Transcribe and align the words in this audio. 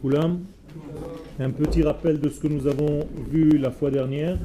Koulam. 0.00 0.40
Un 1.38 1.50
petit 1.50 1.82
rappel 1.82 2.20
de 2.20 2.28
ce 2.28 2.40
que 2.40 2.48
nous 2.48 2.66
avons 2.66 3.06
vu 3.30 3.58
la 3.58 3.70
fois 3.70 3.90
dernière. 3.90 4.38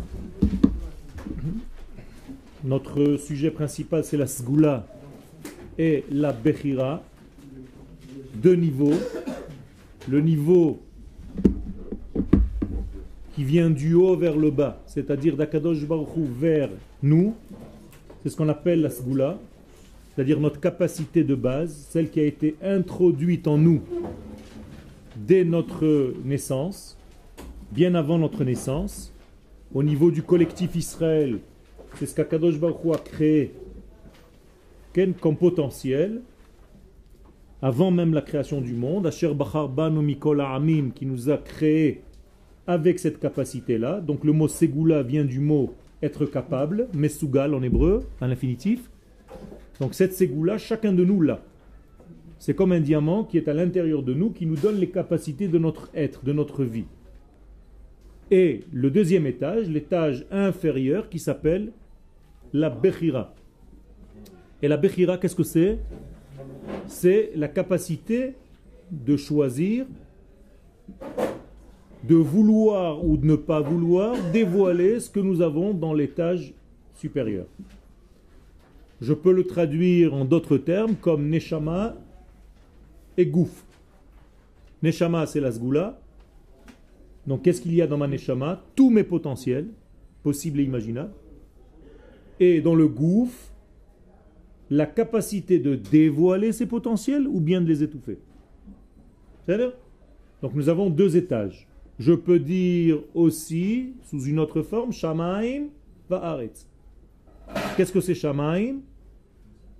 Notre 2.63 3.17
sujet 3.17 3.51
principal 3.51 4.03
c'est 4.03 4.17
la 4.17 4.27
Sgoula 4.27 4.87
et 5.77 6.03
la 6.11 6.33
Bechira. 6.33 7.03
Deux 8.35 8.55
niveaux. 8.55 8.93
Le 10.07 10.21
niveau 10.21 10.79
qui 13.35 13.43
vient 13.43 13.69
du 13.69 13.93
haut 13.95 14.15
vers 14.15 14.37
le 14.37 14.49
bas, 14.49 14.81
c'est-à-dire 14.85 15.35
d'Akadosh 15.35 15.85
Baruch 15.85 16.15
Hu 16.15 16.25
vers 16.39 16.69
nous, 17.03 17.35
c'est 18.23 18.29
ce 18.29 18.37
qu'on 18.37 18.47
appelle 18.47 18.81
la 18.81 18.89
Sgoula, 18.89 19.37
c'est-à-dire 20.15 20.39
notre 20.39 20.59
capacité 20.59 21.23
de 21.23 21.35
base, 21.35 21.87
celle 21.89 22.09
qui 22.09 22.19
a 22.21 22.23
été 22.23 22.55
introduite 22.63 23.47
en 23.47 23.57
nous 23.57 23.81
dès 25.17 25.43
notre 25.43 26.13
naissance, 26.23 26.97
bien 27.71 27.95
avant 27.95 28.17
notre 28.17 28.43
naissance, 28.43 29.13
au 29.73 29.83
niveau 29.83 30.11
du 30.11 30.23
collectif 30.23 30.75
Israël, 30.75 31.39
c'est 31.95 32.05
ce 32.05 32.15
qu'Akadosh 32.15 32.59
Baruch 32.59 32.93
a 32.93 32.97
créé 32.97 33.53
comme 35.19 35.35
potentiel, 35.35 36.21
avant 37.61 37.91
même 37.91 38.13
la 38.13 38.21
création 38.21 38.61
du 38.61 38.73
monde, 38.73 39.07
Asher 39.07 39.33
Bachar 39.33 39.67
Banu 39.67 40.01
Mikol 40.01 40.39
Amim, 40.39 40.91
qui 40.93 41.05
nous 41.05 41.29
a 41.29 41.37
créé 41.37 42.03
avec 42.67 42.99
cette 42.99 43.19
capacité-là. 43.19 43.99
Donc 43.99 44.23
le 44.23 44.31
mot 44.31 44.47
Segula 44.47 45.03
vient 45.03 45.25
du 45.25 45.39
mot 45.39 45.73
être 46.01 46.25
capable, 46.25 46.87
Mesugal 46.93 47.53
en 47.53 47.61
hébreu, 47.61 48.03
à 48.21 48.27
l'infinitif. 48.27 48.89
Donc 49.79 49.93
cette 49.93 50.13
Segula, 50.13 50.57
chacun 50.57 50.93
de 50.93 51.03
nous 51.03 51.21
l'a. 51.21 51.41
C'est 52.39 52.53
comme 52.53 52.71
un 52.71 52.79
diamant 52.79 53.23
qui 53.23 53.37
est 53.37 53.47
à 53.47 53.53
l'intérieur 53.53 54.03
de 54.03 54.13
nous, 54.13 54.29
qui 54.29 54.45
nous 54.45 54.55
donne 54.55 54.77
les 54.77 54.89
capacités 54.89 55.47
de 55.47 55.57
notre 55.57 55.89
être, 55.93 56.23
de 56.23 56.33
notre 56.33 56.63
vie. 56.63 56.85
Et 58.31 58.61
le 58.71 58.89
deuxième 58.89 59.27
étage, 59.27 59.69
l'étage 59.69 60.25
inférieur, 60.31 61.09
qui 61.09 61.19
s'appelle 61.19 61.71
la 62.53 62.69
Bechira. 62.69 63.33
Et 64.61 64.67
la 64.67 64.77
Bechira, 64.77 65.17
qu'est-ce 65.17 65.35
que 65.35 65.43
c'est? 65.43 65.79
C'est 66.87 67.31
la 67.35 67.47
capacité 67.47 68.33
de 68.91 69.17
choisir, 69.17 69.85
de 72.03 72.15
vouloir 72.15 73.03
ou 73.03 73.17
de 73.17 73.25
ne 73.25 73.35
pas 73.35 73.61
vouloir 73.61 74.15
dévoiler 74.31 74.99
ce 74.99 75.09
que 75.09 75.19
nous 75.19 75.41
avons 75.41 75.73
dans 75.73 75.93
l'étage 75.93 76.53
supérieur. 76.95 77.45
Je 79.01 79.13
peux 79.13 79.31
le 79.31 79.43
traduire 79.43 80.13
en 80.13 80.25
d'autres 80.25 80.57
termes 80.57 80.95
comme 80.95 81.29
Neshama 81.29 81.95
et 83.17 83.25
Gouf. 83.25 83.65
Neshama, 84.83 85.25
c'est 85.25 85.39
la 85.39 85.51
Sgula. 85.51 85.99
Donc, 87.27 87.43
qu'est-ce 87.43 87.61
qu'il 87.61 87.73
y 87.73 87.81
a 87.81 87.87
dans 87.87 87.97
ma 87.97 88.07
Neshama? 88.07 88.63
Tous 88.75 88.89
mes 88.89 89.03
potentiels, 89.03 89.67
possibles 90.23 90.59
et 90.59 90.63
imaginables. 90.63 91.13
Et 92.39 92.61
dans 92.61 92.75
le 92.75 92.87
Gouf, 92.87 93.51
la 94.69 94.85
capacité 94.85 95.59
de 95.59 95.75
dévoiler 95.75 96.51
ces 96.51 96.65
potentiels 96.65 97.27
ou 97.27 97.39
bien 97.39 97.61
de 97.61 97.67
les 97.67 97.83
étouffer. 97.83 98.19
C'est-à-dire? 99.45 99.73
Donc, 100.41 100.53
nous 100.53 100.69
avons 100.69 100.89
deux 100.89 101.17
étages. 101.17 101.67
Je 101.97 102.13
peux 102.13 102.39
dire 102.39 102.99
aussi, 103.13 103.93
sous 104.03 104.23
une 104.25 104.39
autre 104.39 104.61
forme, 104.61 104.91
Shamaim 104.91 105.67
Va'aretz. 106.09 106.67
Qu'est-ce 107.75 107.91
que 107.91 108.01
c'est 108.01 108.15
Shamaim? 108.15 108.77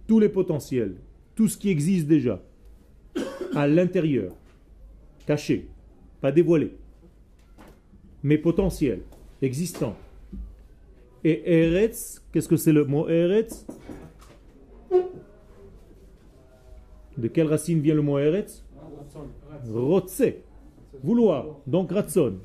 Tous 0.08 0.20
les 0.20 0.30
potentiels, 0.30 0.96
tout 1.36 1.48
ce 1.48 1.58
qui 1.58 1.70
existe 1.70 2.08
déjà, 2.08 2.42
à 3.56 3.68
l'intérieur, 3.68 4.34
caché, 5.26 5.68
pas 6.22 6.32
dévoilé, 6.32 6.76
mais 8.22 8.38
potentiel, 8.38 9.02
existant. 9.42 9.96
Et 11.24 11.42
Eretz, 11.64 12.22
qu'est-ce 12.32 12.48
que 12.48 12.58
c'est 12.58 12.74
le 12.74 12.86
mot 12.86 13.08
Eretz? 13.10 13.66
De 17.18 17.28
quelle 17.28 17.48
racine 17.48 17.80
vient 17.80 17.96
le 17.96 18.02
mot 18.02 18.20
Eretz? 18.20 18.64
Rotse. 19.74 20.22
Vouloir. 21.02 21.60
Donc 21.66 21.92
ratson. 21.92 22.36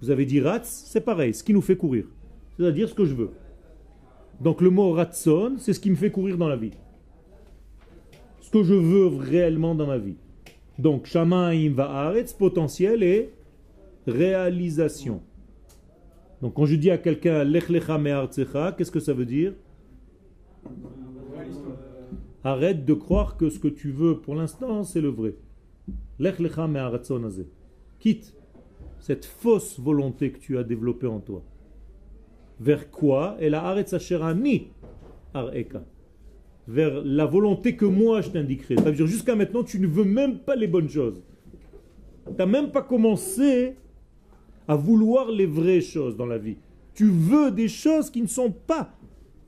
Vous 0.00 0.10
avez 0.10 0.26
dit 0.26 0.40
rats, 0.40 0.64
c'est 0.64 1.00
pareil, 1.00 1.32
ce 1.32 1.44
qui 1.44 1.54
nous 1.54 1.60
fait 1.60 1.76
courir. 1.76 2.06
C'est-à-dire 2.56 2.88
ce 2.88 2.94
que 2.94 3.04
je 3.04 3.14
veux. 3.14 3.30
Donc 4.40 4.60
le 4.60 4.70
mot 4.70 4.92
ratson, 4.92 5.54
c'est 5.58 5.72
ce 5.72 5.80
qui 5.80 5.90
me 5.90 5.96
fait 5.96 6.10
courir 6.10 6.36
dans 6.36 6.48
la 6.48 6.56
vie. 6.56 6.72
Ce 8.40 8.50
que 8.50 8.62
je 8.62 8.74
veux 8.74 9.06
réellement 9.06 9.74
dans 9.74 9.86
ma 9.86 9.98
vie. 9.98 10.16
Donc 10.78 11.06
shamaim 11.06 11.72
va'aretz, 11.74 12.32
potentiel 12.32 13.02
et 13.02 13.32
réalisation. 14.06 15.22
Donc 16.40 16.54
quand 16.54 16.66
je 16.66 16.74
dis 16.74 16.90
à 16.90 16.98
quelqu'un 16.98 17.44
lech 17.44 17.68
lecha 17.68 17.98
me'artzecha, 17.98 18.72
qu'est-ce 18.72 18.90
que 18.90 19.00
ça 19.00 19.12
veut 19.12 19.26
dire? 19.26 19.54
Arrête 22.42 22.84
de 22.84 22.94
croire 22.94 23.36
que 23.36 23.48
ce 23.48 23.60
que 23.60 23.68
tu 23.68 23.92
veux 23.92 24.18
pour 24.18 24.34
l'instant, 24.34 24.82
c'est 24.82 25.00
le 25.00 25.08
vrai. 25.08 25.36
Lech 26.18 26.40
lecha 26.40 26.66
me'aratzon 26.66 27.30
Quitte 28.00 28.34
cette 29.02 29.24
fausse 29.24 29.80
volonté 29.80 30.30
que 30.30 30.38
tu 30.38 30.58
as 30.58 30.62
développée 30.62 31.08
en 31.08 31.18
toi. 31.18 31.42
Vers 32.62 32.90
quoi? 32.90 33.36
Et 33.40 33.50
la 33.50 33.64
areka. 33.64 33.98
Vers 36.68 37.02
la 37.04 37.26
volonté 37.26 37.74
que 37.74 37.84
moi 37.84 38.20
je 38.20 38.30
t'indiquerai. 38.30 38.76
Ça 38.76 38.84
veut 38.84 38.92
dire 38.92 39.06
jusqu'à 39.06 39.34
maintenant, 39.34 39.64
tu 39.64 39.80
ne 39.80 39.88
veux 39.88 40.04
même 40.04 40.38
pas 40.38 40.54
les 40.54 40.68
bonnes 40.68 40.88
choses. 40.88 41.20
Tu 42.24 42.32
n'as 42.38 42.46
même 42.46 42.70
pas 42.70 42.82
commencé 42.82 43.74
à 44.68 44.76
vouloir 44.76 45.28
les 45.32 45.46
vraies 45.46 45.80
choses 45.80 46.16
dans 46.16 46.26
la 46.26 46.38
vie. 46.38 46.56
Tu 46.94 47.06
veux 47.06 47.50
des 47.50 47.66
choses 47.66 48.10
qui 48.10 48.22
ne 48.22 48.28
sont 48.28 48.52
pas 48.52 48.94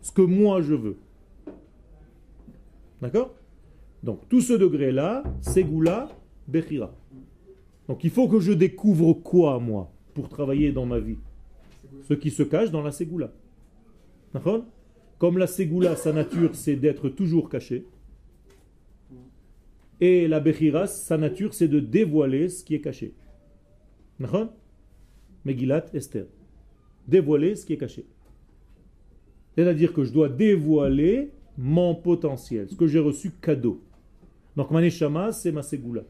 ce 0.00 0.10
que 0.10 0.22
moi 0.22 0.60
je 0.60 0.74
veux. 0.74 0.96
D'accord? 3.00 3.32
Donc 4.02 4.28
tout 4.28 4.40
ce 4.40 4.54
degré-là, 4.54 5.22
c'est 5.40 5.62
Goula 5.62 6.08
Bechira. 6.48 6.92
Donc 7.86 8.02
il 8.02 8.10
faut 8.10 8.26
que 8.26 8.40
je 8.40 8.52
découvre 8.52 9.12
quoi, 9.12 9.60
moi, 9.60 9.92
pour 10.14 10.28
travailler 10.28 10.72
dans 10.72 10.86
ma 10.86 10.98
vie? 10.98 11.18
Ce 12.04 12.14
qui 12.14 12.30
se 12.30 12.42
cache 12.42 12.70
dans 12.70 12.82
la 12.82 12.92
Ségoula. 12.92 13.32
Comme 15.18 15.38
la 15.38 15.46
Ségoula, 15.46 15.96
sa 15.96 16.12
nature, 16.12 16.54
c'est 16.54 16.76
d'être 16.76 17.08
toujours 17.08 17.48
caché. 17.48 17.86
Et 20.00 20.28
la 20.28 20.40
Bechira, 20.40 20.86
sa 20.86 21.16
nature, 21.16 21.54
c'est 21.54 21.68
de 21.68 21.80
dévoiler 21.80 22.48
ce 22.48 22.62
qui 22.64 22.74
est 22.74 22.80
caché. 22.80 23.14
Megillat 25.44 25.86
Esther. 25.94 26.26
Dévoiler 27.08 27.54
ce 27.54 27.64
qui 27.64 27.74
est 27.74 27.78
caché. 27.78 28.06
C'est-à-dire 29.54 29.92
que 29.92 30.04
je 30.04 30.12
dois 30.12 30.28
dévoiler 30.28 31.30
mon 31.56 31.94
potentiel, 31.94 32.68
ce 32.68 32.74
que 32.74 32.86
j'ai 32.86 32.98
reçu 32.98 33.30
cadeau. 33.30 33.82
Donc 34.56 34.70
Maneshama, 34.70 35.32
c'est 35.32 35.52
ma 35.52 35.62
Ségoula. 35.62 36.02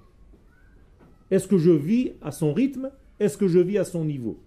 Est-ce 1.30 1.46
que 1.46 1.58
je 1.58 1.70
vis 1.70 2.12
à 2.22 2.30
son 2.30 2.52
rythme? 2.54 2.90
Est-ce 3.20 3.36
que 3.36 3.48
je 3.48 3.58
vis 3.58 3.78
à 3.78 3.84
son 3.84 4.04
niveau? 4.04 4.42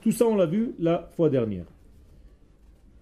Tout 0.00 0.12
ça, 0.12 0.26
on 0.26 0.36
l'a 0.36 0.46
vu 0.46 0.74
la 0.78 1.08
fois 1.16 1.28
dernière. 1.28 1.66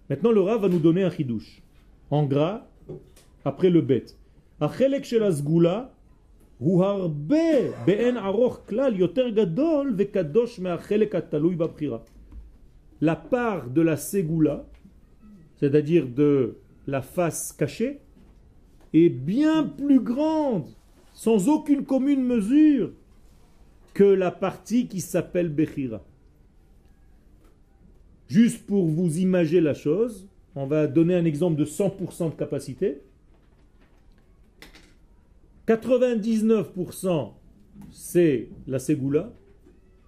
Maintenant, 0.08 0.30
le 0.30 0.40
Rav 0.40 0.62
va 0.62 0.68
nous 0.68 0.78
donner 0.78 1.02
un 1.02 1.10
chidouche. 1.10 1.62
En 2.10 2.24
gras, 2.24 2.66
après 3.44 3.70
le 3.70 3.80
bet. 3.80 4.06
La 13.00 13.16
part 13.16 13.68
de 13.68 13.82
la 13.82 13.96
segula, 13.96 14.64
c'est-à-dire 15.56 16.06
de 16.06 16.56
la 16.86 17.02
face 17.02 17.52
cachée, 17.52 18.00
est 18.94 19.10
bien 19.10 19.64
plus 19.64 20.00
grande 20.00 20.68
sans 21.12 21.48
aucune 21.48 21.84
commune 21.84 22.24
mesure 22.24 22.92
que 23.92 24.04
la 24.04 24.30
partie 24.30 24.86
qui 24.86 25.00
s'appelle 25.00 25.48
Bechira. 25.48 26.02
Juste 28.28 28.66
pour 28.66 28.86
vous 28.86 29.18
imaginer 29.18 29.60
la 29.60 29.74
chose, 29.74 30.28
on 30.54 30.66
va 30.66 30.86
donner 30.86 31.14
un 31.14 31.24
exemple 31.24 31.56
de 31.56 31.64
100% 31.64 32.30
de 32.30 32.34
capacité. 32.34 33.02
99% 35.66 37.32
c'est 37.90 38.48
la 38.66 38.78
Segula, 38.78 39.32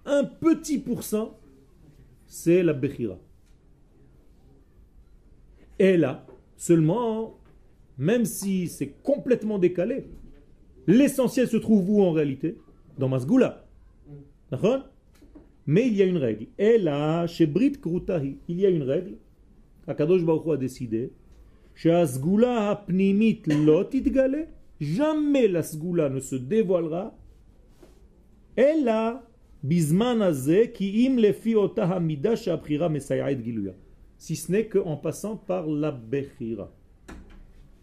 un 0.05 0.23
petit 0.23 0.79
pourcent 0.79 1.37
c'est 2.25 2.63
la 2.63 2.73
Bechira. 2.73 3.17
Et 5.77 5.97
là, 5.97 6.25
seulement, 6.57 7.37
même 7.97 8.25
si 8.25 8.67
c'est 8.67 8.93
complètement 9.01 9.59
décalé, 9.59 10.05
L'essentiel 10.89 11.47
se 11.47 11.57
trouve 11.57 11.87
où 11.87 12.01
en 12.01 12.11
réalité? 12.11 12.57
Dans 12.97 13.07
Masgoula. 13.07 13.63
Mais 15.69 15.85
il 15.85 15.97
y 15.97 16.01
a 16.01 16.05
une 16.05 16.17
règle. 16.17 16.47
Et 16.57 16.79
là, 16.79 17.27
chez 17.27 17.45
Brit 17.45 17.73
Krutahi, 17.73 18.39
il 18.47 18.59
y 18.59 18.65
a 18.65 18.69
une 18.69 18.81
règle. 18.81 19.17
Akadosh 19.85 20.23
Baruch 20.23 20.51
a 20.51 20.57
décidé. 20.57 21.13
Asgoula 21.85 22.71
hapnimit 22.71 23.43
lot 23.45 23.91
Jamais 24.81 25.47
la 25.47 25.61
sgoula 25.61 26.09
ne 26.09 26.21
se 26.21 26.35
dévoilera. 26.35 27.15
Elle 28.55 28.89
a 28.89 29.23
bisman 29.61 30.33
qui 30.73 31.05
im 31.05 31.17
lefi 31.17 31.53
hamida 31.77 32.33
giluya. 32.33 33.75
Si 34.17 34.35
ce 34.35 34.51
n'est 34.51 34.65
qu'en 34.65 34.97
passant 34.97 35.37
par 35.37 35.67
la 35.67 35.91
bechira. 35.91 36.73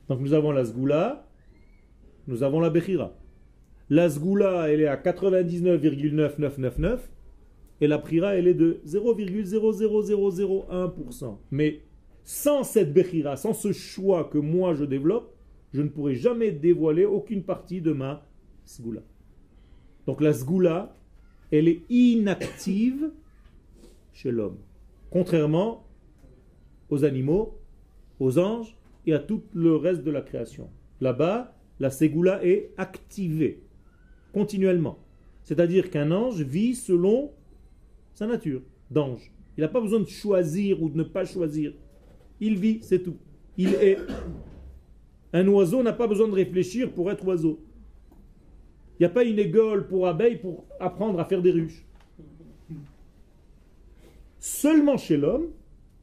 Donc 0.09 0.23
nous 0.23 0.33
avons 0.33 0.51
la 0.51 0.65
sgoula, 0.65 1.25
nous 2.27 2.43
avons 2.43 2.59
la 2.59 2.71
bechira. 2.71 3.17
La 3.91 4.11
sgoula, 4.11 4.69
elle 4.71 4.81
est 4.81 4.89
à 4.89 4.97
99,9999 4.97 6.99
et 7.81 7.87
la 7.87 7.99
prira, 7.99 8.37
elle 8.37 8.49
est 8.49 8.55
de 8.55 8.81
0,00001%. 8.87 11.39
Mais 11.51 11.83
sans 12.25 12.65
cette 12.65 12.93
bechira, 12.93 13.37
sans 13.37 13.53
ce 13.53 13.73
choix 13.73 14.25
que 14.25 14.39
moi 14.39 14.75
je 14.75 14.85
développe, 14.85 15.35
je 15.73 15.83
ne 15.83 15.89
pourrai 15.89 16.15
jamais 16.15 16.53
dévoiler 16.53 17.05
aucune 17.05 17.43
partie 17.43 17.81
de 17.81 17.93
ma 17.93 18.25
sgoula. 18.65 19.03
Donc 20.07 20.21
la 20.21 20.33
sgoula, 20.33 20.95
elle 21.51 21.67
est 21.69 21.83
inactive 21.91 23.11
chez 24.13 24.31
l'homme. 24.31 24.59
Contrairement 25.11 25.85
aux 26.89 27.05
animaux, 27.05 27.59
aux 28.21 28.39
anges 28.39 28.77
et 29.07 29.13
à 29.13 29.19
tout 29.19 29.43
le 29.53 29.77
reste 29.77 30.03
de 30.03 30.11
la 30.11 30.23
création. 30.23 30.71
Là-bas, 31.01 31.55
la 31.79 31.91
ségoula 31.91 32.43
est 32.45 32.71
activée 32.79 33.63
continuellement. 34.33 34.99
C'est-à-dire 35.45 35.91
qu'un 35.91 36.11
ange 36.11 36.43
vit 36.43 36.75
selon 36.75 37.33
sa 38.17 38.27
nature 38.27 38.63
d'ange. 38.91 39.31
Il 39.57 39.61
n'a 39.61 39.69
pas 39.69 39.81
besoin 39.81 40.01
de 40.01 40.09
choisir 40.09 40.83
ou 40.83 40.89
de 40.89 40.97
ne 40.97 41.03
pas 41.03 41.25
choisir. 41.25 41.73
Il 42.41 42.59
vit, 42.59 42.81
c'est 42.83 43.03
tout. 43.03 43.17
Il 43.57 43.75
est. 43.75 43.99
Un 45.33 45.47
oiseau 45.49 45.83
n'a 45.83 45.93
pas 45.93 46.07
besoin 46.07 46.27
de 46.27 46.33
réfléchir 46.33 46.91
pour 46.93 47.11
être 47.11 47.25
oiseau. 47.27 47.61
Il 48.99 49.03
n'y 49.03 49.07
a 49.07 49.11
pas 49.11 49.25
une 49.25 49.39
école 49.39 49.87
pour 49.87 50.07
abeilles 50.07 50.39
pour 50.39 50.65
apprendre 50.81 51.21
à 51.21 51.27
faire 51.27 51.43
des 51.43 51.51
ruches. 51.51 51.85
Seulement 54.39 54.97
chez 54.97 55.19
l'homme, 55.19 55.49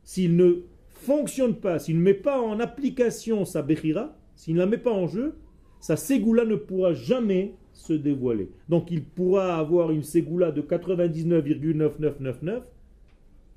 s'il 0.04 0.36
ne 0.36 0.63
fonctionne 0.89 1.56
pas, 1.56 1.80
s'il 1.80 1.98
ne 1.98 2.04
met 2.04 2.13
pas 2.13 2.39
en 2.39 2.60
application 2.60 3.44
sa 3.45 3.63
bechira, 3.63 4.15
s'il 4.36 4.54
ne 4.54 4.60
la 4.60 4.68
met 4.68 4.77
pas 4.77 4.92
en 4.92 5.07
jeu, 5.07 5.36
sa 5.80 5.95
ségoula 5.95 6.45
ne 6.45 6.56
pourra 6.56 6.94
jamais 6.94 7.56
se 7.74 7.94
dévoiler. 7.94 8.50
Donc 8.70 8.92
il 8.92 9.04
pourra 9.04 9.58
avoir 9.58 9.92
une 9.92 10.04
ségoula 10.04 10.52
de 10.52 10.62
99,9999 10.62 12.62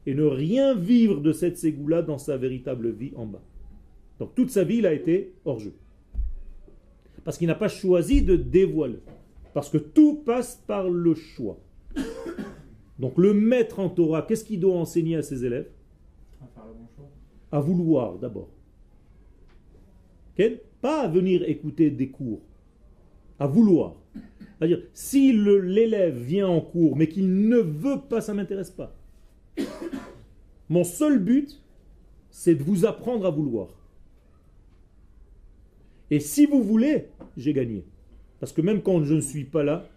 et 0.06 0.14
ne 0.14 0.24
rien 0.24 0.74
vivre 0.74 1.20
de 1.20 1.32
cette 1.32 1.58
ségoula 1.58 2.02
dans 2.02 2.18
sa 2.18 2.36
véritable 2.36 2.90
vie 2.90 3.12
en 3.16 3.26
bas. 3.26 3.42
Donc 4.18 4.34
toute 4.34 4.50
sa 4.50 4.64
vie, 4.64 4.78
il 4.78 4.86
a 4.86 4.94
été 4.94 5.34
hors 5.44 5.60
jeu. 5.60 5.74
Parce 7.24 7.38
qu'il 7.38 7.48
n'a 7.48 7.54
pas 7.54 7.68
choisi 7.68 8.22
de 8.22 8.36
dévoiler. 8.36 9.00
Parce 9.52 9.68
que 9.68 9.78
tout 9.78 10.22
passe 10.24 10.62
par 10.66 10.88
le 10.88 11.14
choix. 11.14 11.58
Donc 12.98 13.18
le 13.18 13.34
maître 13.34 13.78
en 13.80 13.90
Torah, 13.90 14.22
qu'est-ce 14.22 14.44
qu'il 14.44 14.60
doit 14.60 14.76
enseigner 14.76 15.16
à 15.16 15.22
ses 15.22 15.44
élèves? 15.44 15.68
À 17.50 17.60
vouloir 17.60 18.18
d'abord. 18.18 18.48
Pas 20.80 21.02
à 21.02 21.08
venir 21.08 21.42
écouter 21.48 21.90
des 21.90 22.08
cours. 22.08 22.40
À 23.38 23.46
vouloir. 23.46 23.96
C'est-à-dire, 24.58 24.82
si 24.94 25.32
l'élève 25.32 26.16
vient 26.16 26.48
en 26.48 26.60
cours 26.60 26.96
mais 26.96 27.08
qu'il 27.08 27.48
ne 27.48 27.58
veut 27.58 28.00
pas, 28.08 28.20
ça 28.20 28.32
ne 28.32 28.38
m'intéresse 28.38 28.70
pas. 28.70 28.94
Mon 30.68 30.84
seul 30.84 31.18
but, 31.18 31.60
c'est 32.30 32.54
de 32.54 32.62
vous 32.62 32.84
apprendre 32.86 33.26
à 33.26 33.30
vouloir. 33.30 33.68
Et 36.10 36.20
si 36.20 36.46
vous 36.46 36.62
voulez, 36.62 37.08
j'ai 37.36 37.52
gagné. 37.52 37.84
Parce 38.40 38.52
que 38.52 38.60
même 38.60 38.82
quand 38.82 39.02
je 39.02 39.14
ne 39.14 39.20
suis 39.20 39.44
pas 39.44 39.62
là, 39.62 39.88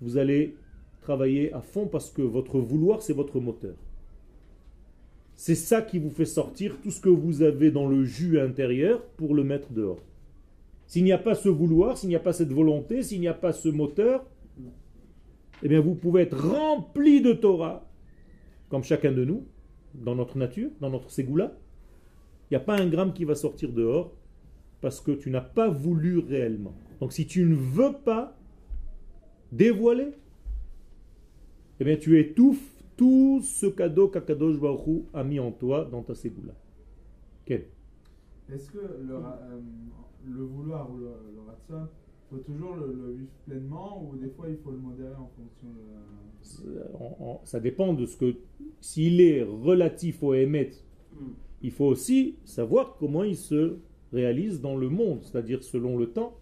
vous 0.00 0.16
allez 0.16 0.56
travailler 1.00 1.52
à 1.52 1.60
fond 1.60 1.86
parce 1.86 2.10
que 2.10 2.22
votre 2.22 2.58
vouloir, 2.58 3.02
c'est 3.02 3.12
votre 3.12 3.40
moteur. 3.40 3.74
C'est 5.36 5.54
ça 5.54 5.82
qui 5.82 5.98
vous 5.98 6.10
fait 6.10 6.24
sortir 6.24 6.76
tout 6.82 6.90
ce 6.90 7.00
que 7.00 7.08
vous 7.08 7.42
avez 7.42 7.70
dans 7.70 7.88
le 7.88 8.04
jus 8.04 8.40
intérieur 8.40 9.02
pour 9.16 9.34
le 9.34 9.44
mettre 9.44 9.72
dehors. 9.72 10.02
S'il 10.88 11.04
n'y 11.04 11.12
a 11.12 11.18
pas 11.18 11.34
ce 11.34 11.50
vouloir, 11.50 11.96
s'il 11.96 12.08
n'y 12.08 12.16
a 12.16 12.20
pas 12.20 12.32
cette 12.32 12.50
volonté, 12.50 13.02
s'il 13.02 13.20
n'y 13.20 13.28
a 13.28 13.34
pas 13.34 13.52
ce 13.52 13.68
moteur, 13.68 14.24
eh 15.62 15.68
bien 15.68 15.80
vous 15.80 15.94
pouvez 15.94 16.22
être 16.22 16.36
rempli 16.36 17.20
de 17.20 17.34
Torah, 17.34 17.86
comme 18.70 18.82
chacun 18.82 19.12
de 19.12 19.22
nous, 19.22 19.46
dans 19.94 20.14
notre 20.14 20.38
nature, 20.38 20.70
dans 20.80 20.88
notre 20.88 21.10
ségoula. 21.10 21.52
Il 22.50 22.54
n'y 22.54 22.56
a 22.56 22.60
pas 22.60 22.80
un 22.80 22.86
gramme 22.86 23.12
qui 23.12 23.24
va 23.24 23.34
sortir 23.34 23.70
dehors 23.70 24.14
parce 24.80 25.00
que 25.00 25.12
tu 25.12 25.30
n'as 25.30 25.42
pas 25.42 25.68
voulu 25.68 26.20
réellement. 26.20 26.74
Donc 27.00 27.12
si 27.12 27.26
tu 27.26 27.44
ne 27.44 27.54
veux 27.54 27.92
pas 27.92 28.34
dévoiler, 29.52 30.08
eh 31.80 31.84
bien 31.84 31.96
tu 31.96 32.18
étouffes 32.18 32.74
tout 32.96 33.40
ce 33.42 33.66
cadeau 33.66 34.08
qu'Akadosh 34.08 34.58
Baruch 34.58 35.04
a 35.12 35.22
mis 35.22 35.38
en 35.38 35.52
toi 35.52 35.84
dans 35.84 36.02
ta 36.02 36.14
ségoula. 36.14 36.54
Est-ce 37.46 38.70
que 38.70 38.78
le, 38.78 39.14
euh, 39.14 39.60
ou 40.90 40.98
le, 40.98 41.06
le 41.34 41.40
ratson, 41.46 41.88
il 42.30 42.36
faut 42.36 42.42
toujours 42.42 42.76
le, 42.76 43.12
vivre 43.12 43.30
pleinement 43.46 44.02
ou 44.02 44.16
des 44.16 44.28
fois 44.28 44.48
il 44.48 44.56
faut 44.58 44.70
le 44.70 44.78
modérer 44.78 45.14
en 45.14 45.30
fonction 45.36 45.68
de... 45.68 47.38
ça 47.44 47.60
dépend 47.60 47.94
de 47.94 48.06
ce 48.06 48.16
que... 48.16 48.34
S'il 48.80 49.20
est 49.20 49.42
relatif 49.42 50.22
au 50.22 50.34
émet, 50.34 50.70
hmm. 51.14 51.30
il 51.62 51.70
faut 51.70 51.86
aussi 51.86 52.36
savoir 52.44 52.96
comment 52.98 53.24
il 53.24 53.36
se 53.36 53.76
réalise 54.12 54.60
dans 54.60 54.76
le 54.76 54.88
monde, 54.88 55.20
c'est-à-dire 55.22 55.62
selon 55.62 55.96
le 55.96 56.10
temps. 56.10 56.36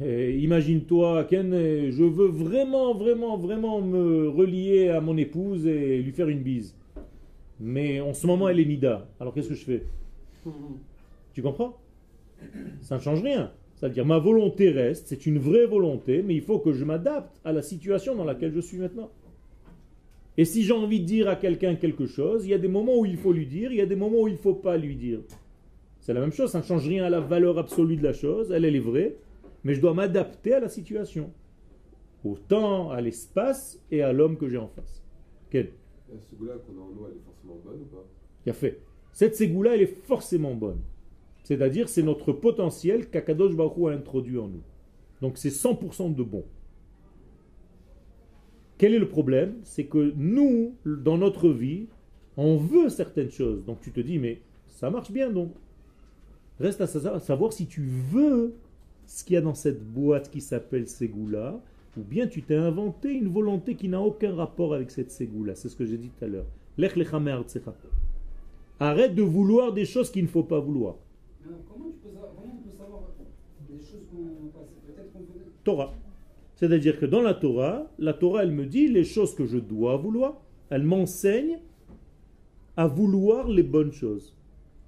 Imagine-toi, 0.00 1.24
Ken, 1.24 1.52
je 1.52 2.04
veux 2.04 2.28
vraiment, 2.28 2.94
vraiment, 2.94 3.36
vraiment 3.36 3.82
me 3.82 4.30
relier 4.30 4.88
à 4.88 5.02
mon 5.02 5.16
épouse 5.18 5.66
et 5.66 6.00
lui 6.00 6.12
faire 6.12 6.30
une 6.30 6.42
bise. 6.42 6.74
Mais 7.58 8.00
en 8.00 8.14
ce 8.14 8.26
moment, 8.26 8.48
elle 8.48 8.60
est 8.60 8.64
Nida. 8.64 9.06
Alors 9.20 9.34
qu'est-ce 9.34 9.50
que 9.50 9.54
je 9.54 9.64
fais? 9.64 9.84
Tu 11.34 11.42
comprends? 11.42 11.76
Ça 12.80 12.96
ne 12.96 13.00
change 13.00 13.22
rien. 13.22 13.52
C'est-à-dire, 13.76 14.04
ma 14.04 14.18
volonté 14.18 14.70
reste, 14.70 15.08
c'est 15.08 15.26
une 15.26 15.38
vraie 15.38 15.66
volonté, 15.66 16.22
mais 16.22 16.34
il 16.34 16.42
faut 16.42 16.58
que 16.58 16.72
je 16.72 16.84
m'adapte 16.84 17.40
à 17.44 17.52
la 17.52 17.62
situation 17.62 18.14
dans 18.14 18.24
laquelle 18.24 18.52
je 18.52 18.60
suis 18.60 18.76
maintenant. 18.76 19.10
Et 20.36 20.44
si 20.44 20.62
j'ai 20.62 20.72
envie 20.72 21.00
de 21.00 21.06
dire 21.06 21.28
à 21.28 21.36
quelqu'un 21.36 21.74
quelque 21.74 22.06
chose, 22.06 22.44
il 22.44 22.50
y 22.50 22.54
a 22.54 22.58
des 22.58 22.68
moments 22.68 22.98
où 22.98 23.06
il 23.06 23.16
faut 23.16 23.32
lui 23.32 23.46
dire, 23.46 23.72
il 23.72 23.78
y 23.78 23.80
a 23.80 23.86
des 23.86 23.96
moments 23.96 24.22
où 24.22 24.28
il 24.28 24.34
ne 24.34 24.38
faut 24.38 24.54
pas 24.54 24.76
lui 24.76 24.96
dire. 24.96 25.20
C'est 26.00 26.12
la 26.12 26.20
même 26.20 26.32
chose, 26.32 26.50
ça 26.50 26.58
ne 26.58 26.64
change 26.64 26.86
rien 26.86 27.04
à 27.04 27.10
la 27.10 27.20
valeur 27.20 27.58
absolue 27.58 27.96
de 27.96 28.02
la 28.02 28.12
chose, 28.12 28.50
elle, 28.52 28.64
elle 28.64 28.76
est 28.76 28.80
vraie, 28.80 29.16
mais 29.64 29.74
je 29.74 29.80
dois 29.80 29.94
m'adapter 29.94 30.54
à 30.54 30.60
la 30.60 30.68
situation, 30.68 31.30
au 32.24 32.36
temps, 32.36 32.90
à 32.90 33.00
l'espace 33.00 33.80
et 33.90 34.02
à 34.02 34.12
l'homme 34.12 34.36
que 34.36 34.48
j'ai 34.48 34.58
en 34.58 34.68
face. 34.68 35.02
Quel? 35.50 35.72
La 36.12 36.20
ségoula 36.20 36.54
qu'on 36.54 36.80
a 36.80 36.84
en 36.84 36.90
nous, 36.90 37.06
elle 37.06 37.16
est 37.16 37.24
forcément 37.24 37.60
bonne 37.64 37.80
ou 37.80 37.96
pas? 37.96 38.06
Il 38.46 38.50
a 38.50 38.52
fait. 38.54 38.80
Cette 39.12 39.36
ségoula, 39.36 39.74
elle 39.74 39.82
est 39.82 40.04
forcément 40.06 40.54
bonne. 40.54 40.80
C'est-à-dire, 41.42 41.88
c'est 41.88 42.02
notre 42.02 42.32
potentiel 42.32 43.08
qu'Akadosh 43.08 43.56
Baruch 43.56 43.88
a 43.88 43.94
introduit 43.94 44.38
en 44.38 44.48
nous. 44.48 44.62
Donc, 45.20 45.36
c'est 45.36 45.50
100% 45.50 46.14
de 46.14 46.22
bon. 46.22 46.44
Quel 48.78 48.94
est 48.94 48.98
le 48.98 49.08
problème? 49.08 49.54
C'est 49.62 49.84
que 49.84 50.12
nous, 50.16 50.74
dans 50.84 51.18
notre 51.18 51.50
vie, 51.50 51.86
on 52.36 52.56
veut 52.56 52.88
certaines 52.88 53.30
choses. 53.30 53.64
Donc, 53.64 53.80
tu 53.80 53.90
te 53.90 54.00
dis, 54.00 54.18
mais 54.18 54.40
ça 54.68 54.90
marche 54.90 55.10
bien 55.10 55.30
donc. 55.30 55.52
Reste 56.58 56.80
à 56.80 56.86
savoir 56.86 57.52
si 57.52 57.66
tu 57.66 57.82
veux 57.82 58.54
ce 59.06 59.24
qu'il 59.24 59.34
y 59.34 59.36
a 59.36 59.40
dans 59.40 59.54
cette 59.54 59.82
boîte 59.82 60.30
qui 60.30 60.40
s'appelle 60.40 60.86
Ségoula, 60.86 61.60
ou 61.98 62.02
bien 62.02 62.26
tu 62.26 62.42
t'es 62.42 62.54
inventé 62.54 63.12
une 63.12 63.28
volonté 63.28 63.74
qui 63.74 63.88
n'a 63.88 64.00
aucun 64.00 64.34
rapport 64.34 64.72
avec 64.72 64.90
cette 64.90 65.10
Ségoula. 65.10 65.54
C'est 65.54 65.68
ce 65.68 65.76
que 65.76 65.84
j'ai 65.84 65.98
dit 65.98 66.10
tout 66.10 66.24
à 66.24 66.28
l'heure. 66.28 66.46
Arrête 68.78 69.14
de 69.14 69.22
vouloir 69.22 69.72
des 69.72 69.84
choses 69.84 70.10
qu'il 70.10 70.22
ne 70.22 70.28
faut 70.28 70.44
pas 70.44 70.60
vouloir. 70.60 70.96
Comment, 71.44 71.92
savoir, 72.02 73.02
choses 73.78 74.06
qu'on 74.10 74.50
Torah. 75.64 75.94
C'est-à-dire 76.56 76.98
que 76.98 77.06
dans 77.06 77.22
la 77.22 77.34
Torah, 77.34 77.90
la 77.98 78.12
Torah, 78.12 78.42
elle 78.42 78.52
me 78.52 78.66
dit 78.66 78.88
les 78.88 79.04
choses 79.04 79.34
que 79.34 79.46
je 79.46 79.58
dois 79.58 79.96
vouloir. 79.96 80.40
Elle 80.68 80.82
m'enseigne 80.82 81.58
à 82.76 82.86
vouloir 82.86 83.48
les 83.48 83.62
bonnes 83.62 83.92
choses. 83.92 84.34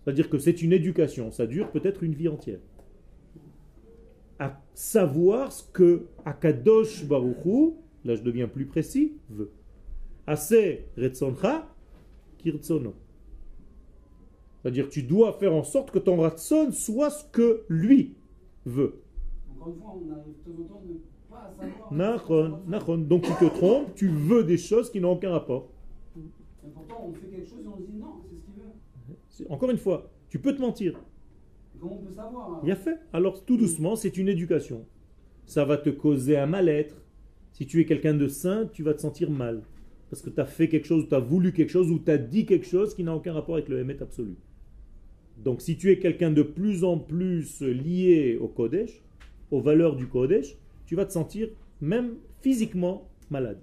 C'est-à-dire 0.02 0.28
que 0.28 0.38
c'est 0.38 0.62
une 0.62 0.72
éducation, 0.72 1.30
ça 1.30 1.46
dure 1.46 1.70
peut-être 1.70 2.02
une 2.02 2.14
vie 2.14 2.28
entière. 2.28 2.58
À 4.38 4.60
savoir 4.74 5.52
ce 5.52 5.62
que 5.72 6.06
Akadosh 6.24 7.06
Baruchu, 7.06 7.74
là 8.04 8.16
je 8.16 8.22
deviens 8.22 8.48
plus 8.48 8.66
précis, 8.66 9.12
veut. 9.30 9.50
Ase 10.26 10.54
Retzoncha 10.96 11.68
Kirtsono. 12.38 12.94
C'est-à-dire 14.62 14.88
tu 14.88 15.02
dois 15.02 15.32
faire 15.32 15.54
en 15.54 15.64
sorte 15.64 15.90
que 15.90 15.98
ton 15.98 16.16
Ratson 16.16 16.70
soit 16.70 17.10
ce 17.10 17.24
que 17.24 17.64
lui 17.68 18.14
veut. 18.64 19.00
Encore 19.56 19.68
une 19.68 19.80
fois, 19.80 19.94
on 19.96 20.12
arrive 20.12 20.34
de 20.46 20.52
temps 20.52 20.62
en 20.62 20.68
temps 20.68 20.82
pas 21.30 21.52
savoir. 21.88 22.98
Donc 22.98 23.22
tu 23.22 23.32
te 23.32 23.44
trompes, 23.56 23.94
tu 23.94 24.08
veux 24.08 24.44
des 24.44 24.58
choses 24.58 24.90
qui 24.90 25.00
n'ont 25.00 25.12
aucun 25.12 25.30
rapport. 25.30 25.68
Et 26.16 26.68
pourtant, 26.72 27.08
on 27.08 27.12
fait 27.12 27.26
quelque 27.26 27.48
chose 27.48 27.58
et 27.64 27.68
on 27.68 27.76
se 27.76 27.82
dit 27.82 27.98
non, 27.98 28.20
c'est 28.22 28.36
ce 28.36 28.40
qu'il 28.40 29.46
veut. 29.46 29.52
Encore 29.52 29.70
une 29.70 29.78
fois, 29.78 30.10
tu 30.28 30.38
peux 30.38 30.54
te 30.54 30.60
mentir. 30.60 31.00
Comment 31.80 31.98
on 32.00 32.04
peut 32.04 32.12
savoir 32.14 32.50
hein? 32.50 32.60
Bien 32.62 32.76
fait. 32.76 32.98
Alors 33.12 33.44
tout 33.44 33.56
doucement, 33.56 33.96
c'est 33.96 34.16
une 34.16 34.28
éducation. 34.28 34.86
Ça 35.46 35.64
va 35.64 35.76
te 35.76 35.90
causer 35.90 36.36
un 36.36 36.46
mal-être. 36.46 37.02
Si 37.52 37.66
tu 37.66 37.80
es 37.80 37.84
quelqu'un 37.84 38.14
de 38.14 38.28
saint, 38.28 38.66
tu 38.72 38.84
vas 38.84 38.94
te 38.94 39.00
sentir 39.00 39.30
mal. 39.30 39.62
Parce 40.08 40.22
que 40.22 40.30
tu 40.30 40.40
as 40.40 40.46
fait 40.46 40.68
quelque 40.68 40.86
chose, 40.86 41.08
tu 41.08 41.14
as 41.14 41.18
voulu 41.18 41.52
quelque 41.52 41.70
chose, 41.70 41.90
ou 41.90 41.98
tu 41.98 42.10
as 42.10 42.18
dit 42.18 42.46
quelque 42.46 42.66
chose 42.66 42.94
qui 42.94 43.02
n'a 43.02 43.14
aucun 43.14 43.32
rapport 43.32 43.56
avec 43.56 43.68
le 43.68 43.80
Hémet 43.80 44.00
absolu. 44.00 44.36
Donc 45.44 45.60
si 45.60 45.76
tu 45.76 45.90
es 45.90 45.98
quelqu'un 45.98 46.30
de 46.30 46.42
plus 46.42 46.84
en 46.84 46.98
plus 46.98 47.60
lié 47.62 48.38
au 48.40 48.48
Kodesh, 48.48 49.02
aux 49.50 49.60
valeurs 49.60 49.96
du 49.96 50.06
Kodesh, 50.06 50.56
tu 50.86 50.94
vas 50.94 51.04
te 51.04 51.12
sentir 51.12 51.48
même 51.80 52.14
physiquement 52.40 53.08
malade. 53.30 53.58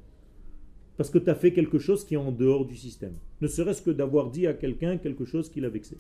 Parce 0.98 1.10
que 1.10 1.18
tu 1.18 1.30
as 1.30 1.36
fait 1.36 1.54
quelque 1.54 1.80
chose 1.80 2.04
qui 2.04 2.16
est 2.16 2.18
en 2.18 2.32
dehors 2.32 2.66
du 2.66 2.76
système. 2.76 3.14
Ne 3.42 3.48
serait-ce 3.48 3.82
que 3.82 3.92
d'avoir 3.92 4.30
dit 4.30 4.48
à 4.48 4.54
quelqu'un 4.54 4.98
quelque 4.98 5.24
chose 5.24 5.50
qui 5.50 5.62
l'a 5.62 5.70
vexé. 5.70 5.98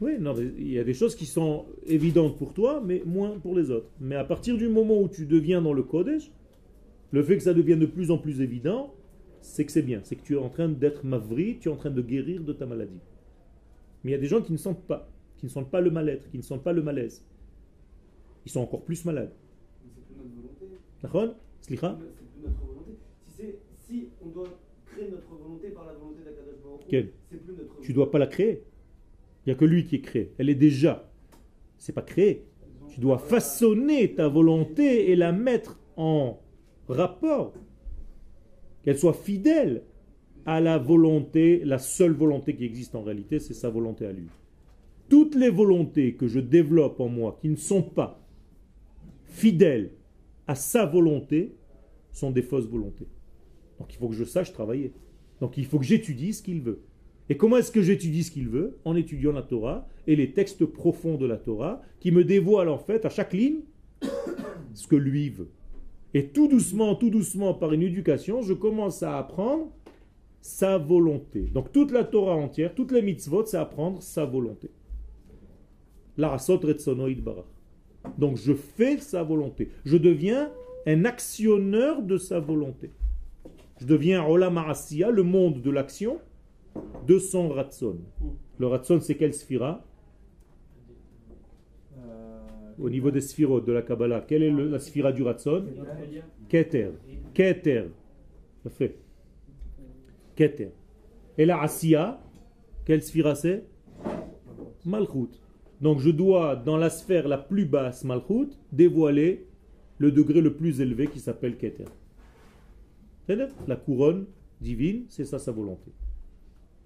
Oui, 0.00 0.12
non, 0.18 0.34
il 0.38 0.72
y 0.72 0.78
a 0.78 0.84
des 0.84 0.94
choses 0.94 1.14
qui 1.14 1.26
sont 1.26 1.66
évidentes 1.86 2.38
pour 2.38 2.54
toi, 2.54 2.82
mais 2.84 3.02
moins 3.04 3.38
pour 3.38 3.56
les 3.56 3.70
autres. 3.70 3.90
Mais 4.00 4.14
à 4.14 4.24
partir 4.24 4.56
du 4.56 4.68
moment 4.68 5.00
où 5.00 5.08
tu 5.08 5.26
deviens 5.26 5.60
dans 5.60 5.72
le 5.72 5.82
Kodesh, 5.82 6.30
le 7.10 7.22
fait 7.22 7.36
que 7.36 7.42
ça 7.42 7.52
devienne 7.52 7.80
de 7.80 7.86
plus 7.86 8.10
en 8.10 8.18
plus 8.18 8.40
évident, 8.40 8.94
c'est 9.40 9.64
que 9.64 9.72
c'est 9.72 9.82
bien. 9.82 10.00
C'est 10.04 10.16
que 10.16 10.22
tu 10.22 10.34
es 10.34 10.38
en 10.38 10.48
train 10.48 10.68
d'être 10.68 11.04
mavri, 11.04 11.58
tu 11.58 11.68
es 11.68 11.72
en 11.72 11.76
train 11.76 11.90
de 11.90 12.02
guérir 12.02 12.42
de 12.42 12.52
ta 12.52 12.66
maladie. 12.66 13.00
Mais 14.02 14.10
il 14.10 14.12
y 14.12 14.16
a 14.16 14.20
des 14.20 14.26
gens 14.26 14.40
qui 14.42 14.52
ne 14.52 14.58
sentent 14.58 14.84
pas, 14.86 15.08
qui 15.36 15.46
ne 15.46 15.50
sentent 15.50 15.70
pas 15.70 15.80
le 15.80 15.90
mal-être, 15.90 16.30
qui 16.30 16.38
ne 16.38 16.42
sentent 16.42 16.64
pas 16.64 16.72
le 16.72 16.82
malaise. 16.82 17.24
Ils 18.46 18.50
sont 18.50 18.60
encore 18.60 18.82
plus 18.82 19.04
malades. 19.04 19.32
C'est 19.82 20.04
plus 20.04 20.16
notre 20.16 20.34
volonté. 20.34 20.66
D'accord? 21.02 21.34
C'est 21.60 21.76
plus 21.76 21.86
notre 22.42 22.66
volonté. 22.66 22.92
Si, 23.26 23.44
si 23.78 24.08
on 24.24 24.28
doit 24.28 24.48
créer 24.86 25.10
notre 25.10 25.34
volonté 25.34 25.68
par 25.70 25.86
la 25.86 25.92
volonté 25.92 26.22
d'Akadosh 26.24 27.10
c'est 27.30 27.36
plus 27.36 27.52
notre 27.52 27.80
Tu 27.80 27.90
ne 27.90 27.94
dois 27.94 28.10
pas 28.10 28.18
la 28.18 28.26
créer. 28.26 28.64
Il 29.44 29.50
n'y 29.50 29.52
a 29.52 29.54
que 29.54 29.64
lui 29.64 29.84
qui 29.84 29.96
est 29.96 30.00
créé. 30.00 30.32
Elle 30.38 30.50
est 30.50 30.54
déjà. 30.54 31.10
C'est 31.78 31.92
pas 31.92 32.02
créé. 32.02 32.44
Tu 32.88 33.00
dois 33.00 33.18
façonner 33.18 34.14
ta 34.14 34.28
volonté 34.28 35.10
et 35.10 35.16
la 35.16 35.32
mettre 35.32 35.78
en 35.96 36.40
rapport. 36.88 37.54
Qu'elle 38.82 38.98
soit 38.98 39.14
fidèle 39.14 39.82
à 40.46 40.60
la 40.60 40.78
volonté, 40.78 41.62
la 41.64 41.78
seule 41.78 42.12
volonté 42.12 42.54
qui 42.54 42.64
existe 42.64 42.94
en 42.94 43.02
réalité, 43.02 43.38
c'est 43.38 43.54
sa 43.54 43.68
volonté 43.68 44.06
à 44.06 44.12
lui. 44.12 44.28
Toutes 45.08 45.34
les 45.34 45.50
volontés 45.50 46.14
que 46.14 46.28
je 46.28 46.40
développe 46.40 47.00
en 47.00 47.08
moi 47.08 47.36
qui 47.40 47.48
ne 47.48 47.56
sont 47.56 47.82
pas 47.82 48.26
fidèles 49.24 49.90
à 50.46 50.54
sa 50.54 50.86
volonté 50.86 51.56
sont 52.12 52.30
des 52.30 52.42
fausses 52.42 52.68
volontés. 52.68 53.06
Donc 53.78 53.92
il 53.94 53.98
faut 53.98 54.08
que 54.08 54.14
je 54.14 54.24
sache 54.24 54.52
travailler. 54.52 54.92
Donc 55.40 55.56
il 55.56 55.66
faut 55.66 55.78
que 55.78 55.84
j'étudie 55.84 56.32
ce 56.32 56.42
qu'il 56.42 56.60
veut. 56.60 56.82
Et 57.28 57.36
comment 57.36 57.56
est-ce 57.56 57.70
que 57.70 57.82
j'étudie 57.82 58.24
ce 58.24 58.30
qu'il 58.30 58.48
veut? 58.48 58.78
En 58.84 58.96
étudiant 58.96 59.32
la 59.32 59.42
Torah 59.42 59.86
et 60.06 60.16
les 60.16 60.32
textes 60.32 60.64
profonds 60.64 61.16
de 61.16 61.26
la 61.26 61.36
Torah 61.36 61.80
qui 62.00 62.10
me 62.10 62.24
dévoilent 62.24 62.68
en 62.68 62.78
fait 62.78 63.04
à 63.04 63.08
chaque 63.08 63.32
ligne 63.32 63.60
ce 64.74 64.86
que 64.88 64.96
lui 64.96 65.28
veut. 65.28 65.50
Et 66.14 66.28
tout 66.28 66.48
doucement, 66.48 66.94
tout 66.94 67.10
doucement, 67.10 67.54
par 67.54 67.72
une 67.72 67.82
éducation, 67.82 68.42
je 68.42 68.54
commence 68.54 69.02
à 69.02 69.18
apprendre 69.18 69.68
sa 70.40 70.78
volonté. 70.78 71.42
Donc 71.52 71.72
toute 71.72 71.92
la 71.92 72.04
Torah 72.04 72.34
entière, 72.34 72.74
toutes 72.74 72.92
les 72.92 73.02
mitzvot, 73.02 73.44
c'est 73.46 73.56
apprendre 73.56 74.02
sa 74.02 74.24
volonté. 74.24 74.70
Barach. 76.16 77.44
Donc 78.18 78.36
je 78.36 78.52
fais 78.52 78.98
sa 78.98 79.22
volonté. 79.22 79.70
Je 79.84 79.96
deviens 79.96 80.50
un 80.86 81.04
actionneur 81.04 82.02
de 82.02 82.16
sa 82.16 82.40
volonté. 82.40 82.90
Je 83.80 83.86
deviens 83.86 84.24
Olam 84.24 84.58
Arasiya, 84.58 85.10
le 85.10 85.22
monde 85.22 85.62
de 85.62 85.70
l'action, 85.70 86.18
de 87.06 87.18
son 87.18 87.48
Ratson. 87.48 87.98
Le 88.58 88.66
Ratson, 88.66 89.00
c'est 89.00 89.14
quelle 89.14 89.34
sphira? 89.34 89.84
Au 92.80 92.88
niveau 92.88 93.10
des 93.10 93.20
sphirotes 93.20 93.66
de 93.66 93.72
la 93.72 93.82
Kabbalah, 93.82 94.24
quelle 94.26 94.42
est 94.42 94.50
la 94.50 94.78
sphira 94.78 95.12
du 95.12 95.22
Ratson 95.22 95.66
Keter. 96.48 96.90
Keter. 97.34 97.84
Fait. 98.70 98.96
Keter. 100.34 100.70
Et 101.36 101.44
la 101.44 101.60
Asiya, 101.60 102.20
quelle 102.84 103.02
sphira 103.02 103.34
c'est? 103.34 103.64
Malchut. 104.84 105.28
Donc 105.80 105.98
je 105.98 106.10
dois, 106.10 106.56
dans 106.56 106.76
la 106.76 106.90
sphère 106.90 107.28
la 107.28 107.38
plus 107.38 107.66
basse, 107.66 108.04
Malchut, 108.04 108.50
dévoiler 108.72 109.46
le 109.98 110.10
degré 110.10 110.40
le 110.40 110.54
plus 110.54 110.80
élevé 110.80 111.06
qui 111.06 111.20
s'appelle 111.20 111.56
Keter. 111.56 111.84
La 113.28 113.76
couronne 113.76 114.26
divine, 114.60 115.04
c'est 115.08 115.24
ça 115.24 115.38
sa 115.38 115.52
volonté. 115.52 115.92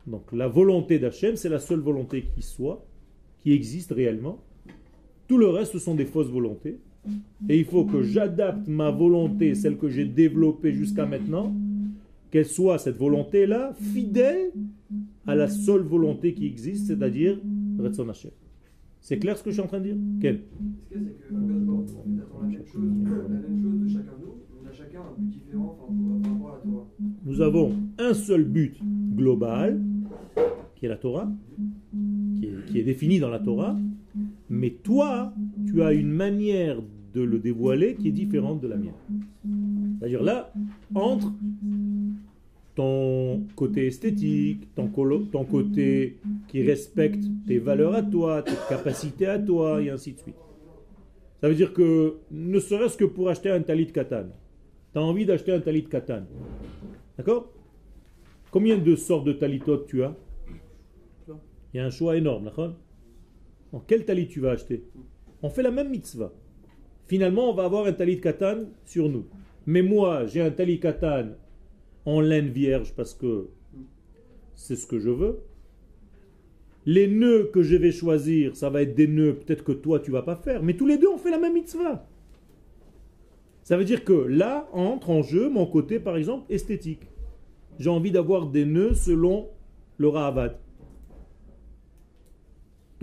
Donc 0.07 0.31
la 0.33 0.49
volonté 0.49 0.99
d'Hachem, 0.99 1.37
c'est 1.37 1.49
la 1.49 1.59
seule 1.59 1.81
volonté 1.81 2.25
qui 2.35 2.43
soit, 2.43 2.85
qui 3.41 3.53
existe 3.53 3.93
réellement. 3.93 4.43
Tout 5.28 5.38
le 5.38 5.49
reste, 5.49 5.73
ce 5.73 5.78
sont 5.78 5.95
des 5.95 6.04
fausses 6.04 6.31
volontés. 6.31 6.78
Et 7.49 7.59
il 7.59 7.64
faut 7.64 7.85
que 7.85 8.02
j'adapte 8.02 8.66
ma 8.66 8.90
volonté, 8.90 9.54
celle 9.54 9.76
que 9.76 9.88
j'ai 9.88 10.07
développée 10.07 10.73
jusqu'à 10.73 11.04
maintenant, 11.04 11.54
qu'elle 12.31 12.47
soit 12.47 12.78
cette 12.78 12.97
volonté-là 12.97 13.75
fidèle 13.75 14.52
à 15.26 15.35
la 15.35 15.49
seule 15.49 15.83
volonté 15.83 16.33
qui 16.35 16.47
existe, 16.47 16.87
c'est-à-dire 16.87 17.38
Retson 17.78 18.09
Hashem. 18.09 18.31
C'est 19.00 19.19
clair 19.19 19.37
ce 19.37 19.43
que 19.43 19.50
je 19.50 19.57
suis 19.57 19.62
en 19.62 19.66
train 19.66 19.81
de 19.81 19.85
dire? 19.85 19.97
Quel? 20.21 20.40
Ce 20.90 20.95
qu'il 20.95 21.02
y 21.02 21.04
a, 21.04 21.11
c'est 21.11 21.28
que 21.28 22.23
attend 22.23 22.40
la 22.40 22.49
même 22.49 22.66
chose, 22.66 22.83
la 23.04 23.28
même 23.28 23.62
chose 23.62 23.81
de 23.81 23.88
chacun 23.88 24.12
de 24.19 24.25
nous, 24.25 24.35
on 24.62 24.66
a 24.66 24.73
chacun 24.73 25.00
un 25.00 25.21
but 25.21 25.28
différent 25.28 25.76
par 25.78 25.88
rapport 25.88 26.49
à 26.49 26.57
la 26.57 26.62
Torah. 26.62 26.90
Nous 27.26 27.40
avons 27.43 27.73
un 27.99 28.14
seul 28.14 28.45
but 28.45 28.81
global, 29.14 29.83
qui 30.75 30.87
est 30.87 30.88
la 30.88 30.97
Torah, 30.97 31.31
qui 32.37 32.47
est, 32.47 32.64
qui 32.66 32.78
est 32.78 32.85
défini 32.85 33.19
dans 33.19 33.28
la 33.28 33.40
Torah, 33.40 33.78
mais 34.49 34.71
toi, 34.71 35.33
tu 35.66 35.83
as 35.83 35.92
une 35.92 36.11
manière 36.11 36.80
de 37.14 37.23
le 37.23 37.38
dévoiler 37.38 37.94
qui 37.94 38.09
est 38.09 38.12
différente 38.12 38.61
de 38.61 38.68
la 38.68 38.76
mienne. 38.76 38.94
C'est-à-dire 39.99 40.23
là, 40.23 40.52
entre 40.94 41.33
ton 42.75 43.47
côté 43.54 43.87
esthétique, 43.87 44.68
ton, 44.75 44.88
côté 44.88 46.18
qui 46.49 46.62
respecte 46.62 47.25
tes 47.47 47.59
valeurs 47.59 47.94
à 47.94 48.02
toi, 48.02 48.42
tes 48.42 48.52
capacités 48.68 49.26
à 49.26 49.38
toi, 49.38 49.80
et 49.80 49.90
ainsi 49.90 50.12
de 50.14 50.18
suite. 50.18 50.37
Ça 51.40 51.49
veut 51.49 51.54
dire 51.54 51.73
que, 51.73 52.16
ne 52.30 52.59
serait-ce 52.59 52.97
que 52.97 53.04
pour 53.04 53.28
acheter 53.28 53.50
un 53.50 53.61
talit 53.61 53.92
katan, 53.92 54.26
tu 54.92 54.99
as 54.99 55.02
envie 55.02 55.26
d'acheter 55.26 55.52
un 55.52 55.61
talit 55.61 55.85
katan. 55.85 56.23
D'accord? 57.16 57.52
Combien 58.50 58.76
de 58.78 58.97
sortes 58.97 59.26
de 59.26 59.33
talitot 59.33 59.85
tu 59.87 60.02
as? 60.02 60.14
Il 61.28 61.78
y 61.78 61.80
a 61.80 61.87
un 61.87 61.90
choix 61.90 62.16
énorme, 62.16 62.44
d'accord? 62.44 62.75
En 63.75 63.81
quel 63.81 64.04
talit 64.04 64.28
tu 64.28 64.38
vas 64.38 64.52
acheter? 64.52 64.85
On 65.43 65.50
fait 65.50 65.64
la 65.64 65.73
même 65.73 65.90
mitzvah. 65.90 66.33
Finalement, 67.07 67.50
on 67.50 67.54
va 67.54 67.64
avoir 67.64 67.87
un 67.87 67.93
talit 67.93 68.21
katan 68.21 68.66
sur 68.85 69.09
nous. 69.09 69.26
Mais 69.66 69.83
moi, 69.83 70.26
j'ai 70.26 70.40
un 70.40 70.52
talit 70.52 70.78
katan 70.78 71.31
en 72.04 72.21
laine 72.21 72.50
vierge 72.50 72.95
parce 72.95 73.14
que 73.14 73.49
c'est 74.54 74.76
ce 74.76 74.87
que 74.87 75.00
je 75.00 75.11
veux. 75.11 75.40
Les 76.87 77.09
nœuds 77.09 77.50
que 77.52 77.64
je 77.64 77.75
vais 77.75 77.90
choisir, 77.90 78.54
ça 78.54 78.71
va 78.71 78.83
être 78.83 78.95
des 78.95 79.09
nœuds 79.09 79.35
peut-être 79.35 79.64
que 79.64 79.73
toi 79.73 79.99
tu 79.99 80.12
vas 80.12 80.23
pas 80.23 80.37
faire, 80.37 80.62
mais 80.62 80.76
tous 80.76 80.87
les 80.87 80.99
deux 80.99 81.09
on 81.09 81.19
fait 81.19 81.31
la 81.31 81.38
même 81.38 81.54
mitzvah. 81.54 82.07
Ça 83.64 83.76
veut 83.76 83.85
dire 83.85 84.04
que 84.04 84.12
là 84.12 84.69
entre 84.73 85.11
en 85.11 85.23
jeu 85.23 85.49
mon 85.49 85.66
côté 85.66 85.99
par 85.99 86.16
exemple 86.16 86.45
esthétique. 86.52 87.09
J'ai 87.81 87.90
envie 87.90 88.12
d'avoir 88.12 88.47
des 88.47 88.66
nœuds 88.66 88.95
selon 88.95 89.49
le 89.97 90.09
Rahavad. 90.09 90.61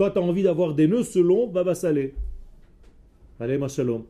Toi 0.02 0.10
tu 0.10 0.18
as 0.18 0.22
envie 0.22 0.42
d'avoir 0.42 0.74
des 0.74 0.88
nœuds 0.88 1.04
selon 1.04 1.46
Baba 1.46 1.76
Saleh. 1.76 2.12
Allez, 3.38 3.60
shalom. 3.68 4.02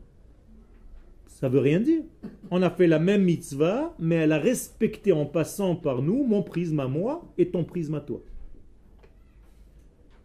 Ça 1.27 1.49
veut 1.49 1.59
rien 1.59 1.79
dire. 1.79 2.01
On 2.49 2.63
a 2.63 2.71
fait 2.71 2.87
la 2.87 2.97
même 2.97 3.23
mitzvah, 3.23 3.93
mais 3.99 4.15
elle 4.15 4.31
a 4.31 4.39
respecté 4.39 5.11
en 5.11 5.27
passant 5.27 5.75
par 5.75 6.01
nous 6.01 6.23
mon 6.23 6.41
prisme 6.41 6.79
à 6.79 6.87
moi 6.87 7.31
et 7.37 7.49
ton 7.49 7.63
prisme 7.63 7.93
à 7.93 8.01
toi. 8.01 8.23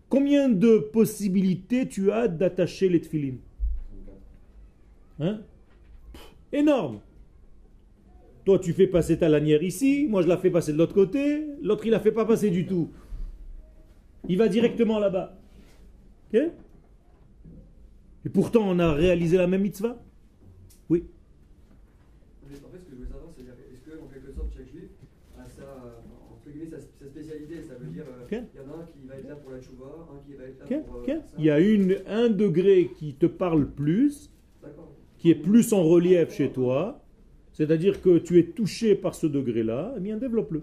Combien 0.08 0.48
de 0.48 0.78
possibilités 0.78 1.86
tu 1.86 2.12
as 2.12 2.28
d'attacher 2.28 2.88
les 2.88 3.02
tefilines? 3.02 3.40
Hein? 5.20 5.40
Énorme. 6.50 7.00
Toi, 8.46 8.58
tu 8.58 8.72
fais 8.72 8.86
passer 8.86 9.18
ta 9.18 9.28
lanière 9.28 9.62
ici, 9.62 10.06
moi 10.08 10.22
je 10.22 10.28
la 10.28 10.38
fais 10.38 10.50
passer 10.50 10.72
de 10.72 10.78
l'autre 10.78 10.94
côté, 10.94 11.44
l'autre 11.60 11.84
il 11.84 11.90
la 11.90 12.00
fait 12.00 12.10
pas 12.10 12.24
passer 12.24 12.48
du 12.48 12.64
tout. 12.64 12.88
Il 14.30 14.38
va 14.38 14.48
directement 14.48 14.98
là-bas. 14.98 15.34
Et 18.24 18.28
pourtant, 18.32 18.62
on 18.68 18.78
a 18.78 18.92
réalisé 18.92 19.36
la 19.36 19.46
même 19.46 19.62
mitzvah? 19.62 19.96
Oui. 20.88 21.04
En 22.44 22.48
fait, 22.70 22.78
ce 22.78 22.84
que 22.84 22.90
je 22.90 22.96
voulais 22.96 23.08
savoir, 23.08 23.30
c'est 23.36 23.42
est-ce 23.42 23.80
que, 23.80 24.02
en 24.02 24.06
quelque 24.08 24.32
sorte, 24.32 24.48
chaque 24.56 24.68
juif 24.70 24.90
a 25.38 25.48
sa, 25.48 26.02
entre 26.30 26.50
guillemets, 26.50 26.70
sa, 26.70 26.78
sa 26.80 27.06
spécialité? 27.10 27.62
Ça 27.62 27.74
veut 27.74 27.86
dire, 27.88 28.04
euh, 28.08 28.24
il 28.30 28.36
Ok. 28.36 28.44
y 28.56 28.60
en 28.60 28.72
a 28.72 28.82
un 28.82 28.86
qui 28.86 29.06
va 29.06 29.14
être 29.16 29.28
là 29.28 29.36
pour 29.36 29.50
la 29.52 29.60
tchouva, 29.60 30.08
un 30.12 30.18
qui 30.26 30.34
va 30.34 30.44
être 30.44 30.58
là 30.70 30.76
Ok, 30.76 30.84
pour. 30.86 30.96
euh, 30.96 31.00
ok. 31.00 31.06
faire 31.06 31.16
ça. 31.24 31.34
Il 31.38 31.44
y 31.44 31.50
a 31.50 31.60
une, 31.60 31.96
un 32.06 32.28
degré 32.28 32.90
qui 32.96 33.14
te 33.14 33.26
parle 33.26 33.70
plus, 33.70 34.30
qui 35.18 35.30
est 35.30 35.34
plus 35.34 35.72
en 35.72 35.82
relief 35.82 36.30
chez 36.32 36.52
toi, 36.52 37.04
c'est-à-dire 37.52 38.00
que 38.02 38.18
tu 38.18 38.38
es 38.38 38.44
touché 38.44 38.94
par 38.94 39.14
ce 39.14 39.26
degré-là, 39.26 39.94
eh 39.96 40.00
bien 40.00 40.16
développe-le. 40.16 40.62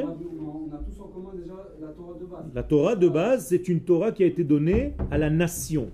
On, 0.00 0.74
a, 0.74 0.78
tous 0.78 1.00
en 1.00 1.08
commun 1.08 1.32
déjà 1.34 1.54
la 1.80 1.88
Torah 1.88 2.18
de 2.18 2.24
base. 2.24 2.44
La 2.54 2.62
Torah 2.62 2.96
de 2.96 3.08
base, 3.08 3.46
c'est 3.48 3.68
une 3.68 3.80
Torah 3.80 4.12
qui 4.12 4.22
a 4.22 4.26
été 4.26 4.44
donnée 4.44 4.94
à 5.10 5.18
la 5.18 5.30
nation. 5.30 5.90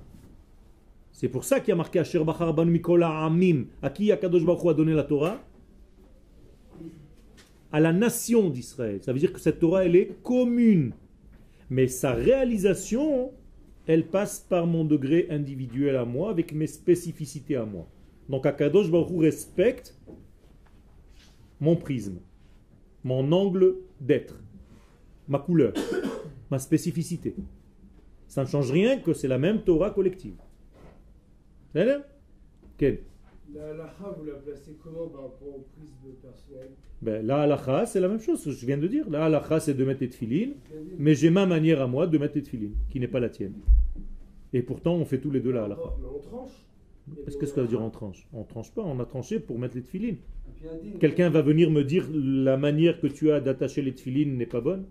C'est 1.13 1.29
pour 1.29 1.45
ça 1.45 1.59
qu'il 1.59 1.71
y 1.71 1.73
a 1.73 1.77
marqué 1.77 1.99
Asher 1.99 2.23
Bachar 2.23 2.55
Banu 2.55 2.71
Mikola 2.71 3.25
Amim. 3.25 3.67
À 3.83 3.91
qui 3.91 4.13
Akadosh 4.13 4.45
Baruch 4.45 4.65
Hu 4.65 4.69
a 4.69 4.75
donné 4.75 4.95
la 4.95 5.05
Torah? 5.05 5.41
À 7.73 7.81
la 7.81 7.93
nation 7.93 8.51
d'Israël. 8.51 9.01
Ça 9.03 9.13
veut 9.13 9.19
dire 9.19 9.33
que 9.33 9.41
cette 9.41 9.59
Torah, 9.59 9.85
elle 9.85 9.97
est 9.97 10.23
commune. 10.23 10.93
Mais 11.71 11.89
sa 11.89 12.13
réalisation, 12.13 13.33
elle 13.87 14.07
passe 14.07 14.39
par 14.39 14.67
mon 14.67 14.85
degré 14.85 15.27
individuel 15.31 15.97
à 15.97 16.05
moi, 16.05 16.31
avec 16.31 16.53
mes 16.53 16.67
spécificités 16.67 17.57
à 17.57 17.65
moi. 17.65 17.87
Donc 18.29 18.47
Akadosh 18.47 18.91
Baruch 18.91 19.11
Hu 19.11 19.19
respecte 19.21 19.99
mon 21.61 21.75
prisme, 21.75 22.19
mon 23.05 23.31
angle 23.33 23.77
d'être, 24.01 24.41
ma 25.29 25.39
couleur, 25.39 25.73
ma 26.51 26.59
spécificité. 26.59 27.35
Ça 28.27 28.43
ne 28.43 28.49
change 28.49 28.71
rien 28.71 28.99
que 28.99 29.13
c'est 29.15 29.29
la 29.29 29.39
même 29.39 29.63
Torah 29.63 29.91
collective. 29.91 30.35
C'est 31.75 31.87
Quel 32.77 33.01
La 33.55 33.71
halakha, 33.71 34.15
vous 34.19 34.25
la 34.25 34.35
placez 34.35 34.77
comment 34.83 35.09
par 35.09 35.23
rapport 35.23 35.49
au 35.49 35.67
prisme 35.77 36.15
personnel? 36.21 36.71
Ben, 37.01 37.27
La 37.27 37.43
halakha, 37.43 37.87
c'est 37.87 38.01
la 38.01 38.09
même 38.09 38.21
chose 38.21 38.45
que 38.45 38.51
je 38.51 38.67
viens 38.67 38.79
de 38.79 38.87
dire. 38.87 39.09
La 39.09 39.25
halakha, 39.27 39.61
c'est 39.61 39.75
de 39.75 39.85
mettre 39.85 40.01
les 40.01 40.11
tefilines, 40.11 40.55
mais 40.99 41.15
j'ai 41.15 41.31
ma 41.31 41.47
manière 41.47 41.81
à 41.81 41.87
moi 41.87 42.07
de 42.07 42.19
mettre 42.19 42.35
les 42.35 42.43
tefilines, 42.43 42.75
qui 42.91 43.01
n'est 43.01 43.09
pas 43.09 43.21
la 43.21 43.31
tienne. 43.31 43.55
Et 44.53 44.63
pourtant, 44.63 44.95
on 44.95 45.05
fait 45.05 45.19
tous 45.19 45.31
les 45.31 45.41
deux 45.41 45.53
la 45.53 45.65
halakha. 45.65 45.95
Mais 46.01 46.09
on 46.15 46.19
tranche. 46.21 46.51
Qu'est-ce 47.25 47.37
que 47.37 47.47
ça 47.47 47.63
veut 47.63 47.69
dire 47.69 47.83
on 47.83 47.91
tranche? 47.91 48.27
On 48.33 48.45
tranche 48.45 48.73
pas, 48.73 48.83
on 48.83 48.99
a 49.01 49.05
tranché 49.05 49.39
pour 49.39 49.59
mettre 49.59 49.77
les 49.77 49.83
tefilines. 49.83 50.17
Quelqu'un 51.01 51.31
va 51.31 51.43
venir 51.43 51.71
me 51.71 51.85
dire 51.85 52.07
la 52.13 52.57
manière 52.57 53.01
que 53.01 53.07
tu 53.07 53.31
as 53.31 53.41
d'attacher 53.41 53.83
les 53.83 53.95
tefilines 53.95 54.37
n'est 54.37 54.47
pas 54.47 54.61
bonne. 54.61 54.85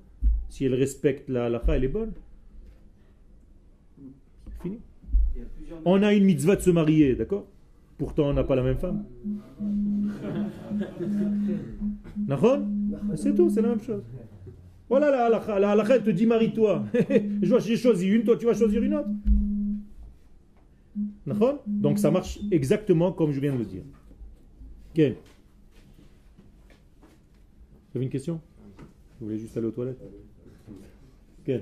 Si 0.49 0.65
elle 0.65 0.75
respecte 0.75 1.29
la 1.29 1.45
halakha, 1.45 1.75
elle 1.75 1.83
est 1.83 1.89
bonne. 1.89 2.13
Fini. 4.61 4.79
On 5.83 6.01
a 6.03 6.13
une 6.13 6.23
mitzvah 6.23 6.55
de 6.55 6.61
se 6.61 6.69
marier, 6.69 7.15
d'accord? 7.15 7.45
Pourtant, 7.97 8.29
on 8.29 8.33
n'a 8.33 8.43
pas 8.43 8.55
la 8.55 8.63
même 8.63 8.77
femme. 8.77 9.03
C'est 13.15 13.35
tout, 13.35 13.49
c'est 13.49 13.61
la 13.61 13.69
même 13.69 13.81
chose. 13.81 14.03
Voilà 14.89 15.11
la 15.11 15.25
halakha. 15.25 15.59
La 15.59 15.71
halakha, 15.71 15.95
elle 15.95 16.03
te 16.03 16.09
dit 16.11 16.25
marie-toi. 16.25 16.85
Je 17.41 17.75
choisi 17.75 18.07
une, 18.07 18.23
toi 18.23 18.37
tu 18.37 18.45
vas 18.45 18.53
choisir 18.53 18.81
une 18.83 18.93
autre. 18.93 19.09
Donc 21.65 21.99
ça 21.99 22.11
marche 22.11 22.39
exactement 22.51 23.11
comme 23.11 23.31
je 23.31 23.39
viens 23.39 23.53
de 23.53 23.59
le 23.59 23.65
dire. 23.65 23.83
Ok. 24.91 25.13
Vous 27.89 27.97
avez 27.97 28.05
une 28.05 28.11
question 28.11 28.39
Vous 29.19 29.27
voulez 29.27 29.39
juste 29.39 29.55
aller 29.57 29.67
aux 29.67 29.71
toilettes 29.71 30.01
Ok. 31.41 31.61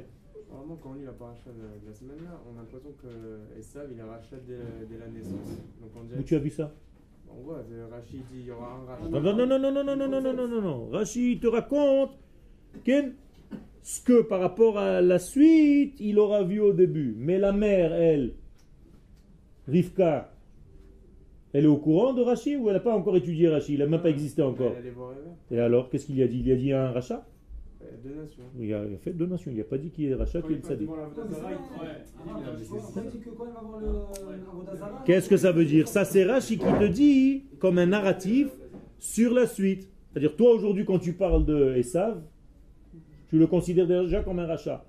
Normalement, 0.50 0.78
quand 0.82 0.92
on 0.92 0.94
lit 0.94 1.06
la 1.06 1.12
paracha 1.12 1.50
de, 1.50 1.88
la 1.88 1.94
semaine 1.94 2.24
là, 2.24 2.42
on 2.50 2.58
a 2.58 2.62
l'impression 2.62 2.92
que 3.02 3.60
Esav 3.60 3.90
il 3.92 4.02
rachat 4.02 4.38
dès, 4.48 4.98
la 4.98 5.08
naissance. 5.08 5.60
Donc 5.82 5.92
on 5.96 6.04
dirait. 6.04 6.20
Où 6.20 6.24
tu 6.24 6.36
as 6.36 6.40
vu 6.40 6.50
ça 6.50 6.74
On 7.30 7.42
voit, 7.44 7.64
euh, 7.72 7.88
Rachid 7.92 8.22
dit 8.32 8.40
il 8.40 8.46
y 8.46 8.52
aura 8.52 8.74
un 8.74 8.86
rachat. 8.86 9.10
Non, 9.10 9.22
non, 9.22 9.36
non, 9.36 9.48
non, 9.48 9.60
non, 9.60 9.72
non, 9.72 9.84
non, 9.84 9.96
non, 9.96 10.22
non, 10.22 10.34
non, 10.34 10.48
non, 10.48 10.62
non. 10.62 10.90
Rachid 10.90 11.42
te 11.42 11.48
raconte 11.48 12.18
Ken, 12.84 13.14
ce 13.82 14.02
que 14.02 14.22
par 14.22 14.40
rapport 14.40 14.78
à 14.78 15.02
la 15.02 15.20
suite, 15.20 15.96
il 16.00 16.20
aura 16.20 16.44
vu 16.44 16.60
au 16.60 16.74
début. 16.74 17.16
Mais 17.18 17.38
la 17.38 17.52
mère, 17.52 17.94
elle, 17.94 18.34
Rivka, 19.68 20.32
elle 21.54 21.64
est 21.66 21.68
au 21.68 21.78
courant 21.78 22.14
de 22.14 22.22
Rachid 22.22 22.60
ou 22.60 22.68
elle 22.68 22.76
n'a 22.76 22.80
pas 22.82 22.94
encore 22.94 23.16
étudié 23.18 23.48
Rachid 23.50 23.76
Il 23.76 23.80
n'a 23.80 23.88
même 23.88 24.02
pas 24.02 24.10
existé 24.10 24.42
encore. 24.42 24.74
Et 25.52 25.60
alors, 25.60 25.90
qu'est-ce 25.90 26.06
qu'il 26.06 26.18
y 26.18 26.24
a 26.24 26.28
dit? 26.28 26.42
Il 26.46 26.52
a 26.52 26.56
dit 26.56 26.72
un 26.74 26.92
rachat? 26.92 27.26
Euh, 27.82 27.86
Deux 28.04 28.16
nations. 28.22 28.44
il 28.60 28.74
a, 28.74 28.84
il 28.86 28.96
a 28.96 28.98
fait 28.98 29.12
deux 29.12 29.26
nations. 29.26 29.52
Il 29.52 29.58
n'a 29.58 29.64
pas 29.64 29.78
dit 29.78 29.90
qu'il 29.90 30.10
est 30.10 30.16
rachat, 30.16 30.42
qu'il 30.42 30.56
est 30.56 30.70
le 30.70 30.88
Qu'est-ce 35.06 35.30
que 35.30 35.38
ça 35.38 35.52
veut 35.52 35.66
dire? 35.66 35.88
Ça, 35.88 36.04
c'est 36.04 36.24
Rachid 36.26 36.60
qui 36.60 36.66
te 36.66 36.88
dit, 36.88 37.44
comme 37.60 37.78
un 37.78 37.86
narratif, 37.86 38.48
sur 38.98 39.34
la 39.34 39.48
suite. 39.48 39.88
C'est-à-dire, 40.12 40.36
toi, 40.36 40.54
aujourd'hui, 40.54 40.86
quand 40.86 41.00
tu 41.00 41.14
parles 41.14 41.46
de 41.46 41.76
Esav, 41.76 42.22
tu 43.30 43.38
le 43.38 43.48
considères 43.48 43.88
déjà 43.88 44.24
comme 44.24 44.40
un 44.40 44.48
rachat. 44.48 44.84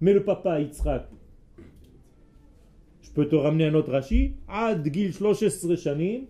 Mais 0.00 0.12
le 0.12 0.24
papa, 0.24 0.60
Yitzhak, 0.60 1.08
je 3.10 3.14
peux 3.14 3.26
te 3.26 3.34
ramener 3.34 3.66
un 3.66 3.74
autre 3.74 3.90
Rachid. 3.90 4.34
Ad 4.48 4.88
gil 4.92 5.12
13 5.12 5.76
shanim, 5.76 6.26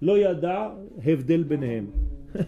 lo 0.00 0.16
yada 0.16 0.74
hevdel 1.04 1.44
benehem. 1.44 1.88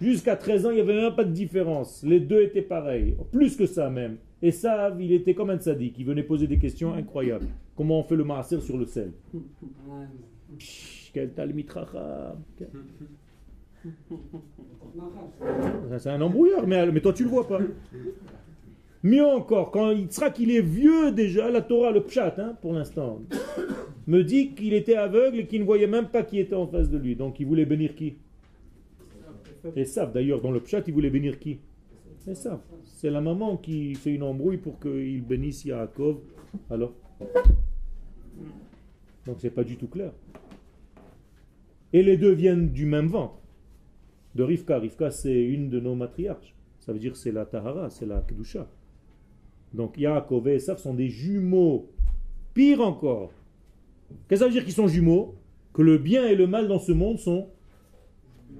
Jusqu'à 0.00 0.36
13 0.36 0.66
ans, 0.66 0.70
il 0.70 0.74
n'y 0.74 0.80
avait 0.82 1.00
même 1.00 1.14
pas 1.14 1.24
de 1.24 1.32
différence. 1.32 2.04
Les 2.04 2.20
deux 2.20 2.42
étaient 2.42 2.62
pareils. 2.62 3.16
Plus 3.32 3.56
que 3.56 3.64
ça 3.64 3.88
même. 3.88 4.18
Et 4.42 4.52
ça, 4.52 4.94
il 5.00 5.12
était 5.12 5.34
comme 5.34 5.50
un 5.50 5.58
sadique. 5.58 5.94
Il 5.98 6.04
venait 6.04 6.22
poser 6.22 6.46
des 6.46 6.58
questions 6.58 6.92
incroyables. 6.92 7.48
Comment 7.74 8.00
on 8.00 8.02
fait 8.02 8.16
le 8.16 8.24
maaser 8.24 8.60
sur 8.60 8.76
le 8.76 8.84
sel? 8.84 9.12
Quel 11.14 11.30
C'est 15.98 16.10
un 16.10 16.20
embrouillard, 16.20 16.66
mais, 16.66 16.92
mais 16.92 17.00
toi 17.00 17.14
tu 17.14 17.24
le 17.24 17.30
vois 17.30 17.48
pas. 17.48 17.60
Mieux 19.02 19.24
encore, 19.24 19.70
quand 19.70 19.92
il 19.92 20.50
est 20.50 20.62
vieux 20.62 21.12
déjà, 21.12 21.50
la 21.50 21.62
Torah, 21.62 21.92
le 21.92 22.02
pshat, 22.02 22.34
hein, 22.38 22.56
pour 22.60 22.72
l'instant, 22.72 23.22
me 24.06 24.24
dit 24.24 24.54
qu'il 24.54 24.74
était 24.74 24.96
aveugle 24.96 25.40
et 25.40 25.46
qu'il 25.46 25.60
ne 25.60 25.66
voyait 25.66 25.86
même 25.86 26.08
pas 26.08 26.22
qui 26.22 26.40
était 26.40 26.56
en 26.56 26.66
face 26.66 26.90
de 26.90 26.98
lui. 26.98 27.14
Donc 27.14 27.38
il 27.38 27.46
voulait 27.46 27.66
bénir 27.66 27.94
qui? 27.94 28.16
Et 29.76 29.84
savent 29.84 30.12
d'ailleurs, 30.12 30.40
dans 30.40 30.50
le 30.50 30.60
pshat, 30.60 30.82
il 30.86 30.94
voulait 30.94 31.10
bénir 31.10 31.38
qui? 31.38 31.58
Ça, 32.34 32.60
c'est 32.84 33.10
la 33.10 33.20
maman 33.20 33.56
qui 33.56 33.94
fait 33.94 34.10
une 34.10 34.22
embrouille 34.22 34.58
pour 34.58 34.78
qu'il 34.80 35.22
bénisse 35.22 35.64
Yaakov. 35.64 36.18
Alors? 36.68 36.92
Donc 39.26 39.36
c'est 39.38 39.50
pas 39.50 39.64
du 39.64 39.76
tout 39.76 39.88
clair. 39.88 40.12
Et 41.92 42.02
les 42.02 42.16
deux 42.16 42.32
viennent 42.32 42.70
du 42.70 42.84
même 42.84 43.06
ventre 43.06 43.38
de 44.34 44.42
Rivka. 44.42 44.78
Rivka, 44.78 45.10
c'est 45.10 45.42
une 45.42 45.70
de 45.70 45.80
nos 45.80 45.94
matriarches. 45.94 46.54
Ça 46.80 46.92
veut 46.92 46.98
dire 46.98 47.16
c'est 47.16 47.32
la 47.32 47.46
Tahara, 47.46 47.90
c'est 47.90 48.06
la 48.06 48.20
Kedusha. 48.20 48.68
Donc 49.74 49.98
Yaakov 49.98 50.48
et 50.48 50.54
Esav 50.54 50.78
sont 50.78 50.94
des 50.94 51.08
jumeaux. 51.08 51.88
Pire 52.54 52.80
encore. 52.80 53.32
Qu'est-ce 54.28 54.28
que 54.28 54.36
ça 54.36 54.46
veut 54.46 54.52
dire 54.52 54.64
qu'ils 54.64 54.72
sont 54.72 54.88
jumeaux? 54.88 55.34
Que 55.72 55.82
le 55.82 55.98
bien 55.98 56.26
et 56.26 56.34
le 56.34 56.46
mal 56.46 56.68
dans 56.68 56.78
ce 56.78 56.92
monde 56.92 57.18
sont 57.18 57.48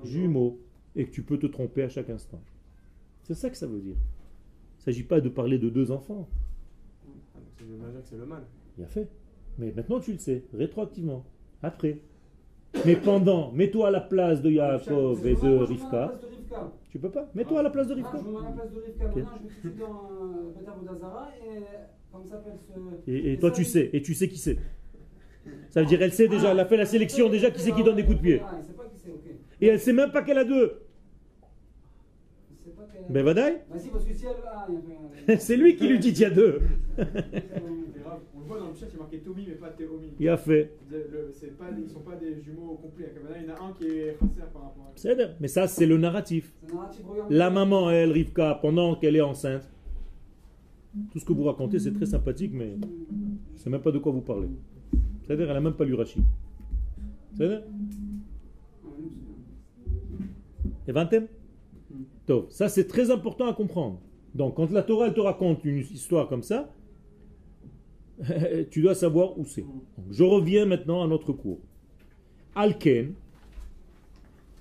jumeaux. 0.04 0.58
Et 0.94 1.06
que 1.06 1.10
tu 1.10 1.22
peux 1.22 1.38
te 1.38 1.46
tromper 1.46 1.82
à 1.82 1.88
chaque 1.88 2.10
instant. 2.10 2.40
C'est 3.24 3.34
ça 3.34 3.50
que 3.50 3.56
ça 3.56 3.66
veut 3.66 3.80
dire. 3.80 3.96
Il 3.96 4.80
ne 4.80 4.84
s'agit 4.84 5.02
pas 5.02 5.20
de 5.20 5.28
parler 5.28 5.58
de 5.58 5.68
deux 5.68 5.90
enfants. 5.90 6.28
Ah, 7.06 7.40
c'est 7.58 7.64
le 7.64 8.02
c'est 8.04 8.16
le 8.16 8.26
mal. 8.26 8.42
Il 8.76 8.84
a 8.84 8.86
fait. 8.86 9.08
Mais 9.58 9.72
maintenant 9.74 10.00
tu 10.00 10.12
le 10.12 10.18
sais, 10.18 10.44
rétroactivement. 10.54 11.24
Après. 11.62 11.98
Mais 12.84 12.96
pendant, 12.96 13.50
mets-toi 13.52 13.88
à 13.88 13.90
la 13.90 14.00
place 14.00 14.40
de 14.42 14.50
Yaakov 14.50 15.26
et 15.26 15.34
de 15.34 15.56
Rivka. 15.56 16.20
Rivka. 16.50 16.72
Tu 16.90 16.98
peux 16.98 17.10
pas 17.10 17.28
Mets-toi 17.34 17.60
à 17.60 17.62
la 17.62 17.70
place 17.70 17.86
de 17.88 17.92
Ah, 17.92 17.96
Rivka. 17.96 18.18
je 18.18 18.24
me 18.24 18.32
mets 18.32 18.38
à 18.38 18.42
la 18.42 18.50
place 18.56 18.72
de 18.72 18.80
Rivka. 18.80 19.04
Ok. 19.06 19.16
Maintenant, 19.16 19.32
je 19.38 19.44
me 19.44 19.50
situe 19.50 19.80
dans 19.80 20.10
euh, 20.12 20.70
Avodazara 20.70 21.28
et 21.44 21.62
comment 22.12 22.24
s'appelle 22.24 22.58
ce. 22.66 23.10
Et, 23.10 23.32
et 23.32 23.38
toi, 23.38 23.50
tu 23.50 23.64
sais, 23.64 23.90
et 23.92 24.02
tu 24.02 24.14
sais 24.14 24.28
qui 24.28 24.38
c'est. 24.38 24.58
Ça 25.70 25.80
veut 25.80 25.86
dire, 25.86 26.02
elle 26.02 26.12
sait 26.12 26.28
déjà, 26.28 26.50
elle 26.52 26.60
a 26.60 26.66
fait 26.66 26.76
la 26.76 26.86
sélection 26.86 27.28
déjà, 27.28 27.50
qui 27.50 27.60
c'est 27.60 27.72
qui 27.72 27.82
donne 27.82 27.96
des 27.96 28.04
coups 28.04 28.18
de 28.18 28.22
pied. 28.22 28.42
Ah, 28.44 28.56
il 28.60 28.64
sait 28.66 28.72
pas 28.72 28.84
qui 28.84 28.98
c'est, 28.98 29.10
ok. 29.10 29.24
Et 29.60 29.66
elle 29.66 29.80
sait 29.80 29.92
même 29.92 30.10
pas 30.12 30.22
qu'elle 30.22 30.38
a 30.38 30.44
deux. 30.44 30.82
Ben, 33.08 33.24
Vadaï, 33.24 33.62
Bah. 33.70 33.76
Ah, 35.28 35.36
c'est 35.38 35.56
lui 35.56 35.76
qui 35.76 35.88
lui 35.88 35.98
dit 35.98 36.12
qu'il 36.12 36.22
y 36.22 36.26
a 36.26 36.30
deux. 36.30 36.60
voit 38.48 38.58
dans 38.58 38.68
le 38.68 38.74
chat, 38.74 38.86
il 38.88 38.94
y 38.94 38.96
a 38.96 38.98
marqué 38.98 39.18
Tommy, 39.18 39.44
mais 39.46 39.54
pas 39.54 39.68
Théomi. 39.70 40.12
Il 40.18 40.28
a 40.28 40.36
fait. 40.36 40.72
Pas, 41.58 41.66
ils 41.76 41.88
sont 41.88 42.00
pas 42.00 42.16
des 42.16 42.40
jumeaux 42.40 42.78
complets. 42.82 43.12
Il 43.14 43.46
y 43.46 43.50
en 43.50 43.54
a 43.54 43.68
un 43.68 43.72
qui 43.72 43.84
est 43.84 44.16
Khasser 44.18 44.48
par 44.52 44.62
rapport 44.62 44.84
à 44.86 44.92
C'est. 44.96 45.16
Mais 45.40 45.48
ça, 45.48 45.68
c'est 45.68 45.86
le 45.86 45.98
narratif. 45.98 46.52
La 47.30 47.50
maman, 47.50 47.90
elle, 47.90 48.12
Rivka, 48.12 48.58
pendant 48.60 48.96
qu'elle 48.96 49.16
est 49.16 49.20
enceinte, 49.20 49.68
tout 51.12 51.18
ce 51.18 51.24
que 51.24 51.32
vous 51.32 51.44
racontez, 51.44 51.78
c'est 51.78 51.92
très 51.92 52.06
sympathique, 52.06 52.52
mais 52.54 52.76
je 53.56 53.62
sais 53.62 53.70
même 53.70 53.82
pas 53.82 53.92
de 53.92 53.98
quoi 53.98 54.12
vous 54.12 54.20
parlez. 54.20 54.48
C'est-à-dire, 55.22 55.50
elle 55.50 55.56
a 55.56 55.60
même 55.60 55.74
pas 55.74 55.84
lu 55.84 55.94
Rachid. 55.94 56.22
C'est-à-dire 57.34 57.62
Et 60.88 60.92
20 60.92 61.10
Donc, 62.26 62.46
ça 62.48 62.68
c'est 62.68 62.86
très 62.86 63.10
important 63.10 63.46
à 63.46 63.52
comprendre. 63.52 64.00
Donc, 64.34 64.56
quand 64.56 64.70
la 64.70 64.82
Torah 64.82 65.06
elle 65.06 65.14
te 65.14 65.20
raconte 65.20 65.64
une 65.64 65.78
histoire 65.78 66.28
comme 66.28 66.42
ça, 66.42 66.72
tu 68.70 68.82
dois 68.82 68.94
savoir 68.94 69.38
où 69.38 69.44
c'est. 69.44 69.64
Je 70.10 70.24
reviens 70.24 70.66
maintenant 70.66 71.02
à 71.02 71.06
notre 71.06 71.32
cours. 71.32 71.60
Alken, 72.54 73.14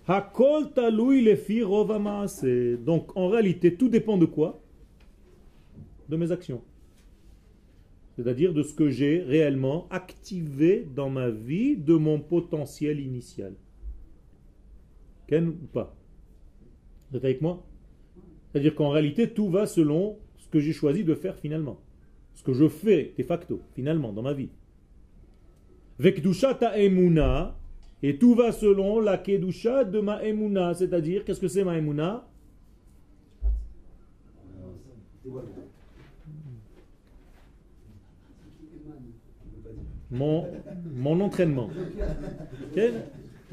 Hakol 0.08 0.72
talui 0.74 1.22
lefi. 1.22 1.62
Donc, 2.86 3.16
en 3.18 3.28
réalité, 3.28 3.76
tout 3.76 3.90
dépend 3.90 4.18
de 4.18 4.26
quoi? 4.26 4.62
De 6.08 6.16
mes 6.16 6.32
actions. 6.32 6.62
C'est-à-dire 8.16 8.54
de 8.54 8.64
ce 8.64 8.74
que 8.74 8.90
j'ai 8.90 9.22
réellement 9.22 9.88
activé 9.90 10.88
dans 10.96 11.10
ma 11.10 11.30
vie 11.30 11.76
de 11.76 11.94
mon 11.94 12.20
potentiel 12.20 13.00
initial. 13.00 13.54
Ken 15.28 15.50
ou 15.50 15.68
pas? 15.74 15.96
Vous 17.12 17.18
êtes 17.18 17.26
avec 17.26 17.42
moi? 17.42 17.66
C'est-à-dire 18.52 18.76
qu'en 18.76 18.90
réalité, 18.90 19.30
tout 19.30 19.50
va 19.50 19.68
selon 19.68 20.18
ce 20.38 20.48
que 20.48 20.60
j'ai 20.60 20.72
choisi 20.74 21.04
de 21.04 21.14
faire 21.14 21.36
finalement. 21.36 21.80
Ce 22.38 22.44
que 22.44 22.54
je 22.54 22.68
fais 22.68 23.16
de 23.18 23.24
facto, 23.24 23.60
finalement, 23.74 24.14
dans 24.14 24.22
ma 24.22 24.34
vie. 24.34 24.50
Vekdusha 25.98 26.54
ta 26.54 26.78
emuna, 26.78 27.58
et 28.04 28.20
tout 28.20 28.36
va 28.36 28.52
selon 28.52 29.00
la 29.00 29.18
kedusha 29.18 29.84
de 29.84 30.00
ma 30.00 30.24
emuna. 30.24 30.76
C'est-à-dire, 30.76 31.26
qu'est-ce 31.26 31.42
que 31.42 31.48
c'est 31.48 31.64
ma 31.64 31.76
emuna? 31.80 32.28
Mon, 40.12 40.46
mon 40.94 41.20
entraînement. 41.22 41.72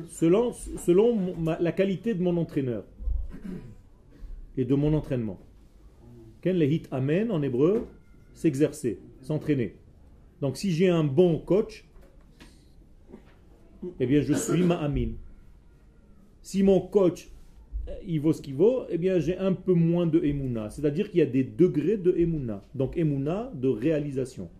Selon 0.09 0.53
selon 0.53 1.35
la 1.59 1.73
qualité 1.73 2.13
de 2.13 2.23
mon 2.23 2.37
entraîneur 2.37 2.85
et 4.59 4.67
de 4.67 4.75
mon 4.75 4.93
entraînement. 4.93 5.39
Ken 6.43 6.59
le 6.59 6.67
hit 6.67 6.87
amen 6.91 7.31
en 7.31 7.41
hébreu, 7.41 7.87
s'exercer, 8.35 8.99
s'entraîner. 9.23 9.77
Donc 10.41 10.57
si 10.57 10.73
j'ai 10.73 10.89
un 10.89 11.05
bon 11.05 11.39
coach, 11.39 11.85
eh 13.99 14.07
bien 14.07 14.21
je 14.21 14.35
suis 14.35 14.63
ma 14.63 14.77
amin. 14.77 15.13
Si 16.43 16.63
mon 16.63 16.81
coach 16.81 17.31
euh, 17.89 17.93
il 18.07 18.21
vaut 18.21 18.33
ce 18.33 18.43
qu'il 18.43 18.55
vaut, 18.55 18.85
eh 18.89 18.99
bien 18.99 19.19
j'ai 19.19 19.39
un 19.39 19.53
peu 19.53 19.73
moins 19.73 20.07
de 20.07 20.23
emuna. 20.23 20.71
C'est-à-dire 20.71 21.11
qu'il 21.11 21.21
y 21.21 21.23
a 21.23 21.27
des 21.27 21.45
degrés 21.45 21.97
de 21.97 22.13
emuna. 22.17 22.63
Donc 22.75 22.97
emuna 22.97 23.51
de 23.55 23.69
réalisation. 23.69 24.51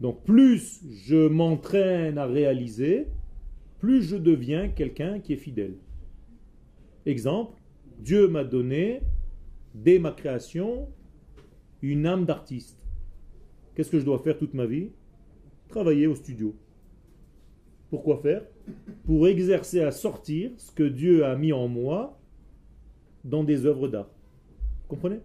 Donc 0.00 0.24
plus 0.24 0.80
je 1.04 1.28
m'entraîne 1.28 2.16
à 2.16 2.26
réaliser, 2.26 3.06
plus 3.78 4.02
je 4.02 4.16
deviens 4.16 4.68
quelqu'un 4.68 5.20
qui 5.20 5.34
est 5.34 5.36
fidèle. 5.36 5.74
Exemple, 7.04 7.60
Dieu 7.98 8.28
m'a 8.28 8.44
donné, 8.44 9.00
dès 9.74 9.98
ma 9.98 10.12
création, 10.12 10.88
une 11.82 12.06
âme 12.06 12.24
d'artiste. 12.24 12.86
Qu'est-ce 13.74 13.90
que 13.90 13.98
je 13.98 14.04
dois 14.04 14.18
faire 14.18 14.38
toute 14.38 14.54
ma 14.54 14.66
vie? 14.66 14.90
Travailler 15.68 16.06
au 16.06 16.14
studio. 16.14 16.54
Pourquoi 17.90 18.18
faire? 18.18 18.42
Pour 19.04 19.26
exercer 19.26 19.80
à 19.80 19.90
sortir 19.90 20.52
ce 20.56 20.70
que 20.72 20.82
Dieu 20.82 21.24
a 21.24 21.36
mis 21.36 21.52
en 21.52 21.68
moi 21.68 22.18
dans 23.24 23.44
des 23.44 23.66
œuvres 23.66 23.88
d'art. 23.88 24.10
Comprenez? 24.88 25.20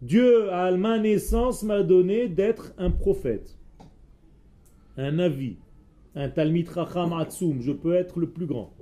Dieu, 0.00 0.52
à 0.52 0.70
ma 0.76 0.98
naissance, 0.98 1.64
m'a 1.64 1.82
donné 1.82 2.28
d'être 2.28 2.72
un 2.78 2.90
prophète, 2.90 3.58
un 4.96 5.18
avis, 5.18 5.56
un 6.14 6.28
talmid 6.28 6.68
racham 6.68 7.12
atzum. 7.12 7.60
Je 7.60 7.72
peux 7.72 7.94
être 7.94 8.20
le 8.20 8.28
plus 8.28 8.46
grand. 8.46 8.72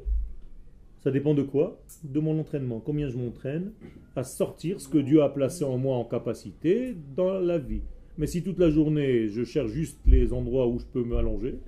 Ça 1.07 1.13
dépend 1.13 1.35
de 1.35 1.43
quoi 1.43 1.81
De 2.03 2.19
mon 2.19 2.37
entraînement. 2.37 2.81
Combien 2.81 3.09
je 3.09 3.17
m'entraîne 3.17 3.71
à 4.17 4.25
sortir 4.25 4.81
ce 4.81 4.89
que 4.89 4.99
Dieu 4.99 5.23
a 5.23 5.29
placé 5.29 5.63
en 5.63 5.79
moi 5.79 5.97
en 5.97 6.05
capacité 6.05 6.97
dans 7.15 7.39
la 7.39 7.59
vie. 7.59 7.83
Mais 8.19 8.27
si 8.27 8.43
toute 8.43 8.59
la 8.59 8.71
journée 8.71 9.29
je 9.29 9.45
cherche 9.45 9.71
juste 9.71 10.01
les 10.05 10.33
endroits 10.33 10.67
où 10.67 10.81
je 10.81 10.85
peux 10.85 11.05
m'allonger, 11.05 11.61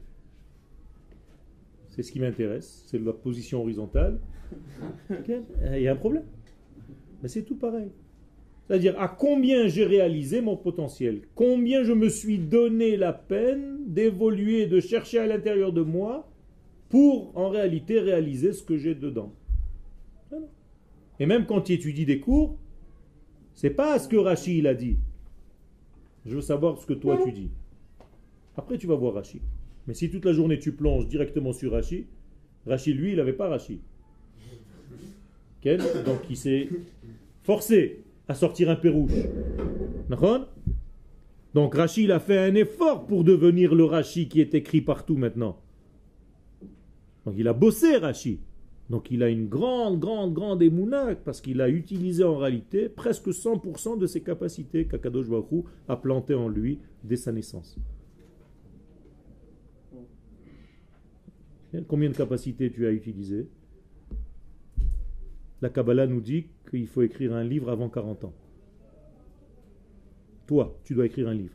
c'est 1.87 2.03
ce 2.03 2.11
qui 2.11 2.18
m'intéresse, 2.18 2.83
c'est 2.88 3.01
la 3.01 3.12
position 3.12 3.62
horizontale, 3.62 4.18
il 5.09 5.83
y 5.83 5.87
a 5.87 5.92
un 5.92 5.96
problème. 5.96 6.24
Mais 7.22 7.29
c'est 7.29 7.42
tout 7.42 7.55
pareil. 7.55 7.92
C'est-à-dire 8.66 9.01
à 9.01 9.07
combien 9.07 9.68
j'ai 9.68 9.85
réalisé 9.85 10.40
mon 10.40 10.57
potentiel, 10.57 11.20
combien 11.37 11.85
je 11.85 11.92
me 11.92 12.09
suis 12.09 12.38
donné 12.38 12.96
la 12.96 13.12
peine 13.12 13.85
d'évoluer, 13.87 14.66
de 14.66 14.81
chercher 14.81 15.20
à 15.20 15.29
l'intérieur 15.29 15.72
de 15.72 15.83
moi 15.83 16.29
pour 16.88 17.37
en 17.37 17.48
réalité 17.48 18.01
réaliser 18.01 18.53
ce 18.53 18.62
que 18.62 18.77
j'ai 18.77 18.94
dedans. 18.94 19.35
Voilà. 20.31 20.46
Et 21.20 21.27
même 21.27 21.46
quand 21.46 21.61
tu 21.62 21.72
étudies 21.72 22.07
des 22.07 22.20
cours, 22.20 22.59
c'est 23.55 23.70
pas 23.70 23.98
ce 23.98 24.09
que 24.09 24.16
Rachid 24.16 24.57
il 24.57 24.66
a 24.66 24.74
dit. 24.74 24.98
Je 26.24 26.35
veux 26.35 26.42
savoir 26.42 26.79
ce 26.79 26.87
que 26.87 26.94
toi 26.94 27.18
tu 27.24 27.33
dis. 27.33 27.51
Après 28.57 28.79
tu 28.79 28.87
vas 28.87 28.94
voir 28.94 29.14
Rachid. 29.14 29.42
Mais 29.87 29.94
si 29.94 30.11
toute 30.11 30.24
la 30.24 30.33
journée 30.33 30.59
tu 30.59 30.72
plonges 30.72 31.09
directement 31.09 31.53
sur 31.53 31.72
Rachid, 31.72 32.07
Rachid 32.66 32.96
lui 32.96 33.12
il 33.12 33.16
n'avait 33.16 33.33
pas 33.33 33.48
Rachid. 33.48 33.81
Donc 35.64 36.20
il 36.31 36.37
s'est 36.37 36.68
forcé 37.42 38.05
à 38.29 38.35
sortir 38.35 38.70
un 38.70 38.77
pérouche. 38.77 39.12
D'accord? 40.09 40.48
Donc 41.53 41.74
Rachid 41.74 42.05
il 42.05 42.12
a 42.12 42.20
fait 42.20 42.38
un 42.38 42.55
effort 42.55 43.07
pour 43.07 43.24
devenir 43.24 43.74
le 43.74 43.85
Rachid 43.85 44.29
qui 44.29 44.40
est 44.40 44.55
écrit 44.55 44.81
partout 44.81 45.16
maintenant. 45.16 45.61
Donc 47.25 47.35
il 47.37 47.49
a 47.49 47.53
bossé 47.53 47.97
Rashi. 47.97 48.41
Donc 48.91 49.11
il 49.11 49.23
a 49.23 49.29
une 49.29 49.49
grande, 49.49 50.01
grande, 50.01 50.33
grande 50.33 50.63
émouna 50.63 51.15
parce 51.15 51.41
qu'il 51.41 51.61
a 51.61 51.69
utilisé 51.69 52.25
en 52.25 52.37
réalité 52.37 52.89
presque 52.89 53.29
100% 53.29 53.99
de 53.99 54.07
ses 54.07 54.23
capacités 54.23 54.87
qu'Akadosh 54.87 55.29
Baruch 55.29 55.65
a 55.89 55.97
planté 55.97 56.35
en 56.35 56.49
lui 56.49 56.79
dès 57.05 57.17
sa 57.17 57.33
naissance. 57.33 57.79
Combien 61.87 62.09
de 62.09 62.17
capacités 62.17 62.71
tu 62.71 62.87
as 62.87 62.93
utilisé 62.93 63.47
La 65.61 65.69
Kabbalah 65.69 66.07
nous 66.07 66.23
dit 66.23 66.47
qu'il 66.71 66.87
faut 66.87 67.03
écrire 67.03 67.35
un 67.35 67.45
livre 67.45 67.71
avant 67.71 67.91
40 67.91 68.25
ans. 68.25 68.35
Toi, 70.47 70.79
tu 70.83 70.95
dois 70.95 71.05
écrire 71.05 71.29
un 71.29 71.35
livre. 71.35 71.55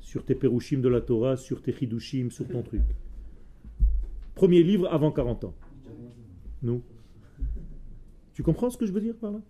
Sur 0.00 0.24
tes 0.24 0.34
perushim 0.34 0.80
de 0.80 0.88
la 0.88 1.02
Torah, 1.02 1.36
sur 1.36 1.60
tes 1.60 1.72
chidushim, 1.72 2.30
sur 2.30 2.48
ton 2.48 2.62
truc. 2.62 2.80
Premier 4.38 4.62
livre 4.62 4.86
avant 4.92 5.10
40 5.10 5.46
ans. 5.46 5.54
Nous. 6.62 6.80
Tu 8.34 8.44
comprends 8.44 8.70
ce 8.70 8.78
que 8.78 8.86
je 8.86 8.92
veux 8.92 9.00
dire 9.00 9.16
par 9.16 9.32
là? 9.32 9.40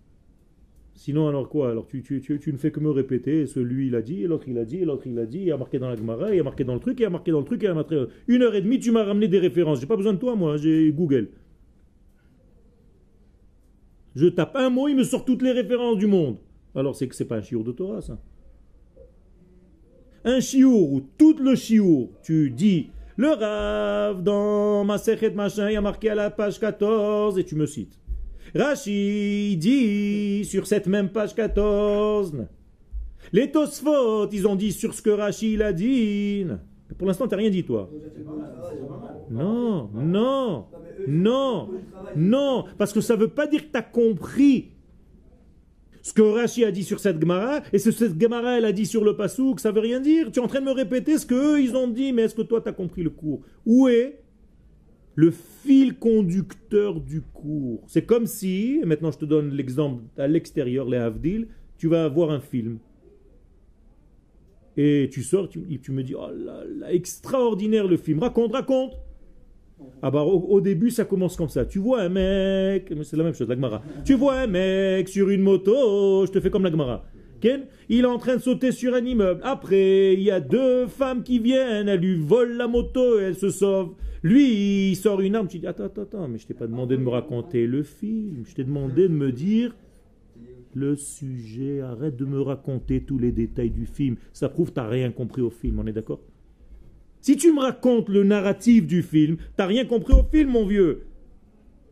Sinon, 0.95 1.27
alors 1.27 1.47
quoi? 1.47 1.69
Alors 1.69 1.85
tu, 1.85 2.01
tu, 2.01 2.21
tu, 2.21 2.39
tu 2.39 2.51
ne 2.51 2.57
fais 2.57 2.71
que 2.71 2.79
me 2.79 2.89
répéter, 2.89 3.45
celui 3.45 3.89
il 3.89 3.95
a 3.95 4.01
dit, 4.01 4.23
l'autre 4.23 4.45
il 4.47 4.57
a 4.57 4.65
dit, 4.65 4.83
l'autre 4.83 5.05
il 5.05 5.19
a 5.19 5.27
dit, 5.27 5.41
il 5.41 5.51
a 5.51 5.57
marqué 5.57 5.77
dans 5.77 5.89
la 5.89 5.95
Gemara, 5.95 6.33
il 6.33 6.39
a 6.39 6.43
marqué 6.43 6.63
dans 6.63 6.73
le 6.73 6.79
truc, 6.79 6.99
il 6.99 7.05
a 7.05 7.11
marqué 7.11 7.29
dans 7.29 7.37
le 7.37 7.45
truc, 7.45 7.61
il 7.61 7.67
a 7.67 7.75
marqué... 7.75 8.03
Une 8.27 8.41
heure 8.41 8.55
et 8.55 8.63
demie, 8.63 8.79
tu 8.79 8.89
m'as 8.89 9.03
ramené 9.03 9.27
des 9.27 9.37
références. 9.37 9.79
J'ai 9.79 9.85
pas 9.85 9.95
besoin 9.95 10.13
de 10.13 10.17
toi, 10.17 10.35
moi, 10.35 10.57
j'ai 10.57 10.91
Google. 10.91 11.29
Je 14.15 14.25
tape 14.25 14.55
un 14.55 14.71
mot, 14.71 14.87
il 14.87 14.95
me 14.95 15.03
sort 15.03 15.23
toutes 15.23 15.43
les 15.43 15.51
références 15.51 15.99
du 15.99 16.07
monde. 16.07 16.37
Alors 16.73 16.95
c'est 16.95 17.07
que 17.07 17.13
c'est 17.13 17.25
pas 17.25 17.37
un 17.37 17.43
chiour 17.43 17.63
de 17.63 17.73
Torah, 17.73 18.01
ça. 18.01 18.19
Un 20.23 20.39
chiour 20.39 20.91
où 20.91 21.01
tout 21.15 21.37
le 21.37 21.53
chiour, 21.53 22.09
tu 22.23 22.49
dis 22.49 22.89
le 23.19 23.31
Rav 23.31 24.23
dans 24.23 24.85
ma 24.85 24.95
machin, 25.35 25.69
il 25.69 25.73
y 25.73 25.75
a 25.75 25.81
marqué 25.81 26.09
à 26.09 26.15
la 26.15 26.29
page 26.29 26.57
14 26.57 27.37
et 27.37 27.43
tu 27.43 27.55
me 27.55 27.65
cites. 27.65 27.99
Rashi 28.55 29.57
dit 29.57 30.45
sur 30.45 30.65
cette 30.65 30.87
même 30.87 31.09
page 31.09 31.35
14. 31.35 32.45
Les 33.33 33.51
Tosfot, 33.51 34.29
ils 34.31 34.47
ont 34.47 34.55
dit 34.55 34.71
sur 34.71 34.93
ce 34.93 35.01
que 35.01 35.09
Rashi 35.09 35.61
a 35.61 35.73
dit. 35.73 36.47
Pour 36.97 37.07
l'instant, 37.07 37.27
tu 37.27 37.31
n'as 37.31 37.41
rien 37.41 37.49
dit, 37.49 37.65
toi. 37.65 37.89
Non, 39.29 39.89
non, 39.93 40.67
non, 41.05 41.69
non, 42.15 42.65
parce 42.77 42.93
que 42.93 43.01
ça 43.01 43.17
ne 43.17 43.19
veut 43.19 43.27
pas 43.27 43.47
dire 43.47 43.65
que 43.65 43.71
tu 43.71 43.77
as 43.77 43.81
compris 43.81 44.71
ce 46.01 46.13
que 46.13 46.21
Rashi 46.21 46.63
a 46.63 46.71
dit 46.71 46.83
sur 46.83 46.99
cette 46.99 47.19
Gemara, 47.19 47.61
et 47.73 47.79
ce 47.79 47.89
que 47.89 47.95
cette 47.95 48.21
Gemara 48.21 48.57
elle 48.57 48.65
a 48.65 48.71
dit 48.71 48.85
sur 48.85 49.03
le 49.03 49.15
Passouk, 49.15 49.59
ça 49.59 49.71
veut 49.71 49.81
rien 49.81 49.99
dire. 49.99 50.31
Tu 50.31 50.39
es 50.39 50.41
en 50.41 50.47
train 50.47 50.61
de 50.61 50.65
me 50.65 50.71
répéter 50.71 51.17
ce 51.17 51.25
qu'eux 51.25 51.61
ils 51.61 51.75
ont 51.75 51.87
dit, 51.87 52.13
mais 52.13 52.23
est-ce 52.23 52.35
que 52.35 52.41
toi 52.41 52.61
tu 52.61 52.69
as 52.69 52.73
compris 52.73 53.03
le 53.03 53.09
cours? 53.09 53.41
Où 53.65 53.87
est 53.87 54.21
le 55.15 55.31
fil 55.31 55.97
conducteur 55.97 57.01
du 57.01 57.21
cours? 57.21 57.83
C'est 57.87 58.05
comme 58.05 58.25
si, 58.25 58.79
et 58.81 58.85
maintenant 58.85 59.11
je 59.11 59.17
te 59.17 59.25
donne 59.25 59.53
l'exemple 59.53 60.03
à 60.17 60.27
l'extérieur, 60.27 60.87
les 60.87 60.97
Havdil, 60.97 61.47
tu 61.77 61.87
vas 61.87 62.07
voir 62.07 62.31
un 62.31 62.39
film. 62.39 62.79
Et 64.77 65.09
tu 65.11 65.23
sors, 65.23 65.49
tu, 65.49 65.61
tu 65.81 65.91
me 65.91 66.03
dis, 66.03 66.15
oh 66.15 66.29
là 66.33 66.63
là, 66.65 66.93
extraordinaire 66.93 67.87
le 67.87 67.97
film, 67.97 68.19
raconte, 68.19 68.53
raconte 68.53 68.93
ah 70.01 70.11
bah 70.11 70.23
au, 70.23 70.61
début 70.61 70.91
ça 70.91 71.05
commence 71.05 71.35
comme 71.35 71.49
ça. 71.49 71.65
Tu 71.65 71.79
vois 71.79 72.01
un 72.01 72.09
mec, 72.09 72.93
c'est 73.03 73.17
la 73.17 73.23
même 73.23 73.33
chose, 73.33 73.47
la 73.47 73.55
Gemara. 73.55 73.81
Tu 74.05 74.13
vois 74.13 74.39
un 74.39 74.47
mec 74.47 75.09
sur 75.09 75.29
une 75.29 75.41
moto, 75.41 76.25
je 76.25 76.31
te 76.31 76.39
fais 76.39 76.49
comme 76.49 76.63
la 76.63 76.71
Gemara. 76.71 77.05
Ken, 77.41 77.65
il 77.87 78.01
est 78.01 78.07
en 78.07 78.17
train 78.17 78.35
de 78.35 78.41
sauter 78.41 78.71
sur 78.71 78.93
un 78.93 79.03
immeuble. 79.03 79.41
Après, 79.43 80.13
il 80.13 80.21
y 80.21 80.31
a 80.31 80.39
deux 80.39 80.87
femmes 80.87 81.23
qui 81.23 81.39
viennent, 81.39 81.87
elles 81.87 81.99
lui 81.99 82.17
volent 82.17 82.55
la 82.55 82.67
moto 82.67 83.19
et 83.19 83.23
elles 83.23 83.35
se 83.35 83.49
sauvent. 83.49 83.93
Lui, 84.23 84.91
il 84.91 84.95
sort 84.95 85.21
une 85.21 85.35
arme. 85.35 85.47
Tu 85.47 85.59
dis, 85.59 85.67
attends, 85.67 85.85
attends, 85.85 86.01
attends, 86.01 86.27
mais 86.27 86.37
je 86.37 86.47
t'ai 86.47 86.53
pas 86.53 86.67
demandé 86.67 86.97
de 86.97 87.01
me 87.01 87.09
raconter 87.09 87.65
le 87.65 87.83
film. 87.83 88.43
Je 88.45 88.55
t'ai 88.55 88.63
demandé 88.63 89.03
de 89.03 89.13
me 89.13 89.31
dire 89.31 89.75
le 90.73 90.95
sujet. 90.95 91.79
Arrête 91.79 92.17
de 92.17 92.25
me 92.25 92.41
raconter 92.41 93.01
tous 93.01 93.17
les 93.17 93.31
détails 93.31 93.71
du 93.71 93.85
film. 93.85 94.17
Ça 94.33 94.49
prouve 94.49 94.71
que 94.71 94.79
tu 94.79 94.85
rien 94.85 95.11
compris 95.11 95.41
au 95.41 95.49
film, 95.49 95.79
on 95.79 95.87
est 95.87 95.93
d'accord? 95.93 96.19
Si 97.21 97.35
tu 97.37 97.53
me 97.53 97.59
racontes 97.59 98.09
le 98.09 98.23
narratif 98.23 98.87
du 98.87 99.01
film, 99.01 99.37
t'as 99.57 99.65
rien 99.65 99.85
compris 99.85 100.13
au 100.13 100.23
film, 100.23 100.51
mon 100.51 100.65
vieux. 100.65 101.03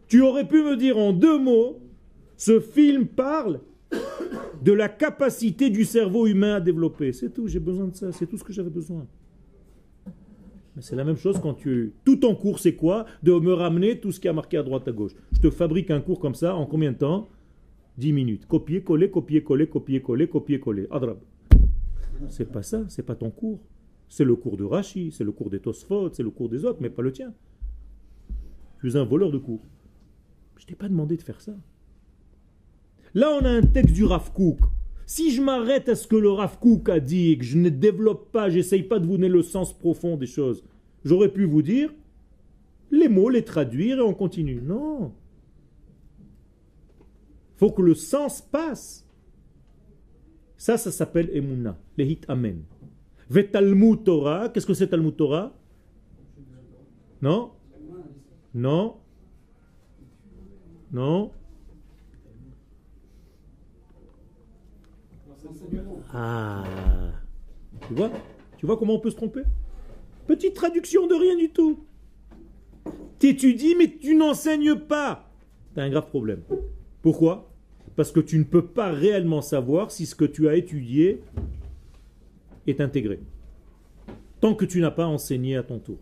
Tu 0.08 0.22
aurais 0.22 0.48
pu 0.48 0.64
me 0.64 0.78
dire 0.78 0.98
en 0.98 1.14
deux 1.14 1.38
mots, 1.38 1.80
ce 2.38 2.60
film 2.60 3.08
parle 3.08 3.60
de 4.62 4.72
la 4.72 4.90
capacité 4.90 5.70
du 5.70 5.86
cerveau 5.86 6.28
humain 6.28 6.56
à 6.56 6.60
développer. 6.62 7.14
C'est 7.14 7.34
tout, 7.34 7.48
j'ai 7.48 7.60
besoin 7.60 7.88
de 7.88 7.96
ça, 7.96 8.12
c'est 8.12 8.26
tout 8.26 8.38
ce 8.38 8.44
que 8.44 8.54
j'avais 8.54 8.70
besoin. 8.70 9.06
C'est 10.80 10.96
la 10.96 11.04
même 11.04 11.18
chose 11.18 11.40
quand 11.42 11.56
tu... 11.56 11.94
Tout 12.06 12.18
ton 12.18 12.36
cours, 12.36 12.60
c'est 12.60 12.76
quoi? 12.76 13.06
De 13.24 13.34
me 13.34 13.54
ramener 13.54 14.00
tout 14.00 14.12
ce 14.12 14.20
qui 14.20 14.28
a 14.28 14.34
marqué 14.34 14.58
à 14.58 14.64
droite, 14.64 14.88
à 14.88 14.92
gauche. 14.92 15.14
Je 15.32 15.40
te 15.40 15.50
fabrique 15.50 15.90
un 15.90 16.02
cours 16.02 16.20
comme 16.20 16.36
ça 16.36 16.56
en 16.56 16.68
combien 16.68 16.92
de 16.92 16.98
temps? 16.98 17.30
10 17.98 18.14
minutes. 18.14 18.46
Copier, 18.46 18.82
coller, 18.82 19.10
copier, 19.10 19.44
coller, 19.44 19.68
copier, 19.68 20.02
coller, 20.02 20.28
copier, 20.28 20.60
coller. 20.60 20.88
Adrab. 20.92 21.18
C'est 22.30 22.52
pas 22.52 22.62
ça, 22.62 22.84
c'est 22.90 23.04
pas 23.04 23.16
ton 23.16 23.32
cours. 23.32 23.60
C'est 24.10 24.24
le 24.24 24.36
cours 24.36 24.58
de 24.58 24.64
Rashi, 24.64 25.12
c'est 25.12 25.24
le 25.24 25.32
cours 25.32 25.50
des 25.50 25.60
Tosfot, 25.60 26.12
c'est 26.14 26.24
le 26.24 26.30
cours 26.30 26.50
des 26.50 26.66
autres, 26.66 26.80
mais 26.82 26.90
pas 26.90 27.02
le 27.02 27.12
tien. 27.12 27.34
Tu 28.80 28.90
es 28.90 28.96
un 28.96 29.04
voleur 29.04 29.32
de 29.32 29.38
cours. 29.38 29.66
Je 30.58 30.66
t'ai 30.66 30.76
pas 30.76 30.90
demandé 30.90 31.18
de 31.18 31.22
faire 31.22 31.42
ça. 31.42 31.54
Là, 33.14 33.38
on 33.42 33.46
a 33.46 33.50
un 33.50 33.62
texte 33.62 33.94
du 33.94 34.06
Rav. 34.06 34.32
Si 35.06 35.32
je 35.32 35.42
m'arrête 35.42 35.90
à 35.90 35.96
ce 35.96 36.08
que 36.08 36.16
le 36.16 36.30
Rav 36.30 36.58
a 36.88 37.00
dit 37.00 37.32
et 37.32 37.38
que 37.38 37.46
je 37.46 37.58
ne 37.58 37.70
développe 37.70 38.32
pas, 38.32 38.50
j'essaye 38.50 38.84
pas 38.84 39.00
de 39.00 39.06
vous 39.06 39.14
donner 39.14 39.30
le 39.30 39.42
sens 39.42 39.78
profond 39.78 40.18
des 40.18 40.28
choses, 40.28 40.64
j'aurais 41.04 41.32
pu 41.32 41.46
vous 41.46 41.62
dire 41.62 41.94
les 42.92 43.08
mots, 43.08 43.30
les 43.30 43.44
traduire 43.44 43.98
et 43.98 44.02
on 44.02 44.14
continue. 44.14 44.62
Non. 44.62 45.14
faut 47.56 47.72
que 47.72 47.82
le 47.82 47.96
sens 47.96 48.42
passe. 48.42 49.06
Ça, 50.58 50.78
ça 50.78 50.92
s'appelle 50.92 51.30
Emouna, 51.34 51.78
le 51.98 52.04
hit 52.04 52.26
Amen. 52.28 52.64
Ve 53.30 53.44
Talmud 53.44 54.04
Torah, 54.04 54.50
qu'est-ce 54.50 54.66
que 54.66 54.74
c'est 54.74 54.88
Talmud 54.88 55.16
Torah? 55.16 55.54
Non? 57.22 57.52
Non? 58.54 58.96
Non? 60.92 61.32
Ah. 66.14 66.64
Tu 67.88 67.94
vois? 67.94 68.12
Tu 68.58 68.66
vois 68.66 68.78
comment 68.78 68.96
on 68.96 69.00
peut 69.00 69.10
se 69.10 69.16
tromper? 69.16 69.44
Petite 70.26 70.54
traduction 70.54 71.08
de 71.08 71.14
rien 71.14 71.36
du 71.38 71.50
tout. 71.50 71.86
T'étudies, 73.20 73.76
mais 73.76 73.98
tu 73.98 74.16
n'enseignes 74.16 74.76
pas. 74.76 75.30
T'as 75.74 75.84
un 75.84 75.90
grave 75.90 76.08
problème. 76.08 76.42
Pourquoi? 77.02 77.52
Parce 77.96 78.12
que 78.12 78.20
tu 78.20 78.38
ne 78.38 78.44
peux 78.44 78.66
pas 78.66 78.92
réellement 78.92 79.42
savoir 79.42 79.92
si 79.92 80.06
ce 80.06 80.16
que 80.16 80.26
tu 80.26 80.48
as 80.48 80.56
étudié 80.56 81.22
intégré. 82.80 83.20
Tant 84.40 84.54
que 84.54 84.66
tu 84.66 84.82
n'as 84.82 84.92
pas 84.92 85.08
enseigné 85.08 85.56
à 85.56 85.64
ton 85.64 85.80
tour. 85.80 86.00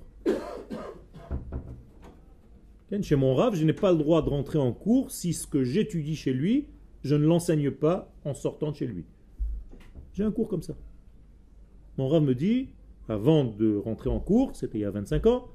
Chez 3.02 3.16
mon 3.16 3.36
rave, 3.36 3.56
je 3.56 3.66
n'ai 3.66 3.74
pas 3.74 3.92
le 3.92 3.98
droit 3.98 4.22
de 4.22 4.30
rentrer 4.30 4.58
en 4.58 4.72
cours 4.72 5.12
si 5.12 5.34
ce 5.34 5.48
que 5.48 5.64
j'étudie 5.64 6.16
chez 6.16 6.32
lui, 6.34 6.68
je 7.04 7.16
ne 7.16 7.26
l'enseigne 7.26 7.72
pas 7.72 8.14
en 8.24 8.34
sortant 8.34 8.72
de 8.72 8.78
chez 8.78 8.88
lui. 8.88 9.06
J'ai 10.14 10.24
un 10.24 10.32
cours 10.32 10.48
comme 10.48 10.62
ça. 10.62 10.76
Mon 11.98 12.08
rave 12.08 12.24
me 12.24 12.34
dit, 12.34 12.70
avant 13.10 13.44
de 13.44 13.76
rentrer 13.76 14.10
en 14.10 14.20
cours, 14.20 14.56
c'était 14.56 14.78
il 14.78 14.82
y 14.82 14.86
a 14.86 14.92
25 14.92 15.26
ans, 15.28 15.50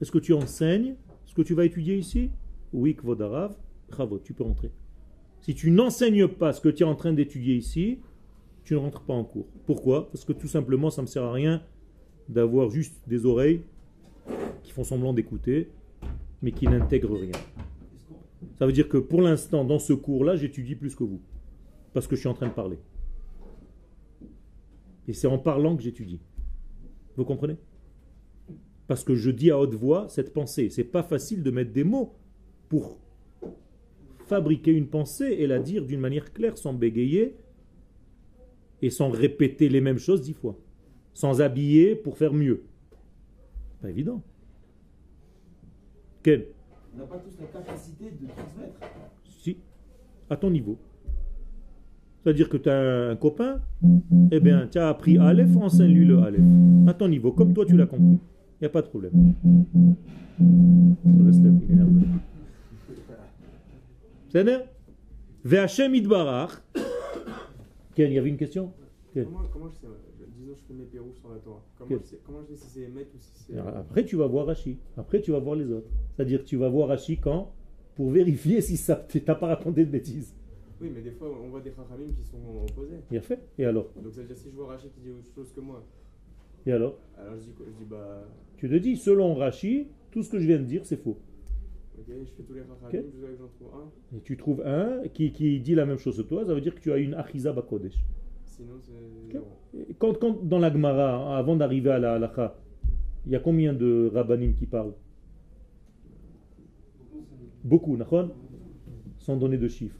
est-ce 0.00 0.12
que 0.12 0.18
tu 0.18 0.34
enseignes 0.34 0.96
ce 1.24 1.34
que 1.34 1.42
tu 1.42 1.54
vas 1.54 1.64
étudier 1.64 1.96
ici? 1.96 2.30
Oui, 2.72 2.94
Kvodarav, 2.94 3.56
bravo, 3.88 4.18
tu 4.18 4.34
peux 4.34 4.44
rentrer. 4.44 4.70
Si 5.40 5.54
tu 5.54 5.70
n'enseignes 5.70 6.28
pas 6.28 6.52
ce 6.52 6.60
que 6.60 6.68
tu 6.68 6.82
es 6.82 6.86
en 6.86 6.94
train 6.94 7.12
d'étudier 7.12 7.56
ici, 7.56 8.00
tu 8.64 8.74
ne 8.74 8.78
rentres 8.78 9.02
pas 9.02 9.14
en 9.14 9.24
cours. 9.24 9.46
Pourquoi? 9.66 10.10
Parce 10.10 10.24
que 10.24 10.32
tout 10.32 10.48
simplement, 10.48 10.90
ça 10.90 11.02
ne 11.02 11.06
me 11.06 11.10
sert 11.10 11.22
à 11.22 11.32
rien 11.32 11.62
d'avoir 12.28 12.70
juste 12.70 12.96
des 13.06 13.26
oreilles 13.26 13.60
qui 14.62 14.72
font 14.72 14.84
semblant 14.84 15.12
d'écouter, 15.12 15.70
mais 16.40 16.52
qui 16.52 16.66
n'intègrent 16.66 17.18
rien. 17.18 17.32
Ça 18.58 18.66
veut 18.66 18.72
dire 18.72 18.88
que 18.88 18.96
pour 18.96 19.20
l'instant, 19.20 19.64
dans 19.64 19.78
ce 19.78 19.92
cours-là, 19.92 20.36
j'étudie 20.36 20.74
plus 20.74 20.94
que 20.94 21.04
vous. 21.04 21.20
Parce 21.92 22.06
que 22.06 22.16
je 22.16 22.20
suis 22.20 22.28
en 22.28 22.34
train 22.34 22.48
de 22.48 22.52
parler. 22.52 22.78
Et 25.06 25.12
c'est 25.12 25.26
en 25.26 25.38
parlant 25.38 25.76
que 25.76 25.82
j'étudie. 25.82 26.20
Vous 27.16 27.24
comprenez? 27.24 27.56
Parce 28.86 29.04
que 29.04 29.14
je 29.14 29.30
dis 29.30 29.50
à 29.50 29.58
haute 29.58 29.74
voix 29.74 30.08
cette 30.08 30.32
pensée. 30.32 30.70
C'est 30.70 30.84
pas 30.84 31.02
facile 31.02 31.42
de 31.42 31.50
mettre 31.50 31.72
des 31.72 31.84
mots 31.84 32.14
pour 32.68 32.98
fabriquer 34.26 34.72
une 34.72 34.88
pensée 34.88 35.36
et 35.38 35.46
la 35.46 35.58
dire 35.58 35.84
d'une 35.84 36.00
manière 36.00 36.32
claire, 36.32 36.56
sans 36.56 36.72
bégayer 36.72 37.36
et 38.82 38.90
sans 38.90 39.10
répéter 39.10 39.68
les 39.68 39.80
mêmes 39.80 39.98
choses 39.98 40.22
dix 40.22 40.32
fois. 40.34 40.56
Sans 41.12 41.40
habiller 41.40 41.94
pour 41.94 42.18
faire 42.18 42.32
mieux. 42.32 42.62
Pas 43.80 43.90
évident. 43.90 44.22
Quel 46.22 46.46
On 46.94 46.98
n'a 46.98 47.04
pas 47.04 47.18
tous 47.18 47.38
la 47.40 47.46
capacité 47.46 48.04
de 48.04 48.26
transmettre. 48.26 48.80
Si, 49.28 49.58
à 50.30 50.36
ton 50.36 50.50
niveau. 50.50 50.78
C'est-à-dire 52.22 52.48
que 52.48 52.56
tu 52.56 52.70
as 52.70 53.10
un 53.10 53.16
copain, 53.16 53.60
eh 54.30 54.40
bien, 54.40 54.66
tu 54.66 54.78
as 54.78 54.88
appris 54.88 55.18
Aleph, 55.18 55.54
enseigne-lui 55.56 56.06
le 56.06 56.20
Aleph. 56.20 56.40
À 56.86 56.94
ton 56.94 57.08
niveau, 57.08 57.32
comme 57.32 57.52
toi 57.52 57.66
tu 57.66 57.76
l'as 57.76 57.86
compris. 57.86 58.18
Il 58.60 58.62
n'y 58.62 58.66
a 58.66 58.70
pas 58.70 58.80
de 58.80 58.86
problème. 58.86 59.34
C'est 64.30 64.42
bien 64.44 64.62
Ve'Hashem 65.44 65.94
idbarach. 65.94 66.62
Ken, 67.94 68.10
il 68.10 68.14
y 68.14 68.18
avait 68.18 68.28
une 68.30 68.36
question 68.36 68.72
Comment, 69.14 69.42
comment 69.52 69.68
je 69.68 69.74
sais 69.76 69.86
euh, 69.86 70.26
Disons, 70.36 70.54
je 70.56 70.64
fais 70.64 70.74
mes 70.74 70.86
pérous 70.86 71.14
sur 71.14 71.28
la 71.30 71.38
Torah. 71.38 71.64
Comment, 71.78 71.96
je 71.96 72.04
sais, 72.04 72.20
comment 72.26 72.40
je 72.42 72.54
sais 72.54 72.64
si 72.64 72.70
c'est 72.70 72.80
Emet 72.82 73.06
ou 73.14 73.18
si 73.18 73.30
c'est. 73.46 73.56
Après, 73.56 74.04
tu 74.04 74.16
vas 74.16 74.26
voir 74.26 74.46
Rashi. 74.46 74.78
Après, 74.96 75.20
tu 75.20 75.30
vas 75.30 75.38
voir 75.38 75.54
les 75.54 75.70
autres. 75.70 75.86
C'est-à-dire 76.16 76.44
tu 76.44 76.56
vas 76.56 76.68
voir 76.68 76.88
Rashi 76.88 77.18
quand 77.18 77.52
Pour 77.94 78.10
vérifier 78.10 78.60
si 78.60 78.76
ça 78.76 78.96
t'as 78.96 79.34
pas 79.36 79.46
raconté 79.46 79.84
de 79.84 79.90
bêtises. 79.90 80.34
Oui, 80.80 80.90
mais 80.92 81.00
des 81.00 81.12
fois, 81.12 81.28
on 81.30 81.48
voit 81.48 81.60
des 81.60 81.70
Chachamim 81.70 82.12
qui 82.12 82.24
sont 82.24 82.38
opposés. 82.68 82.96
Il 83.10 83.16
a 83.16 83.20
fait. 83.20 83.38
Et 83.56 83.64
alors 83.64 83.88
Donc 84.02 84.12
ça 84.12 84.20
veut 84.22 84.26
dire 84.26 84.36
si 84.36 84.50
je 84.50 84.56
vois 84.56 84.66
Rachid 84.66 84.90
qui 84.92 85.00
dit 85.00 85.10
autre 85.10 85.32
chose 85.32 85.52
que 85.52 85.60
moi, 85.60 85.84
Et 86.66 86.72
alors 86.72 86.98
alors 87.16 87.36
je 87.38 87.44
dis 87.44 87.52
quoi? 87.52 87.66
Je 87.68 87.84
dis 87.84 87.88
bah. 87.88 88.24
Tu 88.56 88.68
te 88.68 88.74
dis, 88.74 88.96
selon 88.96 89.34
Rashi, 89.34 89.86
tout 90.10 90.22
ce 90.22 90.30
que 90.30 90.40
je 90.40 90.46
viens 90.46 90.58
de 90.58 90.64
dire, 90.64 90.84
c'est 90.84 90.96
faux. 90.96 91.16
Je 91.96 92.02
fais 92.36 92.42
tous 92.42 92.54
les 92.54 92.62
j'en 93.38 93.48
trouve 93.48 93.74
un. 93.74 94.16
Et 94.16 94.20
tu 94.20 94.36
trouves 94.36 94.62
un 94.66 95.02
qui, 95.12 95.32
qui 95.32 95.60
dit 95.60 95.74
la 95.74 95.86
même 95.86 95.98
chose 95.98 96.16
que 96.16 96.22
toi, 96.22 96.44
ça 96.44 96.54
veut 96.54 96.60
dire 96.60 96.74
que 96.74 96.80
tu 96.80 96.92
as 96.92 96.98
une 96.98 97.14
Achiza 97.14 97.52
Bakodesh. 97.52 97.94
Sinon, 98.44 98.74
c'est. 98.80 99.38
Quand, 99.98 100.18
quand 100.18 100.44
dans 100.44 100.58
la 100.58 100.72
Gemara, 100.72 101.36
avant 101.36 101.56
d'arriver 101.56 101.90
à 101.90 101.98
la 101.98 102.14
halakha, 102.14 102.56
il 103.26 103.32
y 103.32 103.36
a 103.36 103.40
combien 103.40 103.72
de 103.72 104.10
rabbanim 104.12 104.54
qui 104.54 104.66
parlent? 104.66 104.94
Beaucoup, 107.62 107.96
Nachon 107.96 108.30
Sans 109.18 109.36
donner 109.36 109.56
de 109.56 109.68
chiffres. 109.68 109.98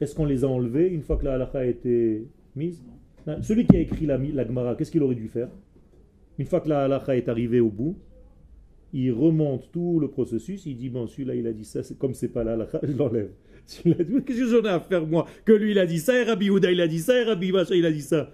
Est-ce 0.00 0.14
qu'on 0.14 0.24
les 0.24 0.44
a 0.44 0.48
enlevés 0.48 0.88
une 0.88 1.02
fois 1.02 1.16
que 1.16 1.24
la 1.24 1.34
halakha 1.34 1.60
a 1.60 1.64
été 1.64 2.26
mise? 2.56 2.82
Non. 3.26 3.42
Celui 3.42 3.66
qui 3.66 3.76
a 3.76 3.80
écrit 3.80 4.06
la, 4.06 4.16
la 4.16 4.46
Gemara, 4.46 4.74
qu'est-ce 4.74 4.90
qu'il 4.90 5.02
aurait 5.02 5.14
dû 5.14 5.28
faire? 5.28 5.50
Une 6.38 6.46
fois 6.46 6.60
que 6.60 6.68
la 6.68 6.84
halakha 6.84 7.16
est 7.16 7.28
arrivée 7.28 7.60
au 7.60 7.70
bout, 7.70 7.96
il 8.92 9.12
remonte 9.12 9.70
tout 9.72 10.00
le 10.00 10.08
processus, 10.08 10.66
il 10.66 10.76
dit, 10.76 10.88
bon, 10.88 11.06
celui-là, 11.06 11.34
il 11.34 11.46
a 11.46 11.52
dit 11.52 11.64
ça, 11.64 11.80
comme 11.98 12.14
c'est 12.14 12.28
pas 12.28 12.40
halakha, 12.40 12.80
je 12.82 12.96
l'enlève. 12.96 13.30
Qu'est-ce 13.66 14.22
que 14.22 14.46
j'en 14.46 14.62
ai 14.64 14.68
à 14.68 14.80
faire, 14.80 15.06
moi? 15.06 15.26
Que 15.44 15.52
lui, 15.52 15.72
il 15.72 15.78
a 15.78 15.86
dit 15.86 15.98
ça, 15.98 16.18
et 16.18 16.24
Rabbi 16.24 16.48
Houda, 16.48 16.72
il 16.72 16.80
a 16.80 16.88
dit 16.88 17.00
ça, 17.00 17.20
et 17.20 17.24
Rabbi 17.24 17.52
Macha, 17.52 17.74
il 17.74 17.84
a 17.84 17.92
dit 17.92 18.00
ça. 18.00 18.30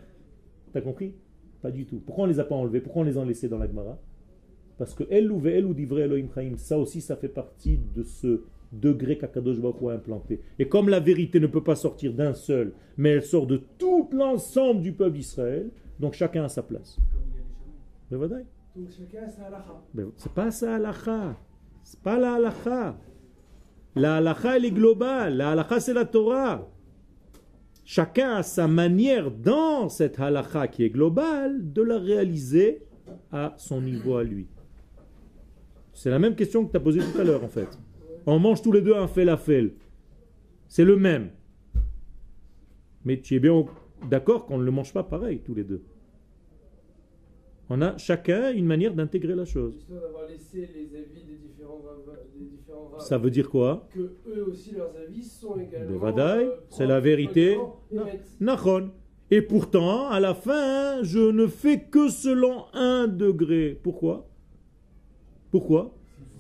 T'as 0.73 0.81
compris? 0.81 1.13
Pas 1.61 1.73
du 1.73 1.87
tout. 1.87 2.01
Pourquoi 2.05 2.25
on 2.25 2.29
les 2.29 2.39
a 2.39 2.45
pas 2.45 2.55
enlevés? 2.55 2.81
Pourquoi 2.81 3.03
on 3.03 3.05
les 3.05 3.19
a 3.19 3.25
laissés 3.25 3.49
dans 3.49 3.59
la 3.59 3.67
Gemara? 3.67 3.99
Parce 4.79 4.95
que 4.95 5.05
El 5.11 5.31
ou 5.33 5.45
El 5.47 5.67
ou 5.67 5.75
divrei 5.75 6.03
Elohim 6.03 6.29
Chaim, 6.35 6.53
ça 6.57 6.79
aussi, 6.79 7.01
ça 7.01 7.17
fait 7.17 7.29
partie 7.29 7.79
de 7.95 8.03
ce 8.03 8.43
degré 8.73 9.19
qu'Akadosh 9.19 9.61
Baruch 9.61 9.83
a 9.89 9.95
implanté. 9.95 10.41
Et 10.59 10.69
comme 10.69 10.89
la 10.89 11.01
vérité 11.01 11.41
ne 11.41 11.47
peut 11.47 11.63
pas 11.63 11.77
sortir 11.77 12.13
d'un 12.13 12.35
seul, 12.35 12.73
mais 12.97 13.11
elle 13.11 13.23
sort 13.23 13.47
de 13.47 13.61
tout 13.79 14.09
l'ensemble 14.13 14.83
du 14.83 14.93
peuple 14.93 15.17
d'Israël, 15.17 15.71
donc 16.01 16.15
chacun 16.15 16.45
a 16.45 16.49
sa 16.49 16.63
place. 16.63 16.99
Mais. 18.11 18.19
Donc 18.77 18.91
chacun 18.91 19.23
a 19.23 19.31
sa 19.31 19.45
c'est 20.17 20.33
pas 20.33 20.49
halakha. 20.75 21.37
C'est 21.85 22.01
pas 22.01 22.19
la 22.19 22.35
halakha. 22.35 22.99
La 23.95 24.17
halakha, 24.17 24.57
elle 24.57 24.65
est 24.65 24.73
globale. 24.73 25.37
La 25.37 25.53
halakha, 25.53 25.79
c'est 25.79 25.93
la 25.93 26.05
Torah. 26.05 26.69
Chacun 27.85 28.37
a 28.37 28.43
sa 28.43 28.67
manière 28.67 29.31
dans 29.31 29.89
cette 29.89 30.19
halakha 30.19 30.67
qui 30.69 30.83
est 30.83 30.91
globale 30.91 31.73
de 31.73 31.83
la 31.83 31.99
réaliser 31.99 32.83
à 33.31 33.55
son 33.59 33.81
niveau 33.81 34.17
à 34.17 34.25
lui. 34.25 34.49
C'est 35.93 36.11
la 36.11 36.19
même 36.19 36.35
question 36.35 36.67
que 36.67 36.73
tu 36.73 36.77
as 36.77 36.81
posée 36.81 37.01
tout 37.01 37.21
à 37.21 37.25
l'heure 37.25 37.45
en 37.45 37.49
fait. 37.49 37.69
On 38.27 38.41
mange 38.41 38.61
tous 38.63 38.73
les 38.73 38.83
deux 38.83 38.97
un 38.97 39.07
felafel. 39.07 39.75
C'est 40.67 40.85
le 40.85 40.97
même. 40.97 41.31
Mais 43.05 43.21
tu 43.21 43.37
es 43.37 43.39
bien 43.39 43.65
d'accord 44.11 44.47
qu'on 44.47 44.59
ne 44.59 44.65
le 44.65 44.71
mange 44.73 44.93
pas 44.93 45.05
pareil 45.05 45.41
tous 45.45 45.55
les 45.55 45.63
deux. 45.63 45.85
On 47.71 47.81
a 47.83 47.97
chacun 47.97 48.53
une 48.53 48.67
manière 48.67 48.95
d'intégrer 48.95 49.35
la 49.35 49.45
chose. 49.47 49.75
Histoire 49.77 50.01
d'avoir 50.03 50.29
laissé 50.29 50.69
les 50.75 50.95
avis 50.97 51.23
des 51.25 51.37
différents 51.49 51.81
rabbins- 51.87 52.19
des 52.39 52.45
différents 52.45 52.89
rabbins. 52.89 53.05
Ça 53.05 53.17
veut 53.19 53.31
dire 53.31 53.49
quoi 53.49 53.89
que 53.95 54.01
eux 54.29 54.45
aussi 54.51 54.73
leurs 54.75 54.95
avis 54.97 55.23
sont 55.23 55.59
également. 55.59 56.07
Euh, 56.19 56.51
c'est 56.69 56.87
la 56.87 57.01
vérité. 57.01 57.57
Nachon. 58.41 58.91
Et 59.31 59.41
pourtant, 59.41 60.09
à 60.11 60.21
la 60.21 60.35
fin, 60.35 61.03
je 61.03 61.19
ne 61.19 61.47
fais 61.47 61.81
que 61.85 62.09
selon 62.11 62.65
un 62.75 63.09
degré. 63.09 63.81
Pourquoi? 63.83 64.29
Pourquoi? 65.51 65.95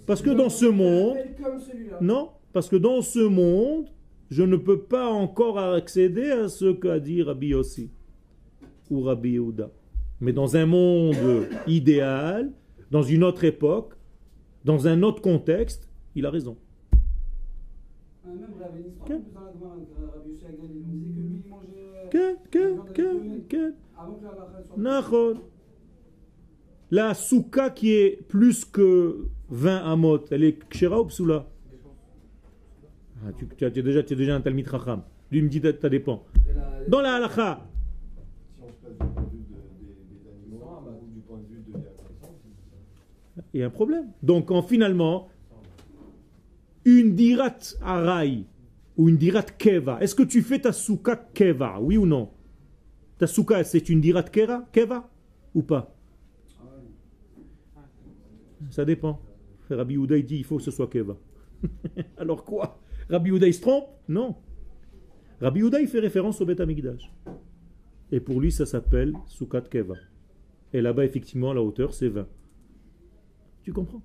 Parce 0.07 0.21
que 0.21 0.31
dans 0.31 0.51
ce 0.51 0.67
monde, 0.67 1.17
non, 2.03 2.29
parce 2.53 2.69
que 2.69 2.77
dans 2.77 3.01
ce 3.01 3.21
monde, 3.21 3.87
je 4.31 4.43
ne 4.43 4.57
peux 4.57 4.81
pas 4.83 5.09
encore 5.09 5.59
accéder 5.59 6.31
à 6.31 6.49
ce 6.49 6.73
qu'a 6.73 7.01
dit 7.01 7.23
Rabbi 7.23 7.49
Yossi 7.49 7.91
ou 8.91 9.01
Rabbi 9.01 9.31
Yehuda. 9.33 9.71
Mais 10.25 10.33
dans 10.33 10.57
un 10.57 10.65
monde 10.65 11.49
idéal, 11.67 12.51
dans 12.91 13.03
une 13.03 13.23
autre 13.23 13.45
époque, 13.45 13.93
dans 14.65 14.89
un 14.89 15.03
autre 15.03 15.21
contexte, 15.21 15.87
il 16.15 16.25
a 16.25 16.31
raison. 16.31 16.57
La 26.91 27.13
souka 27.13 27.69
qui 27.69 27.93
est 27.93 28.27
plus 28.27 28.65
que 28.65 29.27
20 29.51 29.77
amot, 29.77 30.25
elle 30.31 30.45
est 30.45 30.59
kshera 30.71 31.03
ou 31.03 31.05
psoula? 31.05 31.47
Ah, 33.23 33.31
tu, 33.37 33.47
tu, 33.47 33.65
es 33.67 33.71
déjà, 33.71 34.03
tu 34.03 34.15
es 34.15 34.17
déjà 34.17 34.35
un 34.37 34.41
talmid 34.41 34.67
racham. 34.69 35.03
Lui 35.31 35.43
me 35.43 35.51
dit, 35.51 35.61
ça 35.61 35.89
dépend. 35.91 36.25
Dans 36.89 37.03
la 37.03 37.17
halakha, 37.17 37.67
il 43.53 43.61
y 43.61 43.63
a 43.63 43.67
un 43.67 43.71
problème. 43.71 44.07
Donc 44.23 44.51
en, 44.51 44.63
finalement, 44.63 45.29
une 46.85 47.15
dirat 47.15 47.57
arai 47.83 48.45
ou 48.97 49.09
une 49.09 49.17
dirat 49.17 49.43
keva, 49.43 49.99
est-ce 50.01 50.15
que 50.15 50.23
tu 50.23 50.43
fais 50.43 50.61
ta 50.61 50.73
souka 50.73 51.17
keva, 51.35 51.81
oui 51.81 51.97
ou 51.97 52.07
non? 52.07 52.31
Ta 53.19 53.27
souka, 53.27 53.65
c'est 53.65 53.89
une 53.89 54.01
dirat 54.01 54.25
keva, 54.25 54.69
keva 54.73 55.09
ou 55.55 55.63
pas? 55.63 55.95
Ça 58.71 58.85
dépend. 58.85 59.21
Rabbi 59.71 59.97
Houda 59.97 60.19
dit 60.21 60.37
il 60.37 60.45
faut 60.45 60.57
que 60.57 60.63
ce 60.63 60.71
soit 60.71 60.89
keva. 60.89 61.17
Alors 62.17 62.45
quoi? 62.45 62.79
Rabbi 63.09 63.31
Houda 63.31 63.51
se 63.51 63.61
trompe? 63.61 63.87
Non. 64.09 64.37
Rabbi 65.41 65.63
Houda 65.63 65.85
fait 65.87 66.01
référence 66.01 66.41
au 66.41 66.47
Beth 66.47 66.61
Amikdash. 66.61 67.11
Et 68.13 68.21
pour 68.21 68.41
lui 68.41 68.53
ça 68.53 68.67
s'appelle 68.67 69.15
soukat 69.27 69.63
keva. 69.63 69.95
Et 70.73 70.81
là-bas 70.81 71.05
effectivement 71.05 71.53
la 71.53 71.63
hauteur 71.63 71.95
c'est 71.95 72.09
20. 72.09 72.27
Tu 73.65 73.73
comprends? 73.73 74.03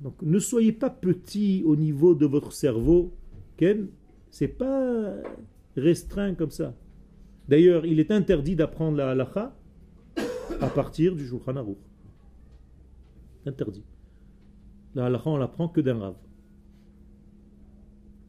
Donc 0.00 0.14
ne 0.22 0.38
soyez 0.38 0.72
pas 0.72 0.90
petit 0.90 1.62
au 1.66 1.76
niveau 1.76 2.14
de 2.14 2.24
votre 2.24 2.52
cerveau. 2.52 3.12
Ken, 3.56 3.88
c'est 4.30 4.48
pas 4.48 5.14
restreint 5.76 6.34
comme 6.34 6.50
ça. 6.50 6.74
D'ailleurs, 7.48 7.84
il 7.84 8.00
est 8.00 8.10
interdit 8.10 8.56
d'apprendre 8.56 8.96
la 8.96 9.10
halakha 9.10 9.54
à 10.60 10.68
partir 10.68 11.14
du 11.14 11.26
Shulchan 11.26 11.56
Aruch. 11.56 11.78
Interdit. 13.44 13.84
La 14.94 15.06
halakha, 15.06 15.30
on 15.30 15.36
l'apprend 15.36 15.68
que 15.68 15.80
d'un 15.80 15.98
rave. 15.98 16.16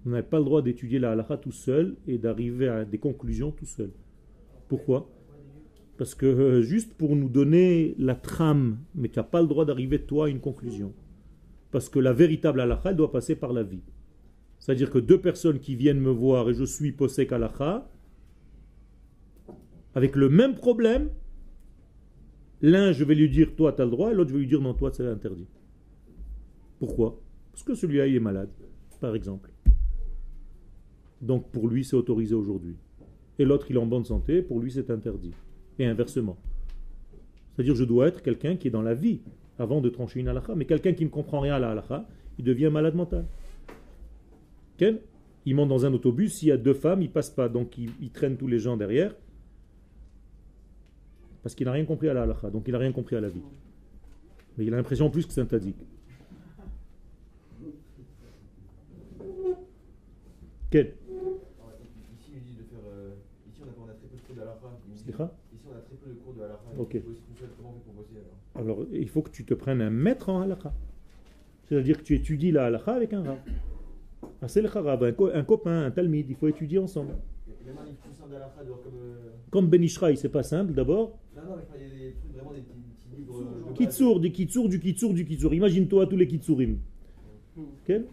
On 0.05 0.09
n'a 0.09 0.23
pas 0.23 0.39
le 0.39 0.45
droit 0.45 0.61
d'étudier 0.61 0.99
la 0.99 1.11
halakha 1.11 1.37
tout 1.37 1.51
seul 1.51 1.95
et 2.07 2.17
d'arriver 2.17 2.67
à 2.67 2.83
des 2.83 2.97
conclusions 2.97 3.51
tout 3.51 3.65
seul. 3.65 3.91
Pourquoi? 4.67 5.09
Parce 5.97 6.13
que 6.13 6.25
euh, 6.25 6.61
juste 6.61 6.93
pour 6.93 7.15
nous 7.15 7.29
donner 7.29 7.95
la 7.97 8.15
trame, 8.15 8.79
mais 8.95 9.09
tu 9.09 9.19
n'as 9.19 9.23
pas 9.23 9.41
le 9.41 9.47
droit 9.47 9.65
d'arriver 9.65 10.01
toi 10.01 10.25
à 10.25 10.29
une 10.29 10.41
conclusion. 10.41 10.93
Parce 11.71 11.89
que 11.89 11.99
la 11.99 12.13
véritable 12.13 12.59
halakha, 12.61 12.89
elle 12.89 12.97
doit 12.97 13.11
passer 13.11 13.35
par 13.35 13.53
la 13.53 13.63
vie. 13.63 13.83
C'est-à-dire 14.59 14.89
que 14.89 14.99
deux 14.99 15.19
personnes 15.19 15.59
qui 15.59 15.75
viennent 15.75 15.99
me 15.99 16.09
voir 16.09 16.49
et 16.49 16.53
je 16.53 16.63
suis 16.63 16.91
posek 16.91 17.31
halakha, 17.31 17.89
avec 19.93 20.15
le 20.15 20.29
même 20.29 20.55
problème, 20.55 21.09
l'un 22.61 22.91
je 22.91 23.03
vais 23.03 23.15
lui 23.15 23.29
dire 23.29 23.55
toi 23.55 23.71
tu 23.71 23.81
as 23.81 23.85
le 23.85 23.91
droit 23.91 24.11
et 24.11 24.13
l'autre 24.13 24.29
je 24.29 24.35
vais 24.35 24.41
lui 24.41 24.47
dire 24.47 24.61
non 24.61 24.73
toi 24.73 24.91
c'est 24.91 25.07
interdit. 25.07 25.47
Pourquoi? 26.79 27.21
Parce 27.51 27.63
que 27.63 27.73
celui-là 27.73 28.07
il 28.07 28.15
est 28.15 28.19
malade, 28.19 28.49
par 28.99 29.15
exemple. 29.15 29.51
Donc 31.21 31.49
pour 31.51 31.69
lui 31.69 31.85
c'est 31.85 31.95
autorisé 31.95 32.35
aujourd'hui. 32.35 32.75
Et 33.39 33.45
l'autre 33.45 33.67
il 33.69 33.77
est 33.77 33.79
en 33.79 33.85
bonne 33.85 34.05
santé, 34.05 34.41
pour 34.41 34.59
lui 34.59 34.71
c'est 34.71 34.89
interdit. 34.89 35.33
Et 35.77 35.85
inversement. 35.85 36.37
C'est-à-dire 37.55 37.75
je 37.75 37.83
dois 37.83 38.07
être 38.07 38.21
quelqu'un 38.21 38.55
qui 38.55 38.67
est 38.67 38.71
dans 38.71 38.81
la 38.81 38.93
vie 38.93 39.19
avant 39.59 39.81
de 39.81 39.89
trancher 39.89 40.19
une 40.19 40.27
halakha. 40.27 40.55
Mais 40.55 40.65
quelqu'un 40.65 40.93
qui 40.93 41.05
ne 41.05 41.09
comprend 41.09 41.39
rien 41.39 41.55
à 41.55 41.59
la 41.59 41.71
halakha, 41.71 42.05
il 42.37 42.45
devient 42.45 42.69
malade 42.71 42.95
mental. 42.95 43.25
Ken 44.77 44.99
Il 45.45 45.55
monte 45.55 45.69
dans 45.69 45.85
un 45.85 45.93
autobus, 45.93 46.33
s'il 46.33 46.49
y 46.49 46.51
a 46.51 46.57
deux 46.57 46.73
femmes, 46.73 47.01
il 47.01 47.09
passe 47.09 47.29
pas. 47.29 47.49
Donc 47.49 47.77
il, 47.77 47.91
il 48.01 48.09
traîne 48.09 48.37
tous 48.37 48.47
les 48.47 48.59
gens 48.59 48.77
derrière. 48.77 49.13
Parce 51.43 51.55
qu'il 51.55 51.65
n'a 51.65 51.71
rien 51.71 51.85
compris 51.85 52.09
à 52.09 52.13
la 52.13 52.23
halakha, 52.23 52.49
donc 52.49 52.63
il 52.67 52.71
n'a 52.71 52.79
rien 52.79 52.91
compris 52.91 53.15
à 53.15 53.21
la 53.21 53.29
vie. 53.29 53.43
Mais 54.57 54.65
il 54.65 54.73
a 54.73 54.77
l'impression 54.77 55.05
en 55.05 55.09
plus 55.09 55.25
que 55.25 55.33
c'est 55.33 55.41
un 55.41 55.45
tzadik. 55.45 55.75
Quel 60.71 60.93
Ici, 62.17 62.31
il 62.33 62.65
euh, 62.87 63.11
on 63.79 63.87
a 63.87 63.93
très 63.93 64.07
peu 64.07 64.33
de 64.33 65.44
alors 68.55 68.85
il 68.93 69.09
faut 69.09 69.21
que 69.21 69.29
tu 69.31 69.43
te 69.45 69.53
prennes 69.53 69.81
un 69.81 69.89
maître 69.89 70.29
en 70.29 70.41
halakha. 70.41 70.73
C'est-à-dire 71.63 71.97
que 71.97 72.03
tu 72.03 72.15
étudies 72.15 72.51
la 72.51 72.65
halakha 72.65 72.93
avec 72.93 73.13
un 73.13 73.23
rab. 73.23 73.37
Ah, 74.41 74.47
c'est 74.47 74.61
le 74.61 74.67
rab, 74.69 75.03
un, 75.03 75.11
co- 75.11 75.31
un 75.33 75.43
copain, 75.43 75.85
un 75.85 75.91
talmid, 75.91 76.29
il 76.29 76.35
faut 76.35 76.47
étudier 76.47 76.77
ensemble. 76.79 77.11
Un 77.11 77.15
comme. 78.83 78.93
euh, 79.01 79.15
Comme 79.49 79.67
Ben 79.67 79.83
Ishraï, 79.83 80.15
c'est 80.17 80.29
pas 80.29 80.43
simple 80.43 80.73
d'abord. 80.73 81.17
Non, 81.35 81.41
non, 81.43 81.55
mais 81.57 81.63
il 81.79 81.83
y 81.83 81.85
a 81.85 82.07
des 82.09 82.13
trucs 82.13 82.31
vraiment 82.33 82.51
des 82.53 82.61
petits, 82.61 82.79
petits 83.09 83.17
livres. 83.17 83.39
de 83.39 83.63
base. 83.65 83.77
Kitsour, 83.77 84.19
du 84.19 84.31
kitsour, 84.31 84.69
du 84.69 84.79
kitsour, 84.79 85.13
du 85.13 85.25
kitsour. 85.25 85.53
Imagine-toi 85.53 86.05
tous 86.07 86.15
les 86.17 86.27
kitsourim. 86.27 86.77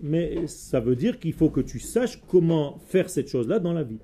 Mais 0.03 0.46
ça 0.46 0.81
veut 0.81 0.96
dire 0.96 1.18
qu'il 1.18 1.33
faut 1.33 1.51
que 1.51 1.61
tu 1.61 1.79
saches 1.79 2.20
comment 2.29 2.79
faire 2.87 3.11
cette 3.11 3.29
chose-là 3.29 3.59
dans 3.59 3.72
la 3.72 3.83
vie. 3.83 3.98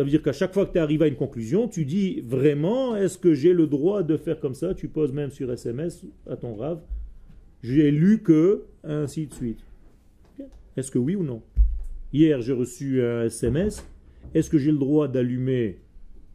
Ça 0.00 0.04
veut 0.04 0.08
dire 0.08 0.22
qu'à 0.22 0.32
chaque 0.32 0.54
fois 0.54 0.64
que 0.64 0.72
tu 0.72 0.78
arrives 0.78 1.02
à 1.02 1.08
une 1.08 1.16
conclusion, 1.16 1.68
tu 1.68 1.84
dis 1.84 2.22
vraiment, 2.22 2.96
est-ce 2.96 3.18
que 3.18 3.34
j'ai 3.34 3.52
le 3.52 3.66
droit 3.66 4.02
de 4.02 4.16
faire 4.16 4.40
comme 4.40 4.54
ça? 4.54 4.72
Tu 4.72 4.88
poses 4.88 5.12
même 5.12 5.30
sur 5.30 5.52
SMS 5.52 6.06
à 6.26 6.36
ton 6.36 6.54
rave, 6.54 6.80
j'ai 7.62 7.90
lu 7.90 8.22
que, 8.22 8.64
ainsi 8.82 9.26
de 9.26 9.34
suite. 9.34 9.58
Est-ce 10.78 10.90
que 10.90 10.98
oui 10.98 11.16
ou 11.16 11.22
non? 11.22 11.42
Hier, 12.14 12.40
j'ai 12.40 12.54
reçu 12.54 13.02
un 13.02 13.24
SMS. 13.24 13.86
Est-ce 14.32 14.48
que 14.48 14.56
j'ai 14.56 14.72
le 14.72 14.78
droit 14.78 15.06
d'allumer 15.06 15.82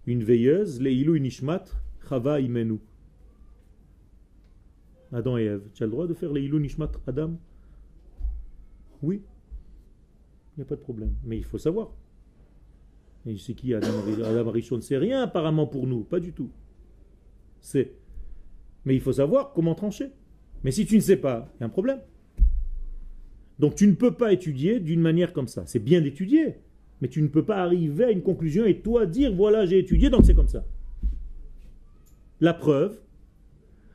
une 0.05 0.23
veilleuse, 0.23 0.79
Leilou 0.79 1.17
Nishmat, 1.17 1.65
Chava 2.07 2.39
Imenu 2.41 2.77
Adam 5.11 5.39
et 5.39 5.45
Ève. 5.45 5.63
Tu 5.73 5.81
as 5.81 5.87
le 5.87 5.91
droit 5.91 6.05
de 6.05 6.13
faire 6.13 6.31
Nishmat 6.31 6.91
Adam? 7.07 7.39
Oui. 9.01 9.23
Il 10.55 10.59
n'y 10.59 10.61
a 10.61 10.65
pas 10.67 10.75
de 10.75 10.81
problème. 10.81 11.15
Mais 11.23 11.37
il 11.37 11.43
faut 11.43 11.57
savoir. 11.57 11.89
Et 13.27 13.37
c'est 13.37 13.53
qui 13.53 13.73
Adam, 13.73 13.87
Adam 14.23 14.49
Arishon 14.49 14.81
C'est 14.81 14.97
rien 14.97 15.23
apparemment 15.23 15.65
pour 15.65 15.87
nous. 15.87 16.03
Pas 16.03 16.19
du 16.19 16.31
tout. 16.31 16.49
C'est. 17.59 17.93
Mais 18.85 18.93
il 18.93 19.01
faut 19.01 19.13
savoir 19.13 19.51
comment 19.53 19.73
trancher. 19.73 20.11
Mais 20.63 20.71
si 20.71 20.85
tu 20.85 20.95
ne 20.95 21.01
sais 21.01 21.17
pas, 21.17 21.51
il 21.55 21.61
y 21.61 21.63
a 21.63 21.65
un 21.65 21.69
problème. 21.69 21.99
Donc 23.57 23.75
tu 23.75 23.87
ne 23.87 23.93
peux 23.93 24.11
pas 24.11 24.33
étudier 24.33 24.79
d'une 24.79 25.01
manière 25.01 25.33
comme 25.33 25.47
ça. 25.47 25.63
C'est 25.65 25.79
bien 25.79 26.01
d'étudier. 26.01 26.55
Mais 27.01 27.07
tu 27.07 27.21
ne 27.21 27.27
peux 27.27 27.43
pas 27.43 27.57
arriver 27.57 28.05
à 28.05 28.11
une 28.11 28.21
conclusion 28.21 28.65
et 28.65 28.79
toi 28.79 29.05
dire 29.05 29.33
voilà 29.33 29.65
j'ai 29.65 29.79
étudié 29.79 30.09
donc 30.09 30.25
c'est 30.25 30.35
comme 30.35 30.47
ça. 30.47 30.63
La 32.41 32.53
preuve, 32.53 32.99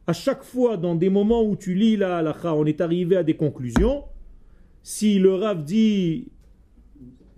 à 0.06 0.12
chaque 0.12 0.42
fois 0.42 0.76
dans 0.76 0.94
des 0.94 1.08
moments 1.08 1.42
où 1.42 1.56
tu 1.56 1.74
lis 1.74 1.96
la 1.96 2.18
halakha, 2.18 2.54
on 2.54 2.64
est 2.66 2.80
arrivé 2.80 3.16
à 3.16 3.22
des 3.22 3.36
conclusions. 3.36 4.04
Si 4.82 5.18
le 5.18 5.34
Rav 5.34 5.64
dit 5.64 6.28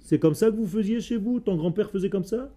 c'est 0.02 0.18
comme 0.18 0.34
ça 0.34 0.50
que 0.50 0.56
vous 0.56 0.66
faisiez 0.66 1.00
chez 1.00 1.16
vous, 1.16 1.40
ton 1.40 1.56
grand-père 1.56 1.90
faisait 1.90 2.10
comme 2.10 2.24
ça 2.24 2.52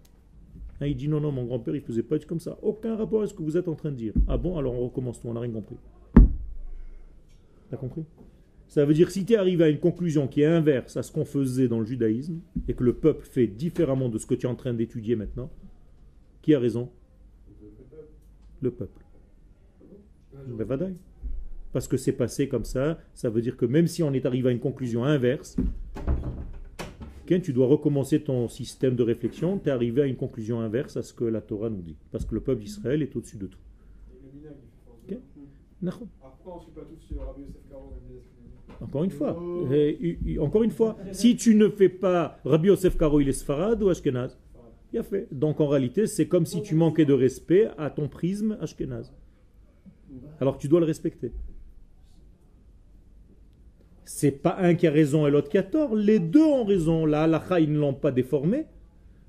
Ah, 0.80 0.86
Il 0.86 0.96
dit 0.96 1.08
non, 1.08 1.20
non, 1.20 1.32
mon 1.32 1.44
grand-père 1.44 1.74
il 1.74 1.80
faisait 1.80 2.02
pas 2.02 2.18
comme 2.18 2.40
ça. 2.40 2.58
Aucun 2.62 2.96
rapport 2.96 3.22
à 3.22 3.26
ce 3.26 3.34
que 3.34 3.42
vous 3.42 3.56
êtes 3.56 3.68
en 3.68 3.74
train 3.74 3.90
de 3.90 3.96
dire. 3.96 4.12
Ah 4.28 4.36
bon, 4.36 4.58
alors 4.58 4.74
on 4.74 4.84
recommence 4.84 5.20
tout, 5.20 5.28
on 5.28 5.34
n'a 5.34 5.40
rien 5.40 5.52
compris. 5.52 5.76
T'as 7.70 7.76
compris? 7.76 8.04
Ça 8.68 8.84
veut 8.84 8.94
dire 8.94 9.10
si 9.10 9.24
tu 9.24 9.34
es 9.34 9.36
arrivé 9.36 9.64
à 9.64 9.68
une 9.68 9.78
conclusion 9.78 10.26
qui 10.26 10.42
est 10.42 10.46
inverse 10.46 10.96
à 10.96 11.02
ce 11.02 11.12
qu'on 11.12 11.24
faisait 11.24 11.68
dans 11.68 11.78
le 11.78 11.86
judaïsme 11.86 12.40
et 12.68 12.74
que 12.74 12.82
le 12.82 12.94
peuple 12.94 13.24
fait 13.24 13.46
différemment 13.46 14.08
de 14.08 14.18
ce 14.18 14.26
que 14.26 14.34
tu 14.34 14.46
es 14.46 14.50
en 14.50 14.56
train 14.56 14.74
d'étudier 14.74 15.14
maintenant, 15.14 15.50
qui 16.42 16.54
a 16.54 16.58
raison? 16.58 16.90
Le 18.60 18.70
peuple. 18.70 19.04
Ben. 20.32 20.94
Parce 21.72 21.88
que 21.88 21.96
c'est 21.96 22.12
passé 22.12 22.48
comme 22.48 22.64
ça, 22.64 22.98
ça 23.14 23.30
veut 23.30 23.40
dire 23.40 23.56
que 23.56 23.66
même 23.66 23.86
si 23.86 24.02
on 24.02 24.12
est 24.12 24.26
arrivé 24.26 24.48
à 24.48 24.52
une 24.52 24.60
conclusion 24.60 25.04
inverse, 25.04 25.56
Ken, 27.26 27.42
tu 27.42 27.52
dois 27.52 27.66
recommencer 27.66 28.20
ton 28.20 28.48
système 28.48 28.94
de 28.94 29.02
réflexion, 29.02 29.58
tu 29.58 29.68
es 29.68 29.72
arrivé 29.72 30.02
à 30.02 30.06
une 30.06 30.16
conclusion 30.16 30.60
inverse 30.60 30.96
à 30.96 31.02
ce 31.02 31.12
que 31.12 31.24
la 31.24 31.40
Torah 31.40 31.68
nous 31.68 31.82
dit. 31.82 31.96
Parce 32.12 32.24
que 32.24 32.34
le 32.34 32.40
peuple 32.40 32.62
d'Israël 32.62 33.02
est 33.02 33.14
au-dessus 33.16 33.36
de 33.36 33.46
tout. 33.46 33.58
Une 39.02 39.10
fois, 39.10 39.38
encore 40.40 40.62
une 40.62 40.70
fois, 40.70 40.96
si 41.12 41.36
tu 41.36 41.54
ne 41.54 41.68
fais 41.68 41.88
pas 41.88 42.38
Rabbi 42.44 42.68
Yosef 42.68 42.96
Karo, 42.96 43.20
il 43.20 43.28
est 43.28 43.32
Sfarad 43.32 43.82
ou 43.82 43.88
Ashkenaz? 43.88 44.38
Il 44.92 44.98
a 44.98 45.02
fait. 45.02 45.26
Donc 45.32 45.60
en 45.60 45.66
réalité, 45.66 46.06
c'est 46.06 46.28
comme 46.28 46.46
si 46.46 46.62
tu 46.62 46.74
manquais 46.74 47.04
de 47.04 47.12
respect 47.12 47.68
à 47.76 47.90
ton 47.90 48.08
prisme 48.08 48.56
Ashkenaz. 48.60 49.12
Alors 50.40 50.58
tu 50.58 50.68
dois 50.68 50.80
le 50.80 50.86
respecter. 50.86 51.32
C'est 54.08 54.30
pas 54.30 54.56
un 54.58 54.74
qui 54.74 54.86
a 54.86 54.90
raison 54.90 55.26
et 55.26 55.30
l'autre 55.30 55.48
qui 55.48 55.58
a 55.58 55.62
tort. 55.62 55.94
Les 55.94 56.18
deux 56.20 56.42
ont 56.44 56.64
raison. 56.64 57.04
La 57.06 57.24
halakha, 57.24 57.60
ils 57.60 57.70
ne 57.72 57.78
l'ont 57.78 57.92
pas 57.92 58.12
déformé. 58.12 58.64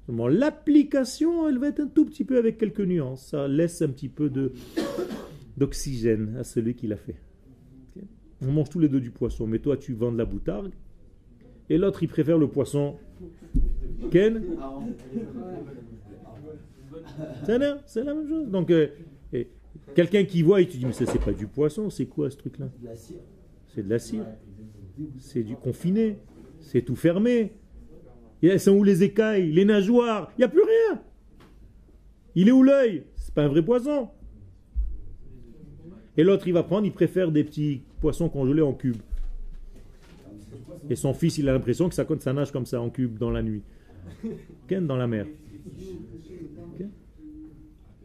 L'application, 0.07 1.49
elle 1.49 1.57
va 1.57 1.67
être 1.67 1.81
un 1.81 1.87
tout 1.87 2.05
petit 2.05 2.23
peu 2.23 2.37
avec 2.37 2.57
quelques 2.57 2.79
nuances. 2.81 3.27
Ça 3.27 3.47
laisse 3.47 3.81
un 3.81 3.89
petit 3.89 4.07
peu 4.07 4.29
de 4.29 4.53
d'oxygène 5.57 6.37
à 6.39 6.43
celui 6.43 6.75
qui 6.75 6.85
l'a 6.87 6.95
fait. 6.95 7.15
On 8.41 8.51
mange 8.51 8.69
tous 8.69 8.79
les 8.79 8.87
deux 8.87 8.99
du 9.01 9.09
poisson, 9.09 9.47
mais 9.47 9.57
toi 9.59 9.75
tu 9.75 9.93
vends 9.93 10.11
de 10.11 10.17
la 10.19 10.25
boutargue, 10.25 10.71
et 11.71 11.79
l'autre 11.79 12.03
il 12.03 12.07
préfère 12.07 12.37
le 12.37 12.47
poisson. 12.47 12.95
Ken 14.11 14.43
C'est 17.45 17.57
la- 17.57 17.77
c'est 17.85 18.03
la 18.03 18.13
même 18.13 18.27
chose. 18.29 18.47
Donc, 18.47 18.69
euh, 18.69 18.87
quelqu'un 19.95 20.23
qui 20.25 20.43
voit 20.43 20.61
et 20.61 20.67
tu 20.67 20.77
dis, 20.77 20.85
mais 20.85 20.91
ça 20.93 21.05
c'est 21.07 21.19
pas 21.23 21.33
du 21.33 21.47
poisson, 21.47 21.89
c'est 21.89 22.05
quoi 22.05 22.29
ce 22.29 22.37
truc-là? 22.37 22.67
De 22.81 22.85
la 22.87 22.95
cire. 22.95 23.17
C'est 23.73 23.83
de 23.83 23.89
la 23.89 23.99
cire, 23.99 24.25
c'est 25.19 25.43
du 25.43 25.55
confiné, 25.55 26.17
c'est 26.59 26.81
tout 26.81 26.95
fermé. 26.95 27.53
Elles 28.41 28.59
sont 28.59 28.71
où 28.71 28.83
les 28.83 29.03
écailles, 29.03 29.51
les 29.51 29.65
nageoires? 29.65 30.31
Il 30.37 30.41
n'y 30.41 30.45
a 30.45 30.49
plus 30.49 30.61
rien. 30.61 31.01
Il 32.35 32.47
est 32.47 32.51
où 32.51 32.63
l'œil? 32.63 33.03
C'est 33.15 33.33
pas 33.33 33.43
un 33.43 33.47
vrai 33.47 33.63
poisson. 33.63 34.09
Et 36.15 36.23
l'autre, 36.23 36.47
il 36.47 36.53
va 36.53 36.63
prendre, 36.63 36.85
il 36.85 36.93
préfère 36.93 37.31
des 37.31 37.43
petits 37.43 37.81
poissons 37.99 38.29
congelés 38.29 38.61
en 38.61 38.73
cubes. 38.73 39.01
Et 40.89 40.95
son 40.95 41.13
fils, 41.13 41.37
il 41.37 41.49
a 41.49 41.53
l'impression 41.53 41.89
que 41.89 41.95
ça, 41.95 42.05
ça 42.19 42.33
nage 42.33 42.51
comme 42.51 42.65
ça 42.65 42.79
en 42.81 42.89
cube 42.89 43.17
dans 43.17 43.31
la 43.31 43.41
nuit. 43.41 43.61
Ken 44.67 44.87
dans 44.87 44.95
la 44.95 45.07
mer. 45.07 45.25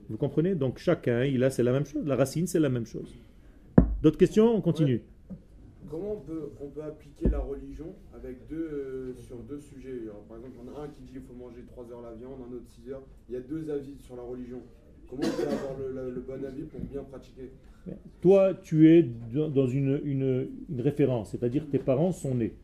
Vous 0.09 0.17
comprenez? 0.17 0.55
Donc 0.55 0.79
chacun, 0.79 1.25
il 1.25 1.45
a, 1.45 1.51
c'est 1.51 1.63
la 1.63 1.73
même 1.73 1.87
chose. 1.87 2.05
La 2.07 2.17
racine, 2.17 2.47
c'est 2.47 2.61
la 2.61 2.69
même 2.69 2.87
chose. 2.87 3.15
D'autres 4.03 4.19
questions? 4.19 4.55
On 4.55 4.61
continue. 4.61 5.03
Comment 5.93 6.13
on 6.15 6.21
peut, 6.21 6.49
on 6.63 6.69
peut 6.69 6.83
appliquer 6.83 7.29
la 7.29 7.39
religion 7.41 7.95
avec 8.15 8.47
deux, 8.49 8.57
euh, 8.57 9.15
sur 9.15 9.37
deux 9.43 9.61
sujets? 9.61 10.01
Alors, 10.05 10.23
Par 10.27 10.39
exemple, 10.39 10.55
il 10.57 10.67
y 10.67 10.71
en 10.71 10.75
a 10.81 10.85
un 10.85 10.89
qui 10.89 11.03
dit 11.03 11.13
qu'il 11.13 11.21
faut 11.21 11.35
manger 11.35 11.61
3 11.67 11.85
heures 11.93 12.01
la 12.01 12.15
viande, 12.15 12.41
un 12.51 12.55
autre 12.57 12.67
6 12.67 12.89
heures. 12.91 13.03
Il 13.29 13.35
y 13.35 13.37
a 13.37 13.41
deux 13.41 13.69
avis 13.71 13.99
sur 13.99 14.17
la 14.17 14.23
religion. 14.23 14.61
Comment 15.11 15.21
on 15.23 15.37
peut 15.43 15.49
avoir 15.49 15.79
le, 15.79 15.93
le- 16.09 16.15
le 16.15 16.21
bon 16.23 16.43
avis 16.43 16.63
pour 16.63 16.81
bien 16.81 17.03
pratiquer? 17.03 17.51
Toi, 18.23 18.55
tu 18.55 18.89
es 18.91 19.03
dans 19.35 19.51
dans 19.51 19.67
une, 19.67 20.01
une- 20.05 20.49
une 20.71 20.81
référence, 20.81 21.33
c'est-à-dire 21.33 21.69
tes 21.69 21.79
parents 21.79 22.13
sont 22.13 22.35
nés. 22.37 22.55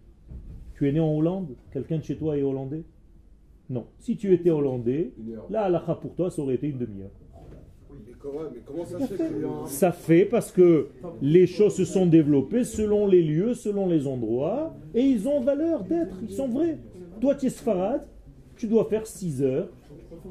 Tu 0.76 0.88
es 0.88 0.92
né 0.92 1.00
en 1.00 1.12
Hollande? 1.14 1.54
Quelqu'un 1.72 1.98
de 1.98 2.04
chez 2.04 2.16
toi 2.16 2.38
est 2.38 2.42
hollandais? 2.42 2.84
Non. 3.68 3.88
Si 3.98 4.16
tu 4.16 4.32
étais 4.32 4.48
hollandais, 4.50 5.12
la 5.50 5.64
halakha 5.64 5.96
pour 5.96 6.14
toi, 6.14 6.30
ça 6.30 6.40
aurait 6.40 6.54
été 6.54 6.68
une 6.68 6.78
demi-heure. 6.78 7.10
mais 7.20 7.26
comment, 7.38 8.02
mais 8.06 8.12
comment 8.14 8.17
ça 9.66 9.92
fait 9.92 10.24
parce 10.24 10.50
que 10.52 10.88
les 11.22 11.46
choses 11.46 11.74
se 11.74 11.84
sont 11.84 12.06
développées 12.06 12.64
selon 12.64 13.06
les 13.06 13.22
lieux, 13.22 13.54
selon 13.54 13.86
les 13.88 14.06
endroits, 14.06 14.74
et 14.94 15.02
ils 15.02 15.28
ont 15.28 15.40
valeur 15.40 15.84
d'être, 15.84 16.16
ils 16.22 16.34
sont 16.34 16.48
vrais. 16.48 16.78
Toi, 17.20 17.34
tu 17.34 17.46
es 17.46 17.50
Sfarad, 17.50 18.02
tu 18.56 18.66
dois 18.66 18.84
faire 18.84 19.06
6 19.06 19.42
heures, 19.42 19.68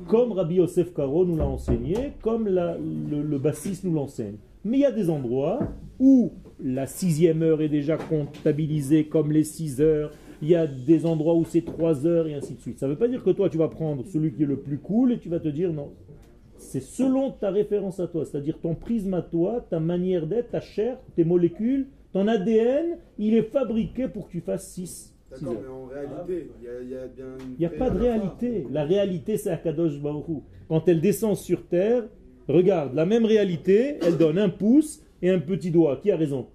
comme 0.07 0.31
Rabbi 0.31 0.55
Yosef 0.55 0.93
Karo 0.93 1.25
nous 1.25 1.37
l'a 1.37 1.47
enseigné, 1.47 2.13
comme 2.21 2.47
la- 2.47 2.77
le, 2.77 3.21
le 3.23 3.37
bassiste 3.37 3.83
nous 3.83 3.93
l'enseigne. 3.93 4.35
Mais 4.65 4.77
il 4.77 4.81
y 4.81 4.85
a 4.85 4.91
des 4.91 5.09
endroits 5.09 5.59
où 5.99 6.31
la 6.63 6.87
sixième 6.87 7.41
heure 7.43 7.61
est 7.61 7.69
déjà 7.69 7.97
comptabilisée 7.97 9.05
comme 9.05 9.31
les 9.31 9.43
6 9.43 9.81
heures, 9.81 10.11
il 10.41 10.49
y 10.49 10.55
a 10.55 10.67
des 10.67 11.05
endroits 11.05 11.35
où 11.35 11.45
c'est 11.45 11.61
3 11.65 12.05
heures, 12.05 12.27
et 12.27 12.33
ainsi 12.35 12.53
de 12.55 12.59
suite. 12.61 12.79
Ça 12.79 12.85
ne 12.87 12.91
veut 12.91 12.97
pas 12.97 13.07
dire 13.07 13.23
que 13.23 13.29
toi, 13.31 13.49
tu 13.49 13.57
vas 13.57 13.69
prendre 13.69 14.05
celui 14.05 14.33
qui 14.33 14.43
est 14.43 14.47
le 14.47 14.57
plus 14.57 14.77
cool 14.77 15.11
et 15.13 15.19
tu 15.19 15.29
vas 15.29 15.39
te 15.39 15.47
dire 15.47 15.71
non, 15.73 15.89
c'est 16.57 16.81
selon 16.81 17.31
ta 17.31 17.51
référence 17.51 17.99
à 17.99 18.07
toi, 18.07 18.25
c'est-à-dire 18.25 18.59
ton 18.59 18.75
prisme 18.75 19.13
à 19.13 19.21
toi, 19.21 19.65
ta 19.69 19.79
manière 19.79 20.27
d'être, 20.27 20.51
ta 20.51 20.61
chair, 20.61 20.97
tes 21.15 21.23
molécules, 21.23 21.87
ton 22.13 22.27
ADN, 22.27 22.97
il 23.17 23.35
est 23.35 23.43
fabriqué 23.43 24.07
pour 24.07 24.27
que 24.27 24.31
tu 24.31 24.41
fasses 24.41 24.71
6 24.71 25.13
D'accord, 25.29 25.55
mais 25.61 25.67
en 25.67 25.85
réalité, 25.85 26.49
il 26.59 26.65
y 26.65 26.69
a, 26.69 26.81
il 26.81 26.89
y 26.89 26.95
a 26.95 27.07
bien 27.07 27.37
Il 27.51 27.59
n'y 27.59 27.65
a 27.65 27.69
pas 27.69 27.89
de 27.89 27.99
réalité. 27.99 28.65
La 28.71 28.85
réalité, 28.85 29.37
c'est 29.37 29.49
Akadosh 29.49 29.95
Hu. 29.95 30.41
Quand 30.69 30.87
elle 30.87 31.01
descend 31.01 31.35
sur 31.35 31.67
terre, 31.67 32.03
regarde, 32.47 32.93
la 32.93 33.05
même 33.05 33.25
réalité, 33.25 33.97
elle 34.01 34.17
donne 34.17 34.37
un 34.37 34.47
pouce 34.49 35.03
et 35.21 35.29
un 35.29 35.39
petit 35.39 35.69
doigt. 35.69 35.97
Qui 35.97 36.11
a 36.11 36.17
raison? 36.17 36.47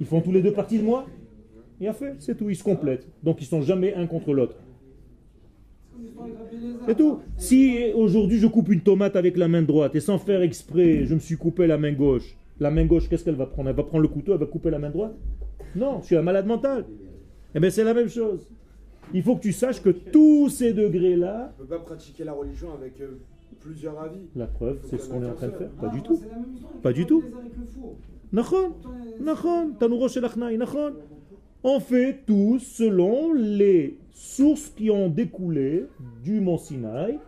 Ils 0.00 0.06
font 0.06 0.22
tous 0.22 0.32
les 0.32 0.42
deux 0.42 0.52
partie 0.52 0.78
de 0.78 0.82
moi? 0.82 1.06
Il 1.78 1.88
a 1.88 1.92
fait, 1.92 2.14
c'est 2.20 2.36
tout, 2.36 2.48
ils 2.48 2.56
se 2.56 2.64
complètent. 2.64 3.06
Donc 3.22 3.42
ils 3.42 3.46
sont 3.46 3.60
jamais 3.60 3.94
un 3.94 4.06
contre 4.06 4.32
l'autre. 4.32 4.56
C'est 6.86 6.96
tout. 6.96 7.18
Si 7.36 7.78
aujourd'hui 7.94 8.38
je 8.38 8.46
coupe 8.46 8.68
une 8.72 8.80
tomate 8.80 9.16
avec 9.16 9.36
la 9.36 9.48
main 9.48 9.62
droite 9.62 9.94
et 9.94 10.00
sans 10.00 10.18
faire 10.18 10.42
exprès, 10.42 11.04
je 11.04 11.14
me 11.14 11.20
suis 11.20 11.36
coupé 11.36 11.66
la 11.66 11.78
main 11.78 11.92
gauche, 11.92 12.36
la 12.60 12.70
main 12.70 12.84
gauche, 12.84 13.08
qu'est-ce 13.08 13.24
qu'elle 13.24 13.34
va 13.36 13.46
prendre? 13.46 13.70
Elle 13.70 13.76
va 13.76 13.82
prendre 13.82 14.02
le 14.02 14.08
couteau, 14.08 14.32
elle 14.32 14.38
va 14.40 14.46
couper 14.46 14.70
la 14.70 14.78
main 14.78 14.90
droite? 14.90 15.14
Non, 15.74 16.00
je 16.00 16.06
suis 16.06 16.16
un 16.16 16.22
malade 16.22 16.46
mental. 16.46 16.84
Eh 17.54 17.60
bien, 17.60 17.70
c'est 17.70 17.84
la 17.84 17.94
même 17.94 18.08
chose. 18.08 18.46
Il 19.14 19.22
faut 19.22 19.36
que 19.36 19.42
tu 19.42 19.52
saches 19.52 19.82
que 19.82 19.90
tous 19.90 20.48
ces 20.48 20.72
degrés-là, 20.72 21.52
On 21.58 21.62
ne 21.62 21.66
peut 21.68 21.76
pas 21.76 21.80
pratiquer 21.82 22.24
la 22.24 22.32
religion 22.32 22.68
avec 22.72 23.00
euh, 23.00 23.18
plusieurs 23.60 23.98
avis. 24.00 24.20
la 24.36 24.46
preuve, 24.46 24.78
c'est 24.88 24.98
ce 24.98 25.08
qu'on 25.08 25.22
est 25.22 25.26
en 25.26 25.34
train 25.34 25.48
de 25.48 25.52
faire. 25.52 25.70
Pas 25.70 25.88
du 25.88 26.02
tout. 26.02 26.20
Pas 26.82 26.92
du 26.92 27.06
tout. 27.06 27.22
On 31.64 31.80
fait 31.80 32.20
tout 32.26 32.58
selon 32.58 33.32
les 33.34 33.98
sources 34.12 34.68
qui 34.70 34.90
ont 34.90 35.08
découlé 35.08 35.86
du 36.22 36.40
mont 36.40 36.58
Sinaï 36.58 37.18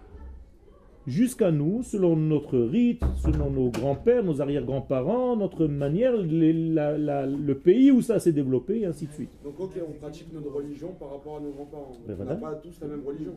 jusqu'à 1.07 1.51
nous, 1.51 1.83
selon 1.83 2.17
notre 2.17 2.59
rite, 2.59 3.03
selon 3.17 3.51
nos 3.51 3.69
grands-pères, 3.71 4.25
nos 4.25 4.41
arrière-grands-parents, 4.41 5.37
notre 5.37 5.67
manière, 5.67 6.17
les- 6.17 6.53
la- 6.55 6.97
la- 6.97 7.27
le 7.27 7.55
pays 7.59 7.91
où 7.91 8.01
ça 8.01 8.19
s'est 8.19 8.33
développé, 8.33 8.81
et 8.81 8.87
ainsi 8.87 9.07
de 9.07 9.13
suite. 9.13 9.31
Donc 9.45 9.61
ok, 9.61 9.73
on 9.87 9.93
pratique 9.93 10.33
notre 10.33 10.51
religion 10.51 10.93
par 10.99 11.11
rapport 11.11 11.37
à 11.37 11.41
nos 11.41 11.51
grands-parents. 11.51 11.93
Ben 12.07 12.15
on 12.15 12.25
n'a 12.25 12.35
voilà. 12.35 12.37
pas 12.37 12.55
tous 12.57 12.81
la 12.81 12.87
même 12.89 13.03
religion. 13.07 13.33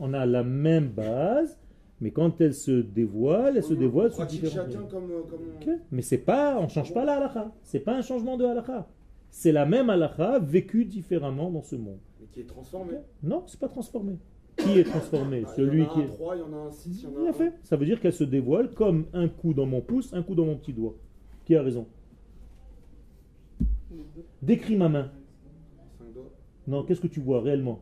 On 0.00 0.12
a 0.14 0.26
la 0.26 0.42
même 0.42 0.88
base, 0.88 1.56
mais 2.00 2.10
quand 2.10 2.40
elle 2.40 2.54
se 2.54 2.72
dévoile, 2.80 3.56
elle 3.56 3.62
se 3.62 3.74
dévoile 3.74 4.10
sous 4.10 4.16
pratique 4.16 4.42
différentes 4.42 4.72
chacun 4.72 4.84
comme, 4.90 5.10
euh, 5.12 5.22
comme 5.30 5.76
Mais 5.92 6.02
c'est 6.02 6.18
pas, 6.18 6.58
on 6.58 6.66
change 6.68 6.92
pas 6.92 7.04
la 7.04 7.14
halakha. 7.18 7.52
C'est 7.62 7.80
pas 7.80 7.94
un 7.96 8.02
changement 8.02 8.36
de 8.36 8.44
halakha. 8.44 8.88
C'est 9.30 9.52
la 9.52 9.64
même 9.64 9.90
halakha 9.90 10.40
vécue 10.40 10.84
différemment 10.84 11.50
dans 11.52 11.62
ce 11.62 11.76
monde. 11.76 11.98
Qui 12.32 12.40
est 12.40 12.44
transformé. 12.46 12.94
Non, 13.22 13.44
c'est 13.46 13.60
pas 13.60 13.68
transformé. 13.68 14.16
Qui 14.56 14.78
est 14.78 14.84
transformé 14.84 15.44
Ah, 15.46 15.52
Celui 15.56 15.82
il 15.82 15.84
y 15.84 15.86
en 15.86 15.90
a 15.90 15.94
qui 15.94 16.00
un 16.00 16.04
est. 16.04 16.08
3, 16.08 16.36
il 16.36 16.38
y 16.40 16.42
en 16.42 16.52
a 16.52 16.56
un 16.66 16.70
6, 16.70 17.02
il 17.02 17.04
y 17.04 17.06
en 17.06 17.10
a 17.16 17.20
Il 17.22 17.26
un 17.26 17.30
a 17.30 17.32
fait. 17.32 17.52
Ça 17.62 17.76
veut 17.76 17.86
dire 17.86 18.00
qu'elle 18.00 18.12
se 18.12 18.24
dévoile 18.24 18.72
comme 18.74 19.06
un 19.12 19.28
coup 19.28 19.54
dans 19.54 19.66
mon 19.66 19.80
pouce, 19.80 20.12
un 20.12 20.22
coup 20.22 20.34
dans 20.34 20.44
mon 20.46 20.56
petit 20.56 20.72
doigt. 20.72 20.94
Qui 21.44 21.54
a 21.56 21.62
raison? 21.62 21.86
Décris 24.42 24.76
ma 24.76 24.88
main. 24.88 25.10
5 25.98 26.12
doigts. 26.12 26.30
Non, 26.66 26.84
qu'est-ce 26.84 27.00
que 27.00 27.06
tu 27.06 27.20
vois 27.20 27.40
réellement? 27.40 27.80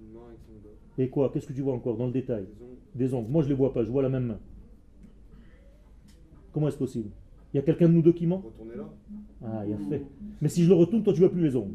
Une 0.00 0.12
main 0.12 0.26
avec 0.28 0.38
5 0.40 0.62
doigts. 0.62 0.72
Et 0.98 1.08
quoi? 1.08 1.30
Qu'est-ce 1.32 1.46
que 1.46 1.52
tu 1.52 1.62
vois 1.62 1.74
encore 1.74 1.96
dans 1.96 2.06
le 2.06 2.12
détail? 2.12 2.46
Des 2.94 3.14
ongles. 3.14 3.30
Moi, 3.30 3.42
je 3.42 3.48
les 3.48 3.54
vois 3.54 3.72
pas. 3.72 3.84
Je 3.84 3.90
vois 3.90 4.02
la 4.02 4.08
même 4.08 4.26
main. 4.26 4.38
Comment 6.52 6.68
est-ce 6.68 6.78
possible? 6.78 7.10
Il 7.52 7.56
y 7.56 7.60
a 7.60 7.62
quelqu'un 7.62 7.88
de 7.88 7.94
nous 7.94 8.02
deux 8.02 8.12
qui 8.12 8.26
ment? 8.26 8.42
Retournez 8.44 8.76
là. 8.76 8.88
Ah, 9.44 9.64
il 9.66 9.72
a 9.72 9.78
fait. 9.78 10.04
Mais 10.40 10.48
si 10.48 10.64
je 10.64 10.68
le 10.68 10.74
retourne, 10.74 11.02
toi, 11.02 11.12
tu 11.12 11.20
vois 11.20 11.30
plus 11.30 11.42
les 11.42 11.56
ongles. 11.56 11.74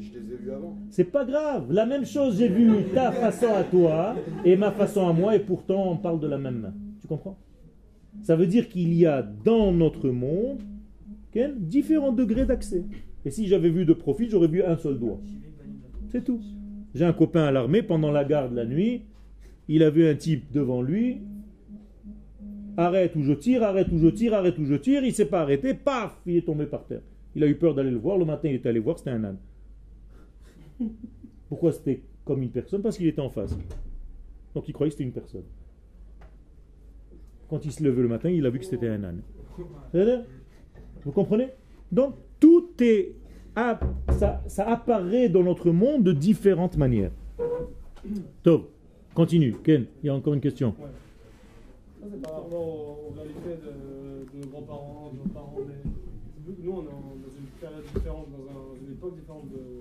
Je 0.00 0.18
les 0.18 0.32
ai 0.32 0.36
vus 0.36 0.50
avant. 0.50 0.76
C'est 0.90 1.04
pas 1.04 1.24
grave. 1.24 1.70
La 1.70 1.84
même 1.84 2.06
chose, 2.06 2.38
j'ai 2.38 2.48
vu 2.48 2.70
ta 2.94 3.12
façon 3.12 3.52
à 3.54 3.64
toi 3.64 4.16
et 4.44 4.56
ma 4.56 4.70
façon 4.70 5.06
à 5.06 5.12
moi, 5.12 5.36
et 5.36 5.40
pourtant 5.40 5.92
on 5.92 5.96
parle 5.96 6.20
de 6.20 6.26
la 6.26 6.38
même 6.38 6.60
main. 6.60 6.74
Tu 7.00 7.06
comprends? 7.06 7.38
Ça 8.22 8.34
veut 8.34 8.46
dire 8.46 8.68
qu'il 8.68 8.92
y 8.94 9.06
a 9.06 9.22
dans 9.22 9.72
notre 9.72 10.08
monde 10.08 10.60
Ken, 11.32 11.54
différents 11.58 12.12
degrés 12.12 12.44
d'accès. 12.44 12.84
Et 13.24 13.30
si 13.30 13.46
j'avais 13.46 13.70
vu 13.70 13.84
de 13.84 13.92
profil, 13.92 14.28
j'aurais 14.30 14.48
vu 14.48 14.62
un 14.62 14.76
seul 14.76 14.98
doigt. 14.98 15.20
C'est 16.08 16.24
tout. 16.24 16.40
J'ai 16.94 17.04
un 17.04 17.12
copain 17.12 17.44
à 17.44 17.52
l'armée, 17.52 17.82
pendant 17.82 18.10
la 18.10 18.24
garde 18.24 18.52
la 18.52 18.64
nuit, 18.64 19.02
il 19.68 19.82
a 19.82 19.90
vu 19.90 20.08
un 20.08 20.14
type 20.16 20.50
devant 20.52 20.82
lui. 20.82 21.18
Arrête 22.76 23.14
ou 23.14 23.22
je 23.22 23.32
tire, 23.32 23.62
arrête 23.62 23.92
ou 23.92 23.98
je 23.98 24.08
tire, 24.08 24.34
arrête 24.34 24.58
ou 24.58 24.64
je 24.64 24.74
tire. 24.74 25.04
Il 25.04 25.12
s'est 25.12 25.26
pas 25.26 25.42
arrêté, 25.42 25.74
paf, 25.74 26.18
il 26.26 26.36
est 26.36 26.46
tombé 26.46 26.66
par 26.66 26.84
terre. 26.86 27.02
Il 27.36 27.44
a 27.44 27.46
eu 27.46 27.54
peur 27.54 27.74
d'aller 27.74 27.90
le 27.90 27.98
voir. 27.98 28.18
Le 28.18 28.24
matin, 28.24 28.48
il 28.48 28.54
est 28.54 28.66
allé 28.66 28.80
voir, 28.80 28.98
c'était 28.98 29.10
un 29.10 29.22
âne. 29.22 29.36
Pourquoi 31.48 31.72
c'était 31.72 32.02
comme 32.24 32.42
une 32.42 32.50
personne? 32.50 32.82
Parce 32.82 32.96
qu'il 32.96 33.06
était 33.06 33.20
en 33.20 33.30
face. 33.30 33.56
Donc 34.54 34.68
il 34.68 34.72
croyait 34.72 34.90
que 34.90 34.94
c'était 34.94 35.04
une 35.04 35.12
personne. 35.12 35.44
Quand 37.48 37.64
il 37.64 37.72
se 37.72 37.82
levait 37.82 38.02
le 38.02 38.08
matin, 38.08 38.30
il 38.30 38.46
a 38.46 38.50
vu 38.50 38.58
que 38.60 38.64
c'était 38.64 38.88
un 38.88 39.02
âne. 39.04 39.22
Vous 41.04 41.12
comprenez? 41.12 41.48
Donc 41.90 42.14
tout 42.38 42.68
est. 42.80 43.14
Ça, 44.46 44.64
apparaît 44.66 45.28
dans 45.28 45.42
notre 45.42 45.70
monde 45.70 46.04
de 46.04 46.12
différentes 46.12 46.76
manières. 46.76 47.10
Top. 48.42 48.70
Continue. 49.14 49.54
Ken, 49.64 49.86
il 50.02 50.06
y 50.06 50.08
a 50.08 50.14
encore 50.14 50.34
une 50.34 50.40
question. 50.40 50.74
C'est 52.00 52.22
par 52.22 52.42
rapport 52.42 52.60
aux, 52.60 53.12
réalités 53.14 53.60
de, 53.62 54.40
nos 54.40 54.46
grands-parents, 54.46 55.12
de 55.12 55.18
nos 55.18 55.34
parents. 55.34 55.56
Nous, 56.62 56.72
on 56.72 56.82
est 56.82 56.84
dans 56.84 57.36
une 57.36 57.46
période 57.60 57.84
différente, 57.94 58.28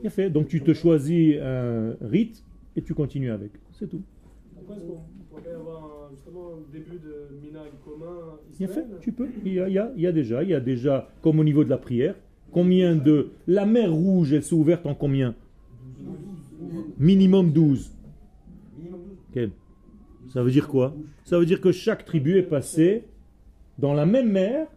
Bien 0.02 0.10
fait. 0.10 0.30
Donc 0.30 0.48
tu 0.48 0.62
te 0.62 0.74
choisis 0.74 1.38
un 1.42 1.96
rite 2.02 2.44
et 2.76 2.82
tu 2.82 2.94
continues 2.94 3.32
avec. 3.32 3.52
C'est 3.74 3.88
tout. 3.88 4.02
Pourquoi 4.56 4.76
est-ce 4.76 4.86
qu'on 4.86 5.02
pourrait 5.30 5.54
avoir 5.54 6.10
justement 6.12 6.50
un 6.56 6.72
début 6.72 7.00
de 7.00 7.30
minag 7.42 7.70
commun 7.84 8.38
Bien 8.58 8.68
fait, 8.68 8.86
tu 9.02 9.12
peux. 9.12 9.28
Il 9.46 9.54
y, 9.54 9.60
a, 9.60 9.68
il, 9.68 9.74
y 9.74 9.80
a, 9.80 9.92
il 9.96 10.02
y 10.02 10.08
a 10.08 10.12
déjà, 10.12 10.44
il 10.44 10.50
y 10.50 10.54
a 10.54 10.60
déjà, 10.60 11.10
comme 11.22 11.40
au 11.40 11.44
niveau 11.44 11.64
de 11.64 11.70
la 11.70 11.78
prière, 11.78 12.16
combien 12.52 12.96
de... 12.96 13.30
La 13.48 13.66
mer 13.66 13.92
rouge, 13.94 14.34
elle 14.34 14.44
s'est 14.44 14.56
ouverte 14.56 14.86
en 14.86 14.96
combien? 14.96 15.36
Minimum 16.98 17.52
12. 17.52 17.92
Minimum 18.78 19.00
12. 19.00 19.18
Quel 19.34 19.52
Ça 20.30 20.44
veut 20.44 20.52
dire 20.52 20.68
quoi? 20.68 20.96
Ça 21.24 21.40
veut 21.40 21.46
dire 21.46 21.62
que 21.62 21.72
chaque 21.72 22.06
tribu 22.06 22.38
est 22.38 22.44
passée 22.44 23.06
dans 23.78 23.94
la 23.94 24.06
même 24.06 24.32
mer, 24.32 24.68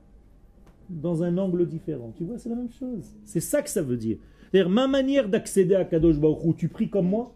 dans 0.88 1.22
un 1.22 1.36
angle 1.38 1.66
différent. 1.66 2.12
Tu 2.16 2.24
vois, 2.24 2.38
c'est 2.38 2.49
la 2.49 2.57
même 2.57 2.70
chose. 2.70 3.14
C'est 3.24 3.40
ça 3.40 3.62
que 3.62 3.70
ça 3.70 3.82
veut 3.82 3.97
dire. 3.97 4.18
C'est-à-dire, 4.53 4.71
ma 4.71 4.87
manière 4.87 5.29
d'accéder 5.29 5.75
à 5.75 5.85
Kadosh 5.85 6.19
Baruch 6.19 6.57
tu 6.59 6.69
pries 6.69 6.91
comme 6.91 7.09
moi? 7.09 7.35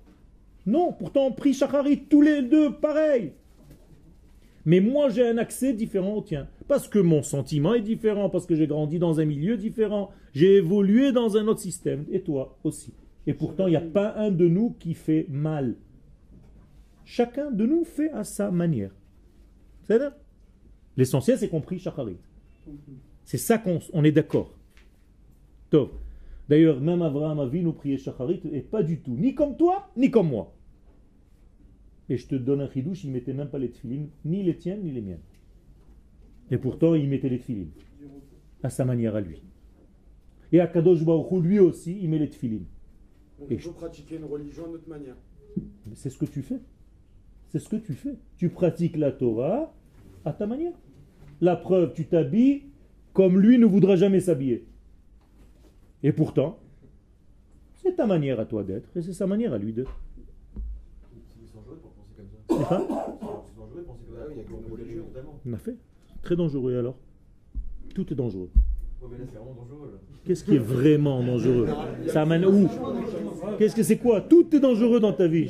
Non, 0.67 0.93
pourtant 0.93 1.27
on 1.27 1.33
prie 1.33 1.55
Shacharit 1.55 2.05
tous 2.11 2.21
les 2.21 2.43
deux 2.43 2.75
pareil. 2.75 3.33
Mais 4.67 4.81
moi 4.81 5.09
j'ai 5.09 5.27
un 5.27 5.39
accès 5.39 5.73
différent 5.73 6.14
au 6.14 6.23
tien. 6.23 6.49
Parce 6.69 6.89
que 6.89 6.99
mon 6.99 7.23
sentiment 7.23 7.75
est 7.75 7.83
différent, 7.83 8.29
parce 8.29 8.47
que 8.47 8.55
j'ai 8.55 8.67
grandi 8.67 8.99
dans 8.99 9.21
un 9.21 9.25
milieu 9.25 9.57
différent, 9.57 10.11
j'ai 10.35 10.57
évolué 10.57 11.12
dans 11.12 11.37
un 11.37 11.47
autre 11.47 11.61
système, 11.61 12.05
et 12.11 12.21
toi 12.21 12.59
aussi. 12.64 12.93
Et 13.29 13.35
pourtant, 13.35 13.67
il 13.67 13.71
n'y 13.71 13.77
a 13.77 13.81
pas 13.81 14.14
un 14.17 14.31
de 14.31 14.47
nous 14.47 14.77
qui 14.79 14.95
fait 14.95 15.27
mal. 15.29 15.77
Chacun 17.05 17.51
de 17.51 17.64
nous 17.64 17.85
fait 17.85 18.11
à 18.11 18.25
sa 18.25 18.51
manière. 18.51 18.91
C'est 19.85 19.99
ça? 19.99 20.17
L'essentiel, 20.97 21.39
c'est 21.39 21.49
qu'on 21.49 21.61
prie 21.61 21.79
Shacharit. 21.79 22.19
C'est 23.25 23.39
ça 23.39 23.59
qu'on 23.59 23.79
on 23.93 24.05
est 24.05 24.12
d'accord. 24.12 24.53
Top. 25.71 25.93
D'ailleurs, 26.49 26.80
même 26.80 27.03
Abraham 27.03 27.51
nous 27.51 27.72
prier 27.72 27.99
Shacharit, 27.99 28.40
et 28.53 28.61
pas 28.61 28.82
du 28.82 29.01
tout, 29.01 29.16
ni 29.16 29.34
comme 29.34 29.57
toi, 29.57 29.90
ni 29.97 30.11
comme 30.11 30.28
moi. 30.28 30.55
Et 32.09 32.16
je 32.16 32.26
te 32.28 32.36
donne 32.36 32.61
un 32.61 32.70
chidouche, 32.70 33.05
il 33.05 33.11
mettait 33.11 33.32
même 33.32 33.49
pas 33.49 33.59
les 33.59 33.70
tefilines, 33.70 34.11
ni 34.24 34.44
les 34.44 34.57
tiennes, 34.57 34.84
ni 34.84 34.92
les 34.92 35.01
miennes. 35.01 35.22
Et 36.51 36.59
pourtant, 36.59 36.94
il 36.94 37.09
mettait 37.09 37.28
les 37.28 37.38
tefilines, 37.38 37.72
à 38.62 38.70
sa 38.70 38.84
manière 38.84 39.16
à 39.16 39.20
lui. 39.20 39.42
Et 40.53 40.61
à 40.61 40.68
Kadosh 40.68 41.05
Baruch 41.05 41.42
lui 41.42 41.59
aussi, 41.59 41.99
il 42.01 42.09
met 42.09 42.18
les 42.18 42.30
tefilines. 42.30 42.66
Donc, 43.40 43.51
Et 43.51 43.55
il 43.55 43.61
faut 43.61 43.72
pratiquer 43.72 44.16
une 44.16 44.24
religion 44.24 44.66
à 44.66 44.68
notre 44.68 44.88
manière. 44.88 45.16
Mais 45.57 45.97
C'est 45.97 46.11
ce 46.11 46.18
que 46.18 46.26
tu 46.26 46.42
fais. 46.42 46.61
C'est 47.49 47.59
ce 47.59 47.68
que 47.68 47.76
tu 47.76 47.94
fais. 47.94 48.14
Tu 48.36 48.51
pratiques 48.51 48.97
la 48.97 49.11
Torah 49.11 49.74
à 50.24 50.32
ta 50.32 50.47
manière. 50.47 50.72
La 51.40 51.57
preuve, 51.57 51.92
tu 51.92 52.07
t'habilles 52.07 52.62
comme 53.12 53.40
lui 53.40 53.59
ne 53.59 53.64
voudra 53.64 53.97
jamais 53.97 54.20
s'habiller. 54.20 54.66
Et 56.03 56.12
pourtant, 56.12 56.59
c'est 57.82 57.97
ta 57.97 58.07
manière 58.07 58.38
à 58.40 58.44
toi 58.44 58.62
d'être 58.62 58.88
et 58.97 59.03
c'est 59.03 59.12
sa 59.12 59.26
manière 59.26 59.53
à 59.53 59.59
lui 59.59 59.72
d'être. 59.72 59.99
C'est 61.28 61.55
dangereux 61.55 61.78
pour 61.82 61.90
penser 61.92 62.14
comme 62.16 62.26
ça. 62.30 62.38
C'est 62.49 62.68
ça 62.68 62.86
C'est 63.47 63.57
dangereux 63.59 63.80
de 63.80 63.86
penser 63.86 64.03
comme 64.09 64.16
ça. 64.16 64.24
Oui, 64.28 64.34
il 64.34 64.38
y 64.38 64.40
a 64.40 64.44
Pour 64.44 64.64
que 64.64 64.70
modérer 64.70 64.82
religion. 64.88 65.05
totalement. 65.05 65.40
On 65.47 65.53
a 65.53 65.59
fait. 65.59 65.76
Très 66.22 66.36
dangereux 66.36 66.78
alors? 66.78 66.97
Tout 67.94 68.12
est 68.12 68.16
dangereux. 68.16 68.51
Ouais, 69.03 69.09
mais 69.12 69.18
là, 69.18 69.24
c'est 69.30 69.38
vraiment 69.38 69.55
dangereux. 69.55 69.90
Là. 69.92 69.99
Qu'est-ce 70.24 70.44
qui 70.44 70.55
est 70.57 70.59
vraiment 70.59 71.22
dangereux? 71.22 71.68
Ça 72.09 72.22
amène 72.22 72.44
où? 72.44 72.68
Qu'est-ce 73.59 73.76
que 73.76 73.82
c'est 73.84 73.99
quoi? 73.99 74.20
Tout 74.20 74.55
est 74.55 74.61
dangereux 74.61 74.99
dans 75.01 75.12
ta 75.12 75.28
vie. 75.28 75.49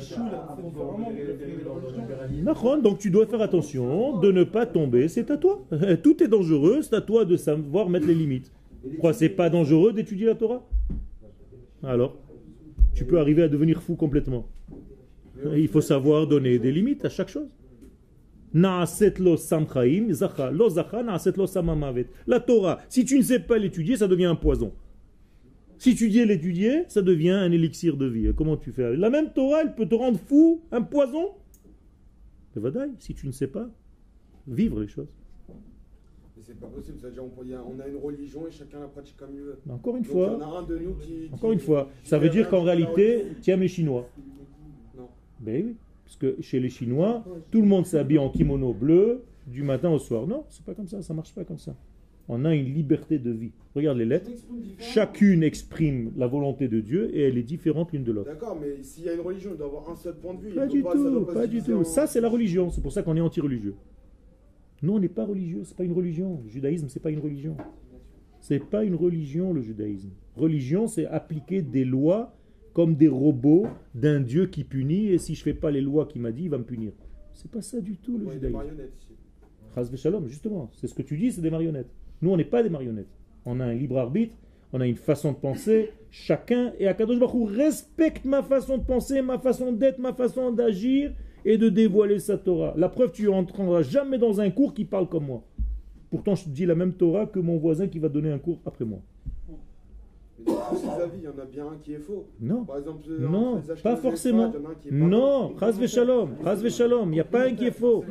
Donc 2.83 2.99
tu 2.99 3.09
dois 3.09 3.25
faire 3.25 3.41
attention 3.41 4.19
de 4.19 4.31
ne 4.31 4.43
pas 4.43 4.65
tomber, 4.65 5.07
c'est 5.07 5.31
à 5.31 5.37
toi. 5.37 5.61
Tout 6.03 6.21
est 6.23 6.27
dangereux, 6.27 6.81
c'est 6.83 6.95
à 6.95 7.01
toi 7.01 7.25
de 7.25 7.35
savoir 7.35 7.89
mettre 7.89 8.07
les 8.07 8.13
limites. 8.13 8.51
Quoi, 8.99 9.13
c'est 9.13 9.29
pas 9.29 9.49
dangereux 9.49 9.93
d'étudier 9.93 10.25
la 10.27 10.35
Torah? 10.35 10.67
Alors 11.83 12.17
Tu 12.93 13.05
peux 13.05 13.19
arriver 13.19 13.43
à 13.43 13.47
devenir 13.47 13.81
fou 13.83 13.95
complètement. 13.95 14.47
Il 15.55 15.67
faut 15.67 15.81
savoir 15.81 16.25
donner 16.25 16.57
des 16.57 16.71
limites 16.71 17.05
à 17.05 17.09
chaque 17.09 17.29
chose. 17.29 17.49
La 18.53 18.85
Torah, 22.39 22.79
si 22.89 23.05
tu 23.05 23.17
ne 23.17 23.21
sais 23.21 23.39
pas 23.39 23.57
l'étudier, 23.59 23.97
ça 23.97 24.07
devient 24.07 24.25
un 24.25 24.35
poison. 24.35 24.73
Si 25.77 25.93
tu 25.93 26.09
dis 26.09 26.25
l'étudier, 26.25 26.85
ça 26.87 27.03
devient 27.03 27.29
un 27.29 27.51
élixir 27.51 27.97
de 27.97 28.07
vie. 28.07 28.31
Comment 28.35 28.57
tu 28.57 28.71
fais? 28.71 28.95
La 28.95 29.11
même 29.11 29.31
Torah, 29.31 29.61
elle 29.61 29.75
peut 29.75 29.87
te 29.87 29.93
rendre 29.93 30.17
fou, 30.17 30.63
un 30.71 30.81
poison? 30.81 31.35
Si 32.97 33.13
tu 33.13 33.27
ne 33.27 33.31
sais 33.31 33.47
pas 33.47 33.69
vivre 34.47 34.79
les 34.79 34.87
choses. 34.87 35.09
Mais 36.37 36.43
c'est 36.43 36.59
pas 36.59 36.67
possible, 36.67 36.97
c'est-à-dire 37.01 37.23
on, 37.23 37.43
il 37.43 37.49
y 37.49 37.53
a- 37.55 37.63
on 37.63 37.79
a 37.79 37.87
une 37.87 37.97
religion 37.97 38.47
et 38.47 38.51
chacun 38.51 38.79
la 38.79 38.87
pratique 38.87 39.17
comme 39.17 39.29
il 39.33 39.41
veut. 39.41 39.57
Encore 39.69 39.95
une 39.97 40.03
Donc, 40.03 40.11
en 40.11 40.13
fois, 40.13 40.43
a 40.43 40.59
un 40.59 40.63
de 40.63 40.77
nous 40.77 40.93
qui. 40.95 41.29
encore 41.33 41.49
qui- 41.49 41.53
une 41.55 41.59
fois, 41.59 41.89
ça 42.03 42.19
veut 42.19 42.29
dire 42.29 42.47
qu'en 42.49 42.61
réalité, 42.61 43.23
tiens 43.41 43.57
mes 43.57 43.67
Chinois. 43.67 44.07
Non. 44.97 45.07
Ben 45.39 45.65
oui, 45.65 45.75
parce 46.05 46.15
que 46.17 46.35
chez 46.41 46.59
les 46.59 46.69
Chinois, 46.69 47.23
tout 47.51 47.61
le 47.61 47.67
monde 47.67 47.85
s'habille 47.87 48.19
en 48.19 48.29
kimono 48.29 48.73
bleu 48.73 49.23
du 49.47 49.63
matin 49.63 49.89
au 49.89 49.97
soir. 49.99 50.27
Non, 50.27 50.43
c'est 50.49 50.63
pas 50.63 50.73
comme 50.75 50.87
ça, 50.87 51.01
ça 51.01 51.13
marche 51.13 51.33
pas 51.33 51.43
comme 51.43 51.57
ça. 51.57 51.75
On 52.29 52.43
a 52.43 52.53
une 52.53 52.65
liberté 52.73 53.17
de 53.19 53.31
vie. 53.31 53.51
Regarde 53.73 53.97
les 53.97 54.05
lettres. 54.05 54.29
Chacune 54.79 55.43
exprime 55.43 56.11
la 56.17 56.27
volonté 56.27 56.67
de 56.67 56.81
Dieu 56.81 57.09
et 57.15 57.21
elle 57.21 57.37
est 57.37 57.43
différente 57.43 57.93
l'une 57.93 58.03
de 58.03 58.11
l'autre. 58.11 58.29
D'accord, 58.29 58.57
mais 58.59 58.83
s'il 58.83 59.05
y 59.05 59.09
a 59.09 59.13
une 59.13 59.21
religion, 59.21 59.51
il 59.53 59.57
doit 59.57 59.67
avoir 59.67 59.89
un 59.89 59.95
seul 59.95 60.15
point 60.15 60.33
de 60.33 60.41
vue. 60.41 60.49
Pas 60.53 60.67
du 60.67 60.81
ça 60.81 60.91
tout, 60.91 61.21
pas 61.25 61.47
du 61.47 61.61
tout. 61.63 61.83
Ça, 61.85 62.05
c'est 62.05 62.19
la 62.19 62.27
religion. 62.29 62.69
C'est 62.69 62.81
pour 62.81 62.91
ça 62.91 63.01
qu'on 63.01 63.15
est 63.15 63.21
anti-religieux. 63.21 63.75
Nous, 64.81 64.93
on 64.93 64.99
n'est 64.99 65.09
pas 65.09 65.25
religieux. 65.25 65.61
C'est 65.63 65.75
pas 65.75 65.83
une 65.83 65.93
religion. 65.93 66.41
Le 66.43 66.49
judaïsme, 66.49 66.87
c'est 66.89 66.99
pas 66.99 67.09
une 67.11 67.19
religion. 67.19 67.57
C'est 68.39 68.59
pas 68.59 68.83
une 68.83 68.95
religion, 68.95 69.53
le 69.53 69.61
judaïsme. 69.61 70.09
Religion, 70.35 70.87
c'est 70.87 71.05
appliquer 71.07 71.61
des 71.61 71.83
lois 71.85 72.33
comme 72.73 72.95
des 72.95 73.07
robots 73.07 73.65
d'un 73.95 74.19
Dieu 74.21 74.45
qui 74.47 74.63
punit. 74.63 75.07
Et 75.09 75.17
si 75.17 75.33
je 75.35 75.41
fais 75.43 75.55
pas 75.55 75.71
les 75.71 75.81
lois 75.81 76.05
qu'il 76.05 76.21
m'a 76.21 76.31
dit, 76.31 76.43
il 76.43 76.49
va 76.49 76.59
me 76.59 76.63
punir. 76.63 76.91
C'est 77.33 77.49
pas 77.49 77.61
ça 77.61 77.81
du 77.81 77.97
tout, 77.97 78.17
le 78.17 78.25
Ouais, 78.25 78.33
des 78.33 78.35
judaïsme. 78.35 78.57
marionnettes 78.57 78.93
ici. 78.99 79.13
Chas 79.73 79.89
v'shalom, 79.91 80.27
justement. 80.27 80.69
C'est 80.73 80.87
ce 80.87 80.93
que 80.93 81.01
tu 81.01 81.17
dis, 81.17 81.31
c'est 81.31 81.41
des 81.41 81.49
marionnettes. 81.49 81.89
Nous, 82.21 82.29
on 82.31 82.37
n'est 82.37 82.45
pas 82.45 82.61
des 82.63 82.69
marionnettes. 82.69 83.07
On 83.45 83.59
a 83.59 83.65
un 83.65 83.73
libre 83.73 83.97
arbitre, 83.97 84.33
on 84.73 84.81
a 84.81 84.87
une 84.87 84.95
façon 84.95 85.31
de 85.31 85.37
penser. 85.37 85.91
Chacun, 86.11 86.73
et 86.79 86.87
Akadosh 86.87 87.19
Baruch 87.19 87.33
Hu 87.35 87.55
respecte 87.55 88.25
ma 88.25 88.41
façon 88.43 88.77
de 88.77 88.83
penser, 88.83 89.21
ma 89.21 89.37
façon 89.39 89.71
d'être, 89.71 89.99
ma 89.99 90.13
façon 90.13 90.51
d'agir 90.51 91.13
et 91.47 91.57
de 91.57 91.69
dévoiler 91.69 92.19
sa 92.19 92.37
Torah. 92.37 92.73
La 92.77 92.89
preuve, 92.89 93.11
tu 93.13 93.23
n'entreras 93.25 93.81
jamais 93.81 94.17
dans 94.17 94.41
un 94.41 94.49
cours 94.49 94.73
qui 94.73 94.83
parle 94.83 95.07
comme 95.07 95.27
moi. 95.27 95.43
Pourtant, 96.11 96.35
je 96.35 96.43
te 96.43 96.49
dis 96.49 96.65
la 96.65 96.75
même 96.75 96.91
Torah 96.93 97.25
que 97.25 97.39
mon 97.39 97.57
voisin 97.57 97.87
qui 97.87 97.99
va 97.99 98.09
donner 98.09 98.29
un 98.31 98.37
cours 98.37 98.59
après 98.65 98.83
moi. 98.83 98.99
Mais 100.39 100.45
dans 100.45 100.59
tous 100.69 100.75
ces 100.77 100.87
avis, 101.01 101.17
il 101.19 101.23
y 101.23 101.27
en 101.27 101.41
a 101.41 101.45
bien 101.45 101.65
un 101.65 101.77
qui 101.81 101.93
est 101.93 101.99
faux. 101.99 102.25
Non. 102.41 102.65
Par 102.65 102.77
exemple, 102.77 102.99
Non, 103.17 103.61
pas 103.81 103.95
forcément. 103.95 104.51
Sfarades, 104.51 104.61
il 104.61 104.61
y 104.61 104.65
en 104.65 104.69
a 104.69 104.71
un 104.71 104.75
qui 104.75 104.87
est 104.87 104.91
pas 104.91 104.97
Non, 105.07 105.53
v'shalom. 106.61 107.07
Il 107.07 107.11
n'y 107.13 107.19
a 107.21 107.23
pas 107.23 107.45
un 107.45 107.53
qui 107.53 107.65
est 107.65 107.71
faux. 107.71 108.03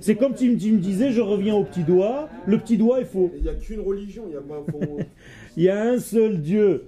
C'est 0.00 0.14
comme 0.14 0.34
tu 0.34 0.48
me 0.50 0.56
disais, 0.78 1.10
je 1.10 1.20
reviens 1.20 1.56
au 1.56 1.64
petit 1.64 1.82
doigt, 1.82 2.28
le 2.46 2.58
petit 2.58 2.78
doigt 2.78 3.00
est 3.00 3.04
faux. 3.06 3.30
Il 3.36 3.42
n'y 3.42 3.48
a 3.48 3.54
qu'une 3.54 3.80
religion, 3.80 4.22
il 4.26 4.30
n'y 4.30 4.36
a 4.36 4.40
pas. 4.40 4.62
faut- 4.70 4.98
Il 5.56 5.64
y 5.64 5.68
a 5.68 5.82
un 5.90 5.98
seul 5.98 6.40
Dieu, 6.40 6.84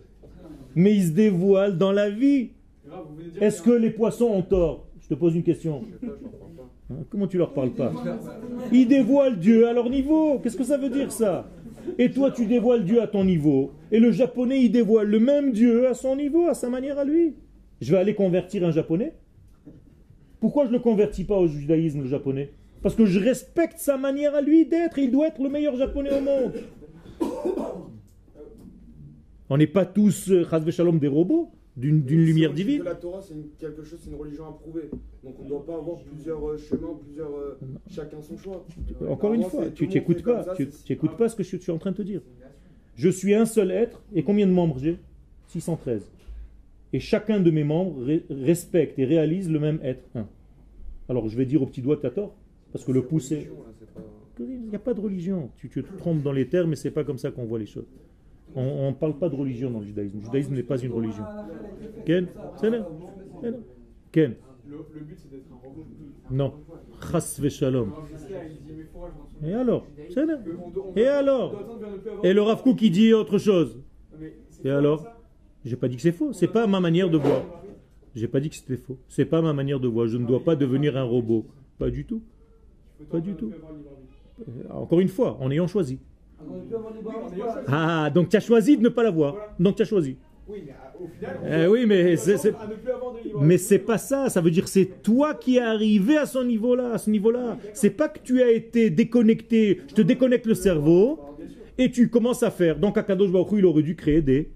mais 0.76 0.94
il 0.94 1.04
se 1.08 1.10
dévoile 1.10 1.76
dans 1.76 1.92
la 1.92 2.10
vie. 2.10 2.50
Est-ce 3.40 3.60
que 3.60 3.70
les 3.72 3.90
poissons 3.90 4.26
ont 4.26 4.42
tort? 4.42 4.86
Je 5.04 5.08
te 5.10 5.14
pose 5.14 5.36
une 5.36 5.42
question. 5.42 5.82
Hein, 6.90 6.94
Comment 7.10 7.26
tu 7.26 7.36
leur 7.36 7.52
parles 7.52 7.72
pas 7.72 7.92
Ils 8.72 8.88
dévoilent 8.88 9.38
Dieu 9.38 9.68
à 9.68 9.74
leur 9.74 9.90
niveau. 9.90 10.38
Qu'est-ce 10.38 10.56
que 10.56 10.64
ça 10.64 10.78
veut 10.78 10.88
dire 10.88 11.12
ça? 11.12 11.46
Et 11.98 12.10
toi, 12.10 12.30
tu 12.30 12.46
dévoiles 12.46 12.84
Dieu 12.86 13.02
à 13.02 13.06
ton 13.06 13.22
niveau. 13.22 13.72
Et 13.92 14.00
le 14.00 14.12
japonais, 14.12 14.62
il 14.62 14.70
dévoile 14.70 15.08
le 15.08 15.20
même 15.20 15.52
Dieu 15.52 15.86
à 15.88 15.92
son 15.92 16.16
niveau, 16.16 16.48
à 16.48 16.54
sa 16.54 16.70
manière 16.70 16.98
à 16.98 17.04
lui. 17.04 17.34
Je 17.82 17.92
vais 17.92 17.98
aller 17.98 18.14
convertir 18.14 18.64
un 18.64 18.70
japonais 18.70 19.14
Pourquoi 20.40 20.64
je 20.64 20.70
ne 20.70 20.76
le 20.76 20.80
convertis 20.80 21.24
pas 21.24 21.36
au 21.36 21.48
judaïsme, 21.48 22.00
le 22.00 22.08
japonais? 22.08 22.52
Parce 22.82 22.94
que 22.94 23.04
je 23.04 23.20
respecte 23.20 23.78
sa 23.78 23.98
manière 23.98 24.34
à 24.34 24.40
lui 24.40 24.64
d'être. 24.64 24.98
Il 24.98 25.10
doit 25.10 25.28
être 25.28 25.42
le 25.42 25.50
meilleur 25.50 25.76
japonais 25.76 26.10
au 26.16 26.22
monde. 26.22 26.52
On 29.50 29.58
n'est 29.58 29.66
pas 29.66 29.84
tous, 29.84 30.30
euh, 30.30 30.46
chas 30.48 30.60
v'shalom, 30.60 30.98
des 30.98 31.08
robots 31.08 31.50
d'une 31.76 32.06
lumière 32.06 32.52
divine. 32.52 32.78
que 32.80 32.84
la 32.84 32.94
Torah, 32.94 33.20
c'est 33.20 33.34
une- 33.34 33.48
quelque 33.58 33.82
chose, 33.82 33.98
c'est 34.02 34.10
une 34.10 34.16
religion 34.16 34.46
approuvée. 34.48 34.88
Donc 35.24 35.34
on 35.40 35.44
ne 35.44 35.48
doit 35.48 35.66
pas 35.66 35.74
avoir 35.76 35.98
plusieurs 35.98 36.48
euh, 36.48 36.56
chemins, 36.56 36.94
plusieurs. 37.04 37.34
euh, 37.36 37.58
chacun 37.90 38.20
son 38.22 38.36
choix. 38.36 38.64
Encore 39.08 39.34
une 39.34 39.42
fois, 39.44 39.66
tu 39.70 39.88
n'écoutes 39.88 40.22
pas, 40.22 40.44
ça, 40.44 40.54
tu 40.54 40.68
n'écoutes 40.88 41.16
pas 41.16 41.28
ce 41.28 41.34
que 41.36 41.42
je 41.42 41.56
suis 41.56 41.72
en 41.72 41.78
train 41.78 41.90
de 41.90 41.96
te 41.96 42.02
dire. 42.02 42.20
Je 42.96 43.08
suis 43.08 43.34
un 43.34 43.44
seul 43.44 43.72
être, 43.72 44.02
et 44.14 44.22
combien 44.22 44.46
de 44.46 44.52
membres 44.52 44.78
j'ai? 44.78 44.98
613. 45.48 46.02
Et 46.92 47.00
chacun 47.00 47.40
de 47.40 47.50
mes 47.50 47.64
membres 47.64 48.06
re- 48.06 48.22
respecte 48.30 48.96
et 49.00 49.04
réalise 49.04 49.50
le 49.50 49.58
même 49.58 49.80
être. 49.82 50.04
un. 50.14 50.28
Alors 51.08 51.28
je 51.28 51.36
vais 51.36 51.44
dire 51.44 51.60
au 51.60 51.66
petit 51.66 51.82
doigt 51.82 51.96
que 51.96 52.02
tu 52.02 52.06
as 52.06 52.10
tort, 52.10 52.34
parce 52.72 52.84
que 52.84 52.92
le 52.92 53.02
pouce 53.02 53.32
Il 54.40 54.46
n'y 54.68 54.74
a 54.76 54.78
pas 54.80 54.94
de 54.94 55.00
religion. 55.00 55.50
Tu, 55.58 55.68
tu 55.68 55.82
te 55.82 55.96
trompes 55.98 56.22
dans 56.22 56.32
les 56.32 56.46
termes, 56.48 56.70
mais 56.70 56.76
c'est 56.76 56.90
pas 56.90 57.04
comme 57.04 57.18
ça 57.18 57.30
qu'on 57.30 57.44
voit 57.44 57.58
les 57.58 57.66
choses. 57.66 57.86
On 58.56 58.90
ne 58.90 58.94
parle 58.94 59.18
pas 59.18 59.28
de 59.28 59.34
religion 59.34 59.70
dans 59.70 59.80
le 59.80 59.86
judaïsme. 59.86 60.18
Le 60.18 60.24
judaïsme 60.24 60.54
n'est 60.54 60.62
pas 60.62 60.78
une 60.78 60.92
religion. 60.92 61.24
Ken 62.06 62.28
Ken 64.12 64.34
Le, 64.66 64.76
but 65.00 65.18
c'est 65.18 65.30
d'être 65.30 65.46
un 65.52 65.66
robot. 65.66 65.84
Non. 66.30 66.54
Chas 67.00 67.20
souviens. 67.20 67.86
Et 69.44 69.52
alors 69.52 69.86
Et 70.96 71.06
alors 71.06 71.52
Et 72.22 72.32
le 72.32 72.42
Rav 72.42 72.62
il 72.80 72.90
dit 72.90 73.12
autre 73.12 73.38
chose. 73.38 73.80
Et 74.64 74.70
alors 74.70 75.04
J'ai 75.64 75.76
pas 75.76 75.88
dit 75.88 75.96
que 75.96 76.02
c'est 76.02 76.12
faux. 76.12 76.32
C'est 76.32 76.48
pas 76.48 76.66
ma 76.66 76.80
manière 76.80 77.10
de 77.10 77.18
voir. 77.18 77.42
J'ai 78.14 78.28
pas 78.28 78.38
dit 78.38 78.50
que 78.50 78.56
c'était 78.56 78.76
faux. 78.76 78.98
C'est 79.08 79.24
pas 79.24 79.42
ma 79.42 79.52
manière 79.52 79.80
de 79.80 79.88
voir. 79.88 80.06
Je 80.06 80.18
ne 80.18 80.26
dois 80.26 80.44
pas 80.44 80.54
devenir 80.54 80.96
un 80.96 81.02
robot. 81.02 81.46
Pas 81.78 81.90
du 81.90 82.04
tout. 82.04 82.22
Pas 83.10 83.20
du 83.20 83.34
tout. 83.34 83.50
Euh, 84.48 84.52
Encore 84.70 85.00
une 85.00 85.08
fois, 85.08 85.36
en 85.40 85.50
ayant 85.50 85.66
choisi. 85.66 85.98
Oui, 86.40 87.42
Ah, 87.68 88.10
donc 88.14 88.28
tu 88.28 88.36
as 88.36 88.40
choisi 88.40 88.76
de 88.76 88.82
ne 88.82 88.88
pas 88.88 89.02
l'avoir. 89.02 89.36
Donc 89.58 89.76
tu 89.76 89.82
as 89.82 89.86
choisi. 89.86 90.16
Oui, 90.46 90.58
Eh 91.50 91.66
oui, 91.66 91.86
mais 91.86 92.14
libre 92.16 93.40
Mais 93.40 93.56
c'est 93.56 93.78
pas 93.78 93.96
ça, 93.96 94.28
ça 94.28 94.40
veut 94.42 94.50
dire 94.50 94.68
c'est 94.68 95.02
toi 95.02 95.34
qui 95.34 95.56
es 95.56 95.60
arrivé 95.60 96.18
à 96.18 96.26
ce 96.26 96.38
niveau-là, 96.38 96.92
à 96.92 96.98
ce 96.98 97.08
niveau-là. 97.10 97.56
C'est 97.72 97.90
pas 97.90 98.08
que 98.08 98.18
tu 98.22 98.42
as 98.42 98.50
été 98.50 98.90
déconnecté, 98.90 99.80
je 99.88 99.94
te 99.94 100.02
déconnecte 100.02 100.46
le 100.46 100.54
cerveau 100.54 101.18
et 101.78 101.90
tu 101.90 102.10
commences 102.10 102.42
à 102.42 102.50
faire. 102.50 102.78
Donc 102.78 102.98
Akadosh 102.98 103.30
Baruch 103.32 103.48
il 103.56 103.64
aurait 103.64 103.82
dû 103.82 103.96
créer 103.96 104.20
des, 104.20 104.50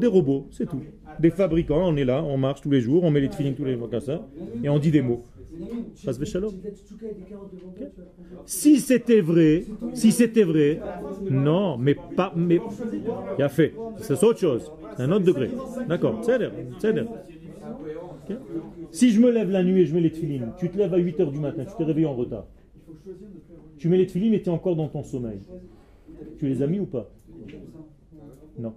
des 0.00 0.06
robots, 0.06 0.46
c'est 0.50 0.66
tout. 0.66 0.80
Des 1.20 1.30
fabricants, 1.30 1.86
on 1.88 1.96
est 1.96 2.06
là, 2.06 2.24
on 2.24 2.38
marche 2.38 2.62
tous 2.62 2.70
les 2.70 2.80
jours, 2.80 3.04
on 3.04 3.10
met 3.10 3.20
les 3.20 3.28
tefillin 3.28 3.52
tous 3.52 3.66
les 3.66 3.76
jours 3.76 3.90
comme 3.90 4.00
ça 4.00 4.26
et 4.64 4.68
on 4.70 4.78
dit 4.78 4.90
des 4.90 5.02
mots. 5.02 5.22
Si 8.46 8.80
c'était 8.80 9.20
vrai, 9.20 9.64
si 9.94 10.12
c'était 10.12 10.44
vrai, 10.44 10.80
non, 11.30 11.78
mais 11.78 11.94
pas, 11.94 12.32
mais, 12.36 12.60
il 13.38 13.42
a 13.42 13.48
fait. 13.48 13.74
C'est 13.98 14.22
autre 14.24 14.38
chose, 14.38 14.72
un 14.98 15.10
autre 15.12 15.24
degré. 15.24 15.50
D'accord, 15.88 16.20
c'est 16.22 16.38
c'est 16.78 16.92
l'air. 16.92 17.06
Ok 17.06 18.36
Si 18.90 19.10
je 19.10 19.20
me 19.20 19.30
lève 19.30 19.50
la 19.50 19.62
nuit 19.62 19.82
et 19.82 19.86
je 19.86 19.94
mets 19.94 20.00
les 20.00 20.10
tefillin, 20.10 20.52
tu 20.58 20.70
te 20.70 20.78
lèves 20.78 20.94
à 20.94 20.98
8h 20.98 21.30
du 21.30 21.38
matin, 21.38 21.64
tu 21.64 21.74
t'es 21.76 21.84
réveillé 21.84 22.06
en 22.06 22.14
retard. 22.14 22.46
Tu 23.78 23.88
mets 23.88 23.98
les 23.98 24.06
tefillin 24.06 24.30
mais 24.30 24.40
tu 24.42 24.48
es 24.48 24.52
encore 24.52 24.76
dans 24.76 24.88
ton 24.88 25.02
sommeil. 25.02 25.40
Tu 26.38 26.48
les 26.48 26.62
as 26.62 26.66
mis 26.66 26.80
ou 26.80 26.86
pas? 26.86 27.10
Non. 28.58 28.74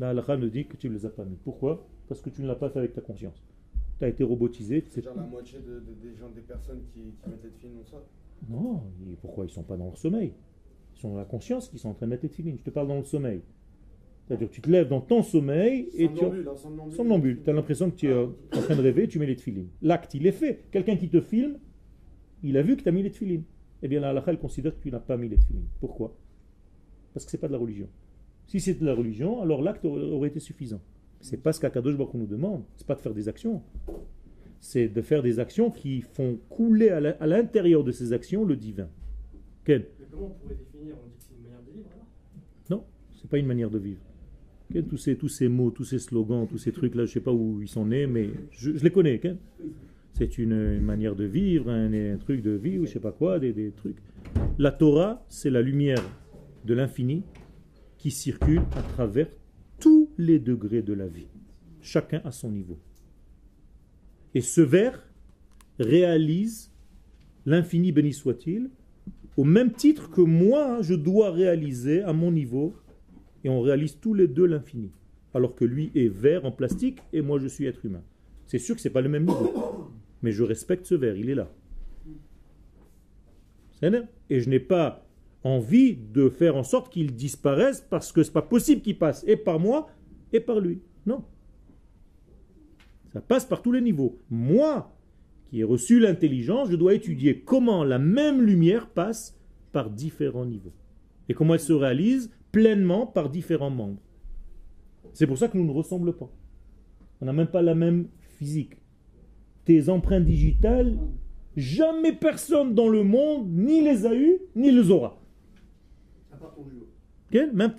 La 0.00 0.10
halakha 0.10 0.36
nous 0.36 0.48
dit 0.48 0.66
que 0.66 0.76
tu 0.76 0.88
ne 0.88 0.94
les 0.94 1.06
as 1.06 1.10
pas 1.10 1.24
mis. 1.24 1.36
Pourquoi? 1.44 1.86
Parce 2.08 2.20
que 2.20 2.30
tu 2.30 2.42
ne 2.42 2.46
l'as 2.46 2.54
pas 2.54 2.70
fait 2.70 2.78
avec 2.78 2.94
ta 2.94 3.00
conscience. 3.00 3.42
Tu 3.98 4.04
as 4.04 4.08
été 4.08 4.22
robotisé. 4.24 4.84
C'est 4.88 5.00
c'est 5.00 5.04
genre 5.04 5.16
la 5.16 5.22
moitié 5.24 5.58
de, 5.60 5.80
de- 5.80 5.94
des 6.08 6.14
gens, 6.16 6.28
des 6.34 6.40
personnes 6.42 6.82
qui, 6.92 7.00
qui 7.00 7.28
mettent 7.30 7.42
les 7.44 7.50
films 7.50 7.78
ça. 7.84 7.96
Non, 8.48 8.82
et 9.10 9.16
pourquoi 9.20 9.44
ils 9.44 9.50
sont 9.50 9.64
pas 9.64 9.76
dans 9.76 9.86
leur 9.86 9.98
sommeil? 9.98 10.32
Ils 10.94 11.00
sont 11.00 11.10
dans 11.10 11.16
la 11.16 11.24
conscience 11.24 11.68
qu'ils 11.68 11.78
sont 11.80 11.88
en 11.90 11.94
train 11.94 12.06
de 12.06 12.10
mettre 12.10 12.22
les 12.22 12.28
tefillin. 12.28 12.54
Je 12.56 12.62
te 12.62 12.70
parle 12.70 12.86
dans 12.88 12.98
le 12.98 13.04
sommeil. 13.04 13.40
C'est-à-dire 14.26 14.48
que 14.48 14.54
tu 14.54 14.60
te 14.60 14.70
lèves 14.70 14.88
dans 14.88 15.00
ton 15.00 15.22
sommeil 15.22 15.88
et 15.94 16.08
tu... 16.08 16.16
Somnambule, 16.18 16.48
hein, 16.48 16.56
somnambule. 16.56 16.92
Somnambule. 16.96 17.42
Tu 17.42 17.50
as 17.50 17.52
l'impression 17.54 17.90
que 17.90 17.96
tu 17.96 18.06
es 18.06 18.12
euh, 18.12 18.26
en 18.54 18.60
train 18.60 18.76
de 18.76 18.82
rêver, 18.82 19.08
tu 19.08 19.18
mets 19.18 19.26
les 19.26 19.36
tefillin. 19.36 19.64
L'acte, 19.82 20.14
il 20.14 20.26
est 20.26 20.32
fait. 20.32 20.64
Quelqu'un 20.70 20.96
qui 20.96 21.08
te 21.08 21.20
filme, 21.20 21.58
il 22.42 22.56
a 22.56 22.62
vu 22.62 22.76
que 22.76 22.82
tu 22.82 22.88
as 22.88 22.92
mis 22.92 23.02
les 23.02 23.10
tefillin. 23.10 23.40
Eh 23.82 23.88
bien, 23.88 24.00
la 24.00 24.10
halakha, 24.10 24.30
elle 24.32 24.38
considère 24.38 24.76
que 24.76 24.82
tu 24.82 24.90
n'as 24.90 25.00
pas 25.00 25.16
mis 25.16 25.28
les 25.28 25.36
tefillin. 25.36 25.62
Pourquoi? 25.80 26.14
Parce 27.14 27.24
que 27.24 27.30
c'est 27.30 27.38
pas 27.38 27.48
de 27.48 27.52
la 27.52 27.58
religion. 27.58 27.88
Si 28.46 28.60
c'était 28.60 28.80
de 28.82 28.86
la 28.86 28.94
religion, 28.94 29.40
alors 29.40 29.62
l'acte 29.62 29.84
aurait 29.84 30.28
été 30.28 30.40
suffisant. 30.40 30.80
C'est 31.20 31.42
pas 31.42 31.52
ce 31.52 31.60
qu'Akadosh 31.60 31.96
Baruch 31.96 32.14
nous 32.14 32.26
demande. 32.26 32.62
C'est 32.76 32.86
pas 32.86 32.94
de 32.94 33.00
faire 33.00 33.14
des 33.14 33.28
actions. 33.28 33.62
C'est 34.60 34.88
de 34.88 35.02
faire 35.02 35.22
des 35.22 35.38
actions 35.38 35.70
qui 35.70 36.00
font 36.00 36.38
couler 36.48 36.90
à 36.90 37.26
l'intérieur 37.26 37.84
de 37.84 37.92
ces 37.92 38.12
actions 38.12 38.44
le 38.44 38.56
divin. 38.56 38.88
Quel 39.64 39.86
Mais 39.98 40.06
comment 40.10 40.26
on 40.26 40.30
pourrait 40.30 40.54
définir? 40.56 40.94
On 41.04 41.06
dit 41.08 41.16
que 41.16 41.22
c'est 41.22 41.34
une 41.34 41.42
manière 41.42 41.62
de 41.62 41.72
vivre 41.72 41.88
alors? 41.92 42.06
Non, 42.70 42.84
c'est 43.20 43.30
pas 43.30 43.38
une 43.38 43.46
manière 43.46 43.70
de 43.70 43.78
vivre. 43.78 44.00
Ok, 44.70 44.88
tous, 44.88 44.96
ces, 44.96 45.16
tous 45.16 45.28
ces 45.28 45.48
mots, 45.48 45.70
tous 45.70 45.84
ces 45.84 45.98
slogans, 45.98 46.46
tous 46.46 46.58
ces 46.58 46.72
trucs-là, 46.72 47.04
je 47.06 47.12
sais 47.12 47.20
pas 47.20 47.32
où 47.32 47.62
ils 47.62 47.68
sont 47.68 47.86
nés, 47.86 48.06
mais 48.06 48.30
je, 48.50 48.76
je 48.76 48.84
les 48.84 48.90
connais. 48.90 49.16
ok 49.16 49.36
c'est 50.12 50.36
une, 50.36 50.52
une 50.52 50.82
manière 50.82 51.14
de 51.14 51.24
vivre, 51.24 51.70
un, 51.70 51.92
un 51.92 52.16
truc 52.16 52.42
de 52.42 52.50
vie, 52.50 52.78
ou 52.78 52.86
je 52.86 52.92
sais 52.92 52.98
pas 53.00 53.12
quoi, 53.12 53.38
des, 53.38 53.52
des 53.52 53.70
trucs. 53.70 53.98
La 54.58 54.72
Torah, 54.72 55.24
c'est 55.28 55.50
la 55.50 55.62
lumière 55.62 56.02
de 56.64 56.74
l'infini 56.74 57.22
qui 57.98 58.10
circule 58.10 58.62
à 58.76 58.82
travers 58.82 59.28
les 60.18 60.38
degrés 60.38 60.82
de 60.82 60.92
la 60.92 61.06
vie, 61.06 61.28
chacun 61.80 62.20
à 62.24 62.32
son 62.32 62.50
niveau. 62.50 62.78
Et 64.34 64.40
ce 64.40 64.60
vers 64.60 65.08
réalise 65.78 66.72
l'infini 67.46 67.92
béni 67.92 68.12
soit-il, 68.12 68.70
au 69.36 69.44
même 69.44 69.72
titre 69.72 70.10
que 70.10 70.20
moi, 70.20 70.82
je 70.82 70.94
dois 70.94 71.30
réaliser 71.30 72.02
à 72.02 72.12
mon 72.12 72.32
niveau, 72.32 72.74
et 73.44 73.48
on 73.48 73.60
réalise 73.60 73.98
tous 74.00 74.14
les 74.14 74.26
deux 74.26 74.46
l'infini. 74.46 74.90
Alors 75.34 75.54
que 75.54 75.64
lui 75.64 75.92
est 75.94 76.08
vert 76.08 76.44
en 76.44 76.50
plastique 76.50 76.98
et 77.12 77.22
moi 77.22 77.38
je 77.38 77.46
suis 77.46 77.66
être 77.66 77.84
humain. 77.84 78.02
C'est 78.46 78.58
sûr 78.58 78.74
que 78.74 78.80
c'est 78.80 78.90
pas 78.90 79.00
le 79.00 79.08
même 79.08 79.26
niveau. 79.26 79.90
Mais 80.22 80.32
je 80.32 80.42
respecte 80.42 80.86
ce 80.86 80.94
verre, 80.94 81.16
il 81.16 81.30
est 81.30 81.34
là. 81.34 81.48
Et 84.30 84.40
je 84.40 84.50
n'ai 84.50 84.58
pas 84.58 85.06
envie 85.44 85.96
de 85.96 86.28
faire 86.28 86.56
en 86.56 86.64
sorte 86.64 86.92
qu'il 86.92 87.14
disparaisse 87.14 87.86
parce 87.88 88.10
que 88.10 88.24
c'est 88.24 88.32
pas 88.32 88.42
possible 88.42 88.82
qu'il 88.82 88.98
passe 88.98 89.22
et 89.28 89.36
par 89.36 89.60
moi 89.60 89.88
et 90.32 90.40
par 90.40 90.60
lui. 90.60 90.80
Non. 91.06 91.24
Ça 93.12 93.20
passe 93.20 93.44
par 93.44 93.62
tous 93.62 93.72
les 93.72 93.80
niveaux. 93.80 94.18
Moi, 94.30 94.94
qui 95.48 95.60
ai 95.60 95.64
reçu 95.64 95.98
l'intelligence, 95.98 96.70
je 96.70 96.76
dois 96.76 96.94
étudier 96.94 97.40
comment 97.40 97.84
la 97.84 97.98
même 97.98 98.42
lumière 98.42 98.88
passe 98.88 99.38
par 99.72 99.90
différents 99.90 100.44
niveaux. 100.44 100.74
Et 101.28 101.34
comment 101.34 101.54
elle 101.54 101.60
se 101.60 101.72
réalise 101.72 102.30
pleinement 102.52 103.06
par 103.06 103.30
différents 103.30 103.70
membres. 103.70 104.00
C'est 105.12 105.26
pour 105.26 105.38
ça 105.38 105.48
que 105.48 105.56
nous 105.56 105.66
ne 105.66 105.72
ressemblons 105.72 106.12
pas. 106.12 106.30
On 107.20 107.26
n'a 107.26 107.32
même 107.32 107.48
pas 107.48 107.62
la 107.62 107.74
même 107.74 108.08
physique. 108.38 108.74
Tes 109.64 109.88
empreintes 109.88 110.24
digitales, 110.24 110.96
jamais 111.56 112.12
personne 112.12 112.74
dans 112.74 112.88
le 112.88 113.02
monde 113.02 113.48
ni 113.50 113.82
les 113.82 114.06
a 114.06 114.14
eues, 114.14 114.38
ni 114.54 114.70
les 114.70 114.90
aura. 114.90 115.20
À 116.32 116.36
part 116.36 116.54
ton 116.54 116.64
jumeau. 116.64 116.86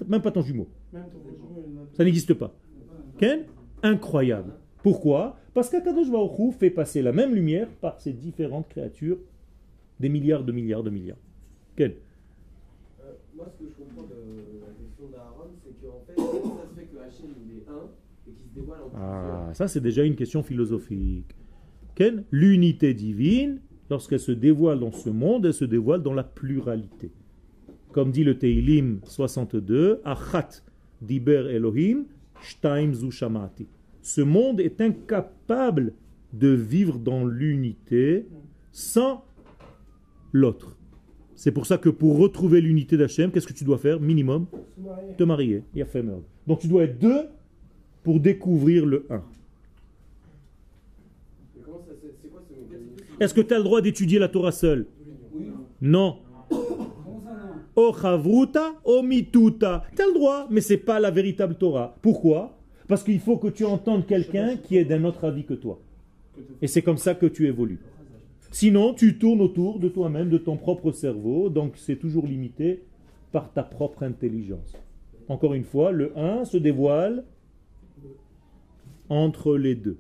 Même 0.08 0.22
pas 0.22 0.32
ton 0.32 0.42
jumeau. 0.42 0.70
Ça 1.94 2.04
n'existe 2.04 2.34
pas. 2.34 2.54
Quel 3.18 3.46
Incroyable. 3.84 4.54
Pourquoi? 4.84 5.38
Parce 5.54 5.70
qu'Akadosh 5.70 6.10
Baruch 6.10 6.40
Hu 6.40 6.52
fait 6.52 6.70
passer 6.70 7.02
la 7.02 7.12
même 7.12 7.34
lumière 7.34 7.68
par 7.82 8.00
ces 8.00 8.14
différentes 8.14 8.68
créatures, 8.70 9.18
des 10.00 10.10
milliards 10.10 10.44
de 10.44 10.52
milliards 10.52 10.84
de 10.84 10.90
milliards. 10.90 11.18
Quel 11.76 11.96
Euh, 13.02 13.12
moi, 13.36 13.46
ce 13.58 13.64
que 13.64 13.70
je 13.70 13.84
comprends 13.84 14.04
de 14.04 14.16
la 14.62 14.68
question 14.68 15.08
d'Aaron, 15.12 15.50
c'est 15.64 15.86
qu'en 15.86 16.02
fait, 16.08 16.16
comment 16.16 16.58
ça 16.58 16.70
se 16.70 16.80
fait 16.80 16.86
que 16.86 16.98
Hachem 16.98 17.30
il 17.46 17.58
est 17.58 17.68
un 17.70 17.90
et 18.28 18.32
qu'il 18.32 18.50
se 18.50 18.56
dévoile 18.56 18.80
en 18.82 18.92
Ah, 18.96 19.50
ça 19.54 19.68
c'est 19.68 19.82
déjà 19.82 20.04
une 20.04 20.16
question 20.16 20.44
philosophique. 20.44 21.36
Quelle 21.96 22.24
L'unité 22.32 22.94
divine, 22.94 23.60
lorsqu'elle 23.90 24.20
se 24.20 24.32
dévoile 24.32 24.80
dans 24.80 24.92
ce 24.92 25.10
monde, 25.10 25.46
elle 25.46 25.54
se 25.54 25.66
dévoile 25.66 26.04
dans 26.04 26.14
la 26.14 26.24
pluralité. 26.24 27.12
Comme 27.92 28.12
dit 28.12 28.24
le 28.24 28.38
Teilim 28.38 29.00
62, 29.04 30.02
Achat 30.06 30.62
diber 31.02 31.48
Elohim, 31.50 32.06
shamati. 32.42 33.68
Ce 34.02 34.22
monde 34.22 34.60
est 34.60 34.82
incapable 34.82 35.94
de 36.34 36.50
vivre 36.50 37.00
dans 37.00 37.26
l'unité 37.26 38.28
sans 38.72 39.24
l'autre. 40.32 40.78
C'est 41.36 41.52
pour 41.52 41.66
ça 41.66 41.78
que 41.78 41.90
pour 41.90 42.18
retrouver 42.18 42.60
l'unité 42.62 42.98
d'Hachem, 42.98 43.32
qu'est-ce 43.32 43.48
que 43.48 43.54
tu 43.54 43.64
dois 43.64 43.78
faire 43.78 44.00
Minimum, 44.00 44.46
te 45.18 45.24
marier. 45.24 45.64
Donc 46.48 46.60
tu 46.60 46.68
dois 46.68 46.84
être 46.84 47.00
deux 47.00 47.28
pour 48.04 48.20
découvrir 48.20 48.86
le 48.86 49.06
un. 49.10 49.24
Est-ce 53.20 53.34
que 53.34 53.42
tu 53.42 53.54
as 53.54 53.58
le 53.58 53.64
droit 53.64 53.82
d'étudier 53.82 54.20
la 54.20 54.30
Torah 54.30 54.52
seul? 54.52 54.86
Non. 55.82 56.18
O 57.82 57.94
chavruta, 57.94 58.74
o 58.84 59.02
mituta. 59.02 59.84
Tu 59.96 60.04
le 60.04 60.14
droit, 60.14 60.48
mais 60.50 60.60
c'est 60.60 60.78
pas 60.78 61.00
la 61.00 61.12
véritable 61.12 61.56
Torah. 61.56 61.96
Pourquoi? 62.02 62.58
Parce 62.90 63.04
qu'il 63.04 63.22
faut 63.22 63.38
que 63.38 63.48
tu 63.48 63.64
entendes 63.64 64.06
quelqu'un 64.06 64.58
qui 64.58 64.76
est 64.76 64.84
d'un 64.84 65.06
autre 65.06 65.24
avis 65.24 65.46
que 65.46 65.54
toi. 65.54 65.80
Et 66.62 66.68
c'est 66.68 66.82
comme 66.82 66.98
ça 66.98 67.16
que 67.16 67.26
tu 67.26 67.48
évolues. 67.48 67.80
Sinon, 68.52 68.94
tu 68.94 69.18
tournes 69.18 69.40
autour 69.40 69.80
de 69.80 69.88
toi-même, 69.88 70.30
de 70.30 70.38
ton 70.38 70.58
propre 70.58 70.92
cerveau, 70.92 71.50
donc 71.50 71.74
c'est 71.78 71.96
toujours 71.96 72.26
limité 72.28 72.84
par 73.32 73.54
ta 73.54 73.64
propre 73.64 74.04
intelligence. 74.04 74.76
Encore 75.30 75.54
une 75.54 75.64
fois, 75.64 75.92
le 75.94 76.18
1 76.18 76.44
se 76.46 76.58
dévoile 76.58 77.24
entre 79.08 79.56
les 79.56 79.76
deux. 79.76 80.00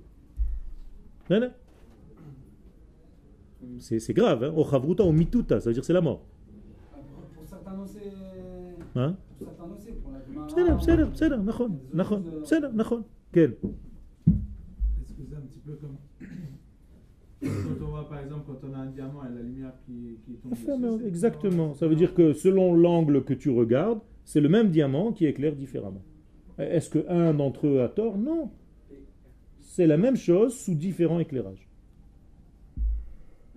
C'est 3.80 4.14
grave, 4.14 4.44
hein? 4.44 4.54
O 4.58 4.66
chavruta, 4.66 5.06
mituta, 5.12 5.62
ça 5.62 5.70
veut 5.70 5.76
dire 5.76 5.86
c'est 5.86 5.94
la 5.94 6.02
mort. 6.02 6.26
Pour 7.36 7.46
certains 7.48 7.69
noms, 7.69 7.69
c'est. 7.69 7.69
Hein? 7.69 7.69
Pour 7.69 7.69
certains 7.69 7.69
noms, 7.69 7.69
c'est 7.69 7.69
pour 7.69 7.69
la 8.97 9.13
בסדר, 10.47 10.77
בסדר, 10.77 11.07
בסדר, 11.11 11.37
נכון, 11.43 11.79
נכון, 11.95 12.23
בסדר, 12.43 12.71
נכון, 12.75 13.03
כן. 13.33 13.51
Est-ce 13.51 15.13
que 15.17 15.23
c'est 15.29 15.37
un 15.37 15.47
petit 15.49 15.61
peu 15.67 15.75
comme. 15.83 15.97
quand 17.43 17.85
on 17.87 17.91
voit 17.91 18.09
par 18.09 18.21
exemple, 18.25 18.45
quand 18.49 18.61
on 18.69 18.73
a 18.75 18.79
un 18.79 18.87
diamant 18.87 19.23
et 19.29 19.33
la 19.39 19.43
lumière 19.43 19.73
qui, 19.85 19.99
qui 20.25 20.33
tombe. 20.41 20.53
dessus, 20.53 20.65
c'est- 21.01 21.07
Exactement, 21.13 21.75
ça 21.75 21.87
veut 21.89 21.97
dire 22.03 22.13
que 22.19 22.33
selon 22.45 22.75
l'angle 22.75 23.17
que 23.29 23.35
tu 23.35 23.51
regardes, 23.51 24.01
c'est 24.25 24.41
le 24.47 24.49
même 24.57 24.69
diamant 24.71 25.13
qui 25.17 25.27
éclaire 25.27 25.55
différemment. 25.65 26.03
Est-ce 26.59 26.89
que 26.95 27.01
un 27.09 27.35
d'entre 27.35 27.63
eux 27.67 27.79
a 27.83 27.89
tort 27.89 28.17
Non. 28.31 28.43
C'est 29.61 29.89
la 29.95 29.97
même 30.05 30.17
chose 30.17 30.53
sous 30.65 30.75
différents 30.87 31.19
éclairages. 31.27 31.65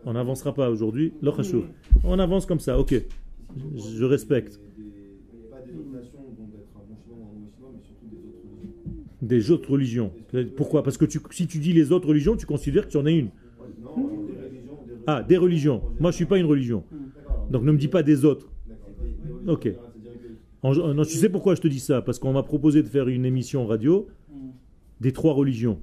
On 0.05 0.13
n'avancera 0.13 0.51
pas 0.59 0.67
aujourd'hui. 0.75 1.07
Lo 1.21 1.31
chashuv. 1.35 1.65
On 2.03 2.17
avance 2.27 2.45
comme 2.49 2.59
ça, 2.67 2.73
ok. 2.83 2.93
Je, 3.76 3.98
je 3.98 4.04
respecte. 4.04 4.60
Des, 9.20 9.50
autres 9.52 9.70
religions. 9.70 10.12
Pourquoi? 10.56 10.82
Parce 10.82 10.96
que 10.96 11.04
tu- 11.04 11.20
si 11.30 11.46
tu 11.46 11.58
dis 11.58 11.72
les 11.72 11.92
autres 11.92 12.08
religions, 12.08 12.36
tu 12.36 12.46
considères 12.46 12.86
que 12.86 12.90
tu 12.92 12.96
en 12.96 13.06
es 13.06 13.16
une. 13.16 13.28
Ah, 15.06 15.22
des 15.22 15.36
religions. 15.36 15.82
Moi, 16.00 16.10
je 16.10 16.16
suis 16.16 16.24
pas 16.26 16.38
une 16.38 16.46
religion. 16.46 16.84
Donc 17.50 17.62
ne 17.64 17.72
me 17.72 17.78
dis 17.78 17.88
pas 17.88 18.02
des 18.02 18.24
autres. 18.24 18.50
Ok. 19.46 19.68
En- 20.62 20.74
non, 20.94 21.02
tu 21.04 21.16
sais 21.16 21.28
pourquoi 21.28 21.54
je 21.54 21.60
te 21.60 21.68
dis 21.68 21.80
ça? 21.80 22.02
Parce 22.02 22.18
qu'on 22.18 22.32
m'a 22.32 22.42
proposé 22.42 22.82
de 22.82 22.88
faire 22.88 23.08
une 23.08 23.24
émission 23.24 23.66
radio 23.66 24.08
des 25.00 25.12
trois 25.12 25.32
religions. 25.34 25.78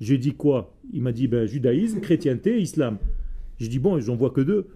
J'ai 0.00 0.18
dit 0.18 0.32
quoi? 0.34 0.74
Il 0.92 1.02
m'a 1.02 1.12
dit 1.12 1.26
ben, 1.28 1.46
judaïsme, 1.46 2.00
chrétienté, 2.00 2.60
islam. 2.60 2.98
J'ai 3.58 3.68
dit 3.68 3.78
bon, 3.78 3.98
j'en 4.00 4.14
vois 4.16 4.30
que 4.30 4.40
deux. 4.40 4.66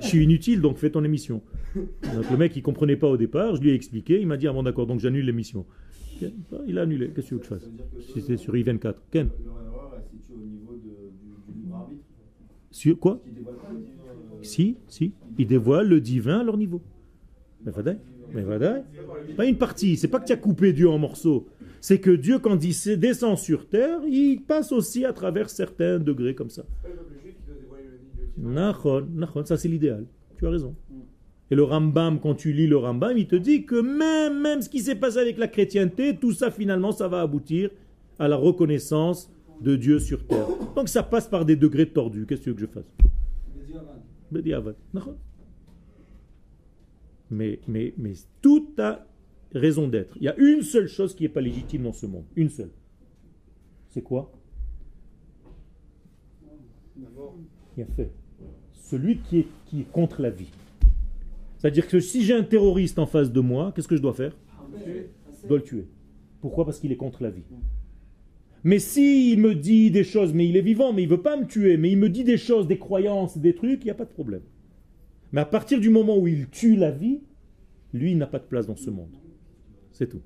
Je 0.00 0.06
suis 0.06 0.24
inutile, 0.24 0.60
donc 0.60 0.76
fais 0.78 0.90
ton 0.90 1.04
émission. 1.04 1.42
Donc 1.74 2.30
le 2.30 2.36
mec, 2.36 2.56
il 2.56 2.62
comprenait 2.62 2.96
pas 2.96 3.08
au 3.08 3.16
départ, 3.16 3.56
je 3.56 3.60
lui 3.62 3.70
ai 3.70 3.74
expliqué, 3.74 4.20
il 4.20 4.26
m'a 4.26 4.36
dit 4.36 4.46
ah 4.48 4.52
bon 4.52 4.62
d'accord, 4.62 4.86
donc 4.86 5.00
j'annule 5.00 5.24
l'émission. 5.26 5.66
Il 6.66 6.78
a 6.78 6.82
annulé, 6.82 7.08
qu'est-ce 7.14 7.26
que 7.26 7.28
tu 7.28 7.34
veux 7.34 7.40
que 7.40 7.46
je 7.46 7.50
fasse? 7.50 7.70
C'était 8.14 8.36
sur 8.36 8.54
I24. 8.54 8.94
Ken, 9.10 9.28
Leur 9.44 9.54
erreur, 9.62 9.92
elle 9.96 10.02
se 10.04 10.10
situe 10.10 10.32
au 10.34 10.44
niveau 10.44 10.72
de- 10.74 11.52
du, 11.52 11.60
libre 11.62 11.76
arbitre. 11.76 12.02
sur 12.70 12.98
quoi? 12.98 13.22
Euh, 13.26 13.40
Si, 14.42 14.76
si, 14.86 15.12
ils 15.38 15.46
dévoilent 15.46 15.88
le 15.88 16.00
divin 16.00 16.40
à 16.40 16.44
leur 16.44 16.56
niveau. 16.58 16.82
Mais 17.64 17.72
vadaï, 17.72 17.98
mais 18.34 18.42
vadaï. 18.42 18.82
Pas 19.36 19.46
une 19.46 19.56
partie, 19.56 19.96
c'est 19.96 20.08
pas 20.08 20.20
que 20.20 20.26
tu 20.26 20.32
as 20.32 20.36
coupé 20.36 20.72
Dieu 20.74 20.88
en 20.90 20.98
morceaux. 20.98 21.46
C'est 21.82 21.98
que 22.00 22.10
Dieu, 22.10 22.38
quand 22.38 22.62
il 22.62 22.98
descend 23.00 23.38
sur 23.38 23.66
terre, 23.66 24.00
il 24.06 24.42
passe 24.46 24.72
aussi 24.72 25.06
à 25.06 25.14
travers 25.14 25.48
certains 25.48 25.98
degrés 25.98 26.34
comme 26.34 26.50
ça. 26.50 26.64
Nachon, 28.40 29.44
ça 29.44 29.56
c'est 29.56 29.68
l'idéal. 29.68 30.06
Tu 30.38 30.46
as 30.46 30.50
raison. 30.50 30.74
Et 31.50 31.54
le 31.56 31.64
Rambam, 31.64 32.20
quand 32.20 32.34
tu 32.34 32.52
lis 32.52 32.66
le 32.66 32.76
Rambam, 32.76 33.16
il 33.18 33.26
te 33.26 33.36
dit 33.36 33.64
que 33.64 33.80
même, 33.80 34.62
ce 34.62 34.68
qui 34.68 34.80
s'est 34.80 34.94
passé 34.94 35.18
avec 35.18 35.36
la 35.36 35.48
chrétienté, 35.48 36.16
tout 36.16 36.32
ça 36.32 36.50
finalement, 36.50 36.92
ça 36.92 37.08
va 37.08 37.22
aboutir 37.22 37.70
à 38.18 38.28
la 38.28 38.36
reconnaissance 38.36 39.30
de 39.60 39.76
Dieu 39.76 39.98
sur 39.98 40.26
terre. 40.26 40.46
Donc 40.76 40.88
ça 40.88 41.02
passe 41.02 41.28
par 41.28 41.44
des 41.44 41.56
degrés 41.56 41.88
tordus. 41.90 42.26
Qu'est-ce 42.26 42.40
que 42.40 42.44
tu 42.44 42.50
veux 42.50 42.54
que 42.56 42.60
je 42.62 42.66
fasse? 42.66 42.90
Mais, 47.30 47.60
mais, 47.66 47.94
mais 47.98 48.12
tout 48.40 48.68
a 48.78 49.06
raison 49.52 49.88
d'être. 49.88 50.16
Il 50.16 50.24
y 50.24 50.28
a 50.28 50.36
une 50.36 50.62
seule 50.62 50.86
chose 50.86 51.14
qui 51.14 51.24
n'est 51.24 51.28
pas 51.28 51.40
légitime 51.40 51.82
dans 51.82 51.92
ce 51.92 52.06
monde. 52.06 52.24
Une 52.36 52.48
seule. 52.48 52.70
C'est 53.88 54.02
quoi? 54.02 54.32
Bien 57.76 57.86
fait. 57.96 58.10
Celui 58.90 59.18
qui 59.18 59.38
est, 59.38 59.46
qui 59.66 59.82
est 59.82 59.92
contre 59.92 60.20
la 60.20 60.30
vie. 60.30 60.50
C'est-à-dire 61.58 61.86
que 61.86 62.00
si 62.00 62.24
j'ai 62.24 62.34
un 62.34 62.42
terroriste 62.42 62.98
en 62.98 63.06
face 63.06 63.30
de 63.30 63.40
moi, 63.40 63.70
qu'est-ce 63.72 63.86
que 63.86 63.96
je 63.96 64.02
dois 64.02 64.14
faire? 64.14 64.36
Je 64.84 65.46
dois 65.46 65.58
le 65.58 65.62
tuer. 65.62 65.86
Pourquoi? 66.40 66.64
Parce 66.64 66.80
qu'il 66.80 66.90
est 66.90 66.96
contre 66.96 67.22
la 67.22 67.30
vie. 67.30 67.44
Mais 68.64 68.80
s'il 68.80 69.38
me 69.38 69.54
dit 69.54 69.92
des 69.92 70.02
choses, 70.02 70.34
mais 70.34 70.48
il 70.48 70.56
est 70.56 70.62
vivant, 70.62 70.92
mais 70.92 71.04
il 71.04 71.08
veut 71.08 71.22
pas 71.22 71.36
me 71.36 71.46
tuer, 71.46 71.76
mais 71.76 71.92
il 71.92 71.98
me 71.98 72.08
dit 72.08 72.24
des 72.24 72.36
choses, 72.36 72.66
des 72.66 72.78
croyances, 72.78 73.38
des 73.38 73.54
trucs, 73.54 73.82
il 73.82 73.84
n'y 73.84 73.92
a 73.92 73.94
pas 73.94 74.06
de 74.06 74.10
problème. 74.10 74.42
Mais 75.30 75.40
à 75.40 75.46
partir 75.46 75.78
du 75.78 75.88
moment 75.88 76.18
où 76.18 76.26
il 76.26 76.48
tue 76.48 76.74
la 76.74 76.90
vie, 76.90 77.20
lui, 77.94 78.10
il 78.10 78.18
n'a 78.18 78.26
pas 78.26 78.40
de 78.40 78.44
place 78.44 78.66
dans 78.66 78.76
ce 78.76 78.90
monde. 78.90 79.14
C'est 79.92 80.08
tout. 80.08 80.22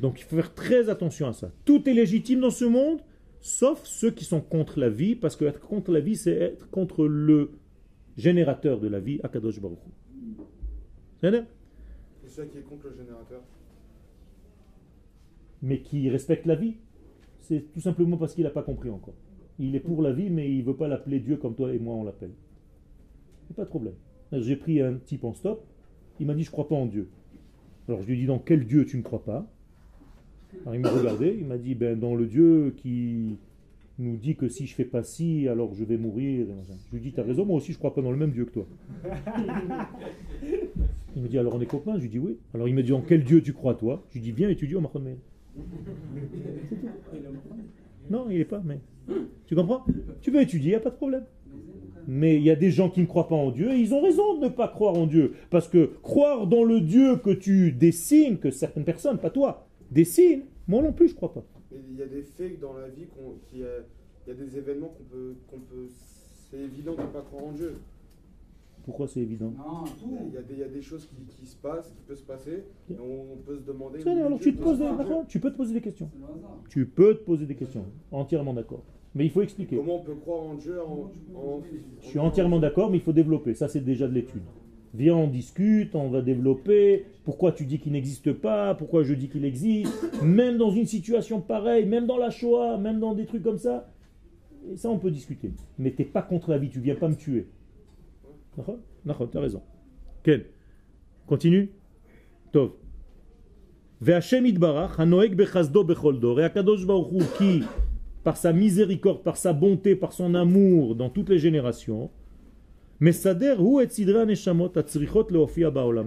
Donc 0.00 0.20
il 0.20 0.24
faut 0.24 0.34
faire 0.34 0.52
très 0.52 0.88
attention 0.88 1.28
à 1.28 1.32
ça. 1.32 1.52
Tout 1.64 1.88
est 1.88 1.94
légitime 1.94 2.40
dans 2.40 2.50
ce 2.50 2.64
monde, 2.64 2.98
sauf 3.42 3.84
ceux 3.84 4.10
qui 4.10 4.24
sont 4.24 4.40
contre 4.40 4.80
la 4.80 4.88
vie, 4.88 5.14
parce 5.14 5.36
que 5.36 5.44
être 5.44 5.60
contre 5.60 5.92
la 5.92 6.00
vie, 6.00 6.16
c'est 6.16 6.32
être 6.32 6.70
contre 6.70 7.04
le 7.06 7.50
générateur 8.16 8.80
de 8.80 8.88
la 8.88 9.00
vie, 9.00 9.20
Akadosh 9.22 9.60
Baruch 9.60 9.78
Hu. 9.86 9.90
C'est-à-dire 11.20 11.44
Et 12.24 12.28
celui 12.28 12.48
qui 12.48 12.58
est 12.58 12.62
contre 12.62 12.86
le 12.88 12.96
générateur. 12.96 13.42
mais 15.60 15.80
qui 15.80 16.08
respecte 16.10 16.46
la 16.46 16.56
vie, 16.56 16.74
c'est 17.40 17.72
tout 17.72 17.80
simplement 17.80 18.16
parce 18.16 18.34
qu'il 18.34 18.44
n'a 18.44 18.50
pas 18.50 18.62
compris 18.62 18.90
encore. 18.90 19.14
Il 19.58 19.76
est 19.76 19.80
pour 19.80 20.02
la 20.02 20.12
vie, 20.12 20.30
mais 20.30 20.50
il 20.50 20.58
ne 20.60 20.64
veut 20.64 20.76
pas 20.76 20.88
l'appeler 20.88 21.20
Dieu 21.20 21.36
comme 21.36 21.54
toi 21.54 21.72
et 21.72 21.78
moi 21.78 21.94
on 21.94 22.04
l'appelle. 22.04 22.32
Pas 23.54 23.64
de 23.64 23.68
problème. 23.68 23.94
J'ai 24.32 24.56
pris 24.56 24.80
un 24.80 24.94
type 24.94 25.24
en 25.24 25.34
stop, 25.34 25.64
il 26.18 26.26
m'a 26.26 26.34
dit 26.34 26.42
je 26.42 26.48
ne 26.48 26.52
crois 26.52 26.68
pas 26.68 26.74
en 26.74 26.86
Dieu. 26.86 27.10
Alors 27.86 28.00
je 28.00 28.06
lui 28.06 28.14
ai 28.14 28.16
dit 28.16 28.26
dans 28.26 28.38
quel 28.38 28.64
Dieu 28.66 28.86
tu 28.86 28.96
ne 28.96 29.02
crois 29.02 29.22
pas? 29.24 29.51
Alors 30.60 30.74
il 30.74 30.80
m'a 30.80 30.90
regardé, 30.90 31.36
il 31.38 31.46
m'a 31.46 31.58
dit 31.58 31.74
ben 31.74 31.98
dans 31.98 32.14
le 32.14 32.26
Dieu 32.26 32.74
qui 32.76 33.38
nous 33.98 34.16
dit 34.16 34.36
que 34.36 34.48
si 34.48 34.66
je 34.66 34.74
fais 34.74 34.84
pas 34.84 35.02
ci, 35.02 35.48
alors 35.48 35.74
je 35.74 35.84
vais 35.84 35.96
mourir. 35.96 36.46
Je 36.88 36.96
lui 36.96 37.00
dit, 37.02 37.12
t'as 37.12 37.22
raison, 37.22 37.44
moi 37.44 37.56
aussi 37.56 37.72
je 37.72 37.78
crois 37.78 37.94
pas 37.94 38.02
dans 38.02 38.10
le 38.10 38.16
même 38.16 38.32
Dieu 38.32 38.44
que 38.44 38.52
toi. 38.52 38.66
Il 41.14 41.22
me 41.22 41.28
dit, 41.28 41.38
alors 41.38 41.54
on 41.54 41.60
est 41.60 41.66
copains? 41.66 41.96
Je 41.96 42.02
lui 42.02 42.08
dis 42.08 42.18
oui. 42.18 42.38
Alors 42.54 42.68
il 42.68 42.74
me 42.74 42.82
dit, 42.82 42.92
en 42.92 43.02
quel 43.02 43.22
Dieu 43.22 43.42
tu 43.42 43.52
crois 43.52 43.74
toi? 43.74 44.02
Je 44.08 44.14
lui 44.14 44.22
dis, 44.22 44.32
viens 44.32 44.48
étudier 44.48 44.76
au 44.76 44.80
Mahon 44.80 45.00
Meir. 45.00 45.16
Non, 48.10 48.26
il 48.28 48.40
est 48.40 48.44
pas, 48.44 48.60
mais. 48.64 48.80
Tu 49.46 49.54
comprends? 49.54 49.86
Tu 50.20 50.30
veux 50.30 50.42
étudier, 50.42 50.70
il 50.70 50.72
n'y 50.72 50.76
a 50.76 50.80
pas 50.80 50.90
de 50.90 50.96
problème. 50.96 51.24
Mais 52.08 52.36
il 52.36 52.42
y 52.42 52.50
a 52.50 52.56
des 52.56 52.70
gens 52.70 52.90
qui 52.90 53.00
ne 53.00 53.06
croient 53.06 53.28
pas 53.28 53.36
en 53.36 53.50
Dieu 53.52 53.70
et 53.70 53.78
ils 53.78 53.94
ont 53.94 54.02
raison 54.02 54.38
de 54.38 54.44
ne 54.44 54.48
pas 54.50 54.68
croire 54.68 54.94
en 54.94 55.06
Dieu. 55.06 55.34
Parce 55.50 55.68
que 55.68 55.92
croire 56.02 56.46
dans 56.46 56.64
le 56.64 56.80
Dieu 56.80 57.16
que 57.16 57.30
tu 57.30 57.72
dessines, 57.72 58.38
que 58.38 58.50
certaines 58.50 58.84
personnes, 58.84 59.18
pas 59.18 59.30
toi, 59.30 59.66
dessinent, 59.92 60.42
moi 60.66 60.82
non 60.82 60.92
plus 60.92 61.08
je 61.08 61.14
crois 61.14 61.32
pas. 61.32 61.44
Il 61.70 61.98
y 61.98 62.02
a 62.02 62.06
des 62.06 62.22
faits 62.22 62.58
dans 62.60 62.72
la 62.74 62.88
vie 62.88 63.06
euh, 63.62 63.80
il 64.26 64.30
y 64.30 64.32
a 64.32 64.34
des 64.34 64.56
événements 64.56 64.88
qu'on 64.88 65.04
peut, 65.04 65.34
qu'on 65.48 65.58
peut, 65.58 65.86
c'est 66.50 66.58
évident 66.58 66.94
de 66.94 67.02
ne 67.02 67.06
pas 67.06 67.22
croire 67.22 67.44
en 67.44 67.52
Dieu. 67.52 67.74
Pourquoi 68.84 69.06
c'est 69.06 69.20
évident? 69.20 69.52
Non, 69.56 69.84
Il 69.84 70.12
y 70.12 70.14
a- 70.16 70.18
tout. 70.18 70.24
il 70.28 70.34
y, 70.34 70.36
a 70.36 70.42
des- 70.42 70.54
il 70.54 70.58
y 70.60 70.62
a 70.64 70.68
des 70.68 70.82
choses 70.82 71.06
qui, 71.06 71.14
qui 71.36 71.46
se 71.46 71.56
passent, 71.56 71.90
qui 71.90 72.02
peuvent 72.06 72.16
se 72.18 72.24
passer, 72.24 72.64
et 72.90 72.94
on, 72.98 73.36
peut 73.36 73.56
se 73.56 73.62
demander. 73.62 74.00
Très 74.00 74.12
bien, 74.14 74.24
où 74.24 74.26
alors 74.26 74.40
tu 74.40 74.54
te 74.56 74.60
poses 74.62 74.78
des, 74.78 74.84
peux 75.38 75.52
te 75.52 75.56
poser 75.56 75.74
des 75.74 75.80
questions. 75.80 76.10
Tu 76.68 76.86
peux 76.86 77.14
te 77.14 77.22
poser 77.24 77.46
des 77.46 77.54
questions. 77.54 77.84
Entièrement 78.10 78.54
d'accord. 78.54 78.82
Mais 79.14 79.24
il 79.24 79.30
faut 79.30 79.42
expliquer. 79.42 79.76
Comment 79.76 80.00
on 80.00 80.02
peut 80.02 80.14
croire 80.14 80.42
en 80.42 80.54
Dieu 80.54 80.80
en, 80.82 81.10
en- 81.36 81.62
Je 82.00 82.06
suis 82.08 82.18
entièrement 82.18 82.58
d'accord, 82.58 82.90
mais 82.90 82.96
il 82.96 83.02
faut 83.02 83.12
développer. 83.12 83.54
Ça, 83.54 83.68
c'est 83.68 83.80
déjà 83.80 84.08
de 84.08 84.14
l'étude. 84.14 84.42
Viens, 84.94 85.16
on 85.16 85.26
discute, 85.26 85.94
on 85.94 86.10
va 86.10 86.20
développer. 86.20 87.06
Pourquoi 87.24 87.52
tu 87.52 87.64
dis 87.64 87.78
qu'il 87.78 87.92
n'existe 87.92 88.32
pas? 88.32 88.74
Pourquoi 88.74 89.02
je 89.02 89.14
dis 89.14 89.28
qu'il 89.28 89.44
existe? 89.44 90.22
Même 90.22 90.58
dans 90.58 90.70
une 90.70 90.86
situation 90.86 91.40
pareille, 91.40 91.86
même 91.86 92.06
dans 92.06 92.18
la 92.18 92.30
Shoah, 92.30 92.76
même 92.76 93.00
dans 93.00 93.14
des 93.14 93.24
trucs 93.24 93.42
comme 93.42 93.58
ça. 93.58 93.90
Et 94.70 94.76
ça, 94.76 94.90
on 94.90 94.98
peut 94.98 95.10
discuter. 95.10 95.52
Mais 95.78 95.92
t'es 95.92 96.04
pas 96.04 96.22
contre 96.22 96.50
la 96.50 96.58
vie, 96.58 96.68
tu 96.68 96.80
viens 96.80 96.94
pas 96.94 97.08
me 97.08 97.16
tuer. 97.16 97.46
D'accord? 98.56 98.78
D'accord, 99.04 99.30
t'as 99.30 99.40
raison. 99.40 99.62
Ken, 100.22 100.42
continue. 101.26 101.70
Tov. 102.52 102.72
Ve'Hashem 104.02 104.44
itbarach, 104.46 104.98
hanoeg 104.98 105.34
bechazdo 105.34 105.84
bechol 105.84 106.20
dor. 106.20 106.40
Et 106.40 106.44
Akadosh 106.44 106.86
qui, 107.38 107.62
par 108.22 108.36
sa 108.36 108.52
miséricorde, 108.52 109.22
par 109.22 109.36
sa 109.36 109.52
bonté, 109.52 109.96
par 109.96 110.12
son 110.12 110.34
amour 110.34 110.96
dans 110.96 111.08
toutes 111.08 111.30
les 111.30 111.38
générations, 111.38 112.10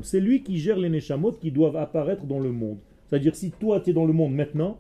C'est 0.02 0.20
lui 0.20 0.43
qui 0.43 0.58
gère 0.58 0.78
les 0.78 0.89
neshamot 0.89 1.32
qui 1.34 1.52
doivent 1.52 1.76
apparaître 1.76 2.26
dans 2.26 2.39
le 2.39 2.54
monde. 2.54 2.78
C'est-à-dire, 3.06 3.36
si 3.36 3.52
toi, 3.52 3.82
tu 3.82 3.89
es 3.89 3.93
dans 3.93 4.06
le 4.06 4.14
monde 4.14 4.34
maintenant, 4.34 4.80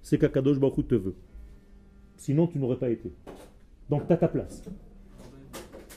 c'est 0.00 0.16
qu'Akadosh 0.16 0.58
Baruch 0.58 0.88
te 0.88 0.94
veut. 0.94 1.16
Sinon, 2.16 2.46
tu 2.46 2.58
n'aurais 2.58 2.78
pas 2.78 2.88
été. 2.88 3.12
Donc, 3.90 4.06
tu 4.06 4.12
as 4.14 4.16
ta 4.16 4.28
place. 4.28 4.62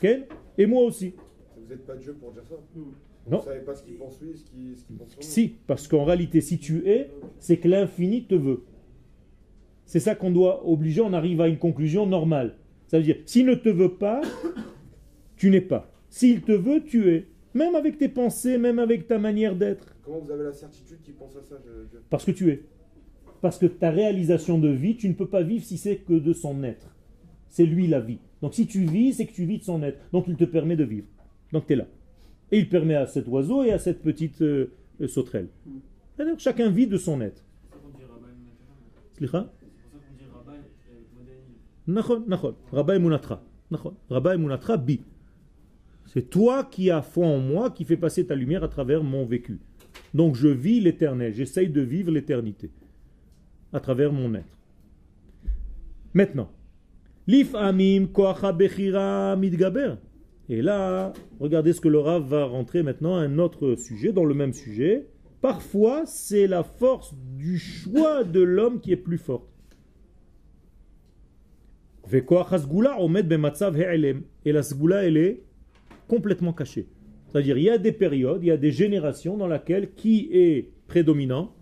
Ken? 0.01 0.23
Et 0.57 0.65
moi 0.65 0.83
aussi. 0.83 1.13
Vous 1.55 1.69
n'êtes 1.69 1.85
pas 1.85 1.95
Dieu 1.95 2.13
pour 2.19 2.33
dire 2.33 2.43
ça? 2.43 2.55
Non. 2.75 3.37
Vous 3.37 3.37
ne 3.37 3.41
savez 3.41 3.61
pas 3.61 3.75
ce 3.75 3.83
qu'il 3.83 3.95
pense 3.95 4.19
lui, 4.21 4.35
ce 4.35 4.43
qu'il 4.83 4.97
pense. 4.97 5.15
Si, 5.21 5.55
parce 5.65 5.87
qu'en 5.87 6.03
réalité, 6.03 6.41
si 6.41 6.59
tu 6.59 6.85
es, 6.87 7.09
c'est 7.39 7.57
que 7.57 7.69
l'infini 7.69 8.25
te 8.25 8.35
veut. 8.35 8.63
C'est 9.85 10.01
ça 10.01 10.13
qu'on 10.13 10.31
doit 10.31 10.67
obliger, 10.67 10.99
on 11.01 11.13
arrive 11.13 11.39
à 11.39 11.47
une 11.47 11.57
conclusion 11.57 12.05
normale. 12.05 12.57
Ça 12.87 12.97
veut 12.97 13.03
dire, 13.03 13.17
s'il 13.25 13.45
ne 13.45 13.55
te 13.55 13.69
veut 13.69 13.93
pas, 13.93 14.21
tu 15.41 15.49
n'es 15.49 15.59
pas. 15.61 15.89
S'il 16.07 16.41
te 16.43 16.51
veut, 16.51 16.83
tu 16.83 17.09
es. 17.09 17.25
Même 17.55 17.73
avec 17.73 17.97
tes 17.97 18.09
pensées, 18.09 18.59
même 18.59 18.77
avec 18.77 19.07
ta 19.07 19.17
manière 19.17 19.55
d'être. 19.55 19.95
Comment 20.03 20.19
vous 20.19 20.29
avez 20.29 20.43
la 20.43 20.53
certitude 20.53 21.01
qu'il 21.01 21.15
pense 21.15 21.35
à 21.35 21.41
ça, 21.41 21.55
je- 21.65 21.97
Parce 22.11 22.23
que 22.25 22.29
tu 22.31 22.51
es. 22.51 22.61
Parce 23.41 23.57
que 23.57 23.65
ta 23.65 23.89
réalisation 23.89 24.59
de 24.59 24.67
vie, 24.69 24.95
tu 24.97 25.09
ne 25.09 25.15
peux 25.15 25.25
pas 25.27 25.41
vivre 25.41 25.63
si 25.65 25.79
c'est 25.79 25.95
que 25.97 26.13
de 26.13 26.31
son 26.31 26.63
être. 26.63 26.95
C'est 27.47 27.65
lui 27.65 27.87
la 27.87 27.99
vie. 27.99 28.19
Donc 28.43 28.53
si 28.53 28.67
tu 28.67 28.81
vis, 28.85 29.13
c'est 29.13 29.25
que 29.25 29.33
tu 29.33 29.45
vis 29.45 29.57
de 29.57 29.63
son 29.63 29.81
être. 29.81 29.97
Donc 30.13 30.25
il 30.27 30.35
te 30.35 30.43
permet 30.45 30.75
de 30.75 30.83
vivre. 30.83 31.07
Donc 31.51 31.65
tu 31.65 31.73
es 31.73 31.75
là. 31.75 31.87
Et 32.51 32.59
il 32.59 32.69
permet 32.69 32.93
à 32.93 33.07
cet 33.07 33.27
oiseau 33.27 33.63
et 33.63 33.71
à 33.71 33.79
cette 33.79 34.03
petite 34.03 34.43
euh, 34.43 34.67
euh, 35.01 35.07
sauterelle. 35.07 35.47
C'est-à-dire 36.15 36.35
que 36.35 36.41
chacun 36.43 36.69
vit 36.69 36.85
de 36.85 36.97
son 36.97 37.19
être. 37.19 37.43
Slicha 39.17 39.51
Nachon, 41.87 42.23
nachon. 42.27 42.55
Rabba. 42.71 42.99
Nachon. 42.99 43.93
Rabba 44.07 44.35
Emunatra 44.35 44.77
bi. 44.77 45.01
C'est 46.13 46.29
toi 46.29 46.65
qui 46.65 46.91
as 46.91 47.01
foi 47.01 47.25
en 47.25 47.37
moi, 47.37 47.69
qui 47.69 47.85
fait 47.85 47.95
passer 47.95 48.25
ta 48.25 48.35
lumière 48.35 48.65
à 48.65 48.67
travers 48.67 49.01
mon 49.01 49.25
vécu. 49.25 49.61
Donc 50.13 50.35
je 50.35 50.49
vis 50.49 50.81
l'éternel, 50.81 51.33
j'essaye 51.33 51.69
de 51.69 51.79
vivre 51.79 52.11
l'éternité 52.11 52.69
à 53.71 53.79
travers 53.79 54.11
mon 54.11 54.35
être. 54.35 54.59
Maintenant, 56.13 56.51
Lif 57.27 57.55
amim 57.55 58.09
bechira 58.57 59.37
midgaber. 59.37 59.93
Et 60.49 60.61
là, 60.61 61.13
regardez 61.39 61.71
ce 61.71 61.79
que 61.79 61.87
le 61.87 61.99
Rav 61.99 62.27
va 62.27 62.43
rentrer 62.43 62.83
maintenant, 62.83 63.15
un 63.15 63.39
autre 63.39 63.75
sujet, 63.77 64.11
dans 64.11 64.25
le 64.25 64.33
même 64.33 64.51
sujet. 64.51 65.07
Parfois, 65.39 66.05
c'est 66.05 66.45
la 66.45 66.63
force 66.63 67.15
du 67.37 67.57
choix 67.57 68.25
de 68.25 68.41
l'homme 68.41 68.81
qui 68.81 68.91
est 68.91 68.97
plus 68.97 69.17
forte. 69.17 69.47
Et 72.11 72.21
la 74.51 74.63
sgula, 74.63 75.05
elle 75.05 75.15
est 75.15 75.43
complètement 76.11 76.51
cachée. 76.51 76.87
C'est-à-dire, 77.29 77.57
il 77.57 77.63
y 77.63 77.69
a 77.69 77.77
des 77.77 77.93
périodes, 77.93 78.43
il 78.43 78.47
y 78.47 78.51
a 78.51 78.57
des 78.57 78.73
générations 78.83 79.37
dans 79.37 79.47
lesquelles 79.47 79.93
qui 79.93 80.27
est 80.33 80.67
prédominant? 80.87 81.53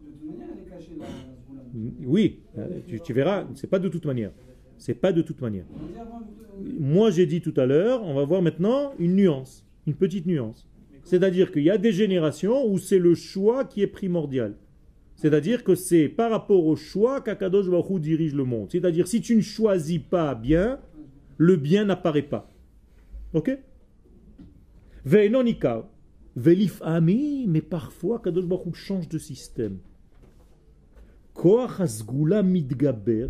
De 0.00 0.06
toute 0.06 0.24
manière, 0.28 0.46
elle 0.52 0.60
est 0.60 0.70
cachée 0.70 0.96
là, 1.00 1.06
la 1.16 1.64
Zgoula. 1.64 2.06
Oui, 2.06 2.38
euh, 2.56 2.78
tu, 2.86 3.00
tu 3.00 3.12
verras, 3.12 3.48
c'est 3.56 3.66
pas 3.66 3.80
de 3.80 3.88
toute 3.88 4.04
manière. 4.04 4.30
C'est 4.78 4.94
pas 4.94 5.12
de 5.12 5.20
toute 5.20 5.40
manière. 5.40 5.64
Moi, 6.78 7.10
j'ai 7.10 7.26
dit 7.26 7.40
tout 7.40 7.54
à 7.56 7.66
l'heure, 7.66 8.04
on 8.04 8.14
va 8.14 8.24
voir 8.24 8.40
maintenant 8.40 8.92
une 9.00 9.16
nuance, 9.16 9.66
une 9.88 9.94
petite 9.94 10.26
nuance. 10.26 10.68
C'est-à-dire 11.02 11.50
qu'il 11.50 11.64
y 11.64 11.70
a 11.70 11.78
des 11.78 11.90
générations 11.90 12.64
où 12.70 12.78
c'est 12.78 13.00
le 13.00 13.16
choix 13.16 13.64
qui 13.64 13.82
est 13.82 13.88
primordial. 13.88 14.54
C'est-à-dire 15.16 15.64
que 15.64 15.74
c'est 15.74 16.08
par 16.08 16.30
rapport 16.30 16.64
au 16.64 16.76
choix 16.76 17.20
qu'Akadosh 17.20 17.68
Baruch 17.68 18.00
dirige 18.00 18.34
le 18.36 18.44
monde. 18.44 18.68
C'est-à-dire 18.70 19.08
si 19.08 19.20
tu 19.20 19.34
ne 19.34 19.40
choisis 19.40 19.98
pas 19.98 20.36
bien, 20.36 20.78
le 21.36 21.56
bien 21.56 21.84
n'apparaît 21.84 22.22
pas. 22.22 22.51
Ok? 23.34 23.58
Ve'enon 25.04 25.46
ikav. 25.46 25.86
Ve'lif'ami, 26.36 27.46
mais 27.48 27.60
parfois 27.60 28.16
Akadosh 28.16 28.46
Baruch 28.46 28.74
change 28.74 29.08
de 29.08 29.18
système. 29.18 29.78
Koach 31.34 31.80
hasgula 31.80 32.42
mitgaber. 32.42 33.28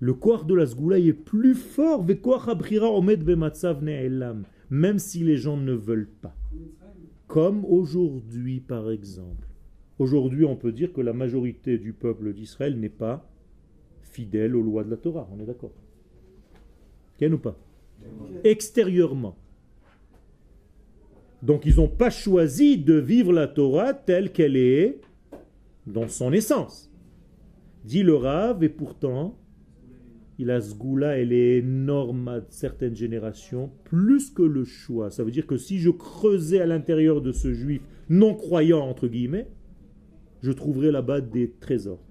Le 0.00 0.14
koach 0.14 0.46
de 0.46 0.54
la 0.54 0.66
sgoula 0.66 0.98
il 0.98 1.08
est 1.08 1.12
plus 1.12 1.54
fort. 1.54 2.02
Ve'koach 2.02 2.48
abrira 2.48 2.90
omed 2.90 3.22
bematzav 3.22 3.82
ne'elam. 3.82 4.44
Même 4.70 4.98
si 4.98 5.24
les 5.24 5.36
gens 5.36 5.56
ne 5.56 5.72
veulent 5.72 6.10
pas. 6.22 6.34
Comme 7.26 7.64
aujourd'hui, 7.64 8.60
par 8.60 8.90
exemple. 8.90 9.46
Aujourd'hui, 9.98 10.44
on 10.44 10.56
peut 10.56 10.72
dire 10.72 10.92
que 10.92 11.00
la 11.00 11.12
majorité 11.12 11.76
du 11.76 11.92
peuple 11.92 12.32
d'Israël 12.32 12.78
n'est 12.78 12.88
pas 12.88 13.28
fidèle 14.00 14.56
aux 14.56 14.62
lois 14.62 14.82
de 14.82 14.90
la 14.90 14.96
Torah. 14.96 15.28
On 15.32 15.38
est 15.40 15.46
d'accord? 15.46 15.72
Ou 17.22 17.38
pas? 17.38 17.56
Extérieurement. 18.44 19.36
Donc, 21.42 21.64
ils 21.64 21.76
n'ont 21.76 21.88
pas 21.88 22.10
choisi 22.10 22.78
de 22.78 22.94
vivre 22.94 23.32
la 23.32 23.48
Torah 23.48 23.94
telle 23.94 24.32
qu'elle 24.32 24.56
est 24.56 25.00
dans 25.86 26.08
son 26.08 26.32
essence. 26.32 26.90
Dit 27.84 28.02
le 28.02 28.14
Rav, 28.14 28.62
et 28.62 28.68
pourtant, 28.68 29.38
la 30.44 30.60
sgoula, 30.60 31.18
elle 31.18 31.32
est 31.32 31.58
énorme 31.58 32.28
à 32.28 32.40
certaines 32.48 32.96
générations, 32.96 33.70
plus 33.84 34.30
que 34.30 34.42
le 34.42 34.64
choix. 34.64 35.10
Ça 35.10 35.24
veut 35.24 35.30
dire 35.30 35.46
que 35.46 35.56
si 35.56 35.78
je 35.78 35.90
creusais 35.90 36.60
à 36.60 36.66
l'intérieur 36.66 37.20
de 37.20 37.32
ce 37.32 37.52
juif 37.52 37.82
non-croyant, 38.08 38.80
entre 38.80 39.08
guillemets, 39.08 39.48
je 40.42 40.52
trouverais 40.52 40.90
là-bas 40.90 41.20
des 41.20 41.50
trésors. 41.60 42.02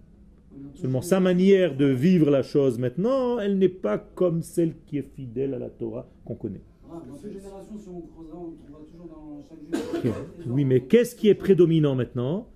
Seulement 0.75 1.01
sa 1.01 1.19
manière 1.19 1.75
de 1.75 1.85
vivre 1.85 2.29
la 2.29 2.41
chose 2.41 2.79
maintenant, 2.79 3.39
elle 3.39 3.57
n'est 3.57 3.69
pas 3.69 3.97
comme 3.97 4.41
celle 4.41 4.75
qui 4.85 4.97
est 4.97 5.15
fidèle 5.15 5.53
à 5.53 5.59
la 5.59 5.69
Torah 5.69 6.09
qu'on 6.25 6.35
connaît. 6.35 6.61
ah, 6.91 7.03
dans 7.07 7.15
cette 7.15 7.33
génération, 7.33 7.77
si 7.77 7.89
on 7.89 8.01
creusera, 8.01 8.37
on 8.37 8.51
trouvera 8.51 8.79
toujours 8.89 9.07
dans 9.07 9.41
chaque 9.47 9.59
juif. 10.03 10.05
Ok. 10.05 10.47
Oui, 10.47 10.65
mais 10.65 10.81
qu'est-ce 10.81 11.15
qui 11.15 11.27
est 11.27 11.35
prédominant 11.35 11.95
maintenant? 11.95 12.47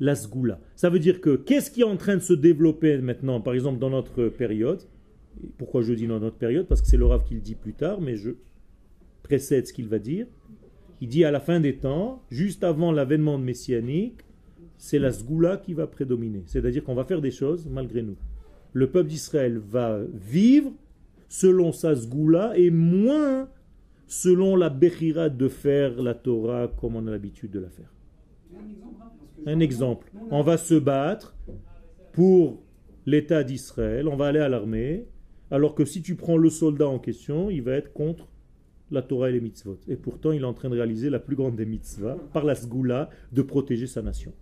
La 0.00 0.14
sgoula. 0.16 0.58
Ça 0.74 0.90
veut 0.90 0.98
dire 0.98 1.20
que 1.20 1.36
qu'est-ce 1.36 1.70
qui 1.70 1.82
est 1.82 1.84
en 1.84 1.96
train 1.96 2.16
de 2.16 2.22
se 2.22 2.32
développer 2.32 2.98
maintenant, 2.98 3.40
par 3.40 3.54
exemple 3.54 3.78
dans 3.78 3.90
notre 3.90 4.28
période? 4.28 4.82
Pourquoi 5.58 5.82
je 5.82 5.92
dis 5.92 6.06
dans 6.06 6.18
notre 6.20 6.36
période? 6.36 6.66
Parce 6.66 6.82
que 6.82 6.88
c'est 6.88 6.96
le 6.96 7.06
Rav 7.06 7.24
qui 7.24 7.34
le 7.34 7.40
dit 7.40 7.54
plus 7.54 7.74
tard, 7.74 8.00
mais 8.00 8.16
je 8.16 8.30
précède 9.22 9.66
ce 9.66 9.72
qu'il 9.72 9.88
va 9.88 9.98
dire. 9.98 10.26
Il 11.00 11.08
dit 11.08 11.24
à 11.24 11.30
la 11.30 11.40
fin 11.40 11.60
des 11.60 11.76
temps, 11.76 12.22
juste 12.30 12.64
avant 12.64 12.92
l'avènement 12.92 13.38
messianique, 13.38 14.22
c'est 14.82 14.98
la 14.98 15.12
sgoula 15.12 15.58
qui 15.58 15.74
va 15.74 15.86
prédominer. 15.86 16.42
C'est-à-dire 16.46 16.82
qu'on 16.82 16.96
va 16.96 17.04
faire 17.04 17.20
des 17.20 17.30
choses 17.30 17.68
malgré 17.70 18.02
nous. 18.02 18.16
Le 18.72 18.90
peuple 18.90 19.10
d'Israël 19.10 19.58
va 19.58 20.00
vivre 20.12 20.72
selon 21.28 21.70
sa 21.70 21.94
sgoula 21.94 22.58
et 22.58 22.68
moins 22.70 23.48
selon 24.08 24.56
la 24.56 24.70
bechira 24.70 25.28
de 25.28 25.46
faire 25.46 26.02
la 26.02 26.14
Torah 26.14 26.66
comme 26.80 26.96
on 26.96 27.06
a 27.06 27.12
l'habitude 27.12 27.52
de 27.52 27.60
la 27.60 27.68
faire. 27.68 27.94
Un 29.46 29.60
exemple. 29.60 30.10
On 30.32 30.42
va 30.42 30.56
se 30.56 30.74
battre 30.74 31.36
pour 32.10 32.60
l'État 33.06 33.44
d'Israël, 33.44 34.08
on 34.08 34.16
va 34.16 34.26
aller 34.26 34.40
à 34.40 34.48
l'armée, 34.48 35.06
alors 35.52 35.76
que 35.76 35.84
si 35.84 36.02
tu 36.02 36.16
prends 36.16 36.36
le 36.36 36.50
soldat 36.50 36.88
en 36.88 36.98
question, 36.98 37.50
il 37.50 37.62
va 37.62 37.74
être 37.74 37.92
contre 37.92 38.26
la 38.90 39.02
Torah 39.02 39.30
et 39.30 39.34
les 39.34 39.40
mitzvot. 39.40 39.78
Et 39.86 39.94
pourtant, 39.94 40.32
il 40.32 40.42
est 40.42 40.44
en 40.44 40.54
train 40.54 40.70
de 40.70 40.74
réaliser 40.74 41.08
la 41.08 41.20
plus 41.20 41.36
grande 41.36 41.54
des 41.54 41.66
mitzvahs, 41.66 42.18
par 42.32 42.44
la 42.44 42.56
sgoula, 42.56 43.10
de 43.30 43.42
protéger 43.42 43.86
sa 43.86 44.02
nation. 44.02 44.32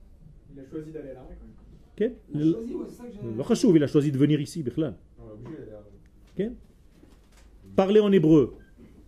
Il 0.53 0.61
a 0.61 0.65
choisi 0.67 0.91
d'aller 0.91 1.11
à 1.11 1.15
l'armée 1.15 1.37
quand 1.39 1.47
même. 1.47 1.55
C'est 3.55 3.69
il 3.69 3.83
a 3.83 3.87
choisi 3.87 4.11
de 4.13 4.19
venir 4.19 4.41
ici, 4.41 4.63
Bichlan. 4.63 4.95
On 5.19 5.29
est 5.29 5.33
obligé 5.33 5.57
d'aller 5.59 5.71
à 5.73 5.75
l'armée. 5.75 6.51
Ok 6.51 6.57
Parler 7.77 8.01
en 8.01 8.11
hébreu, 8.11 8.55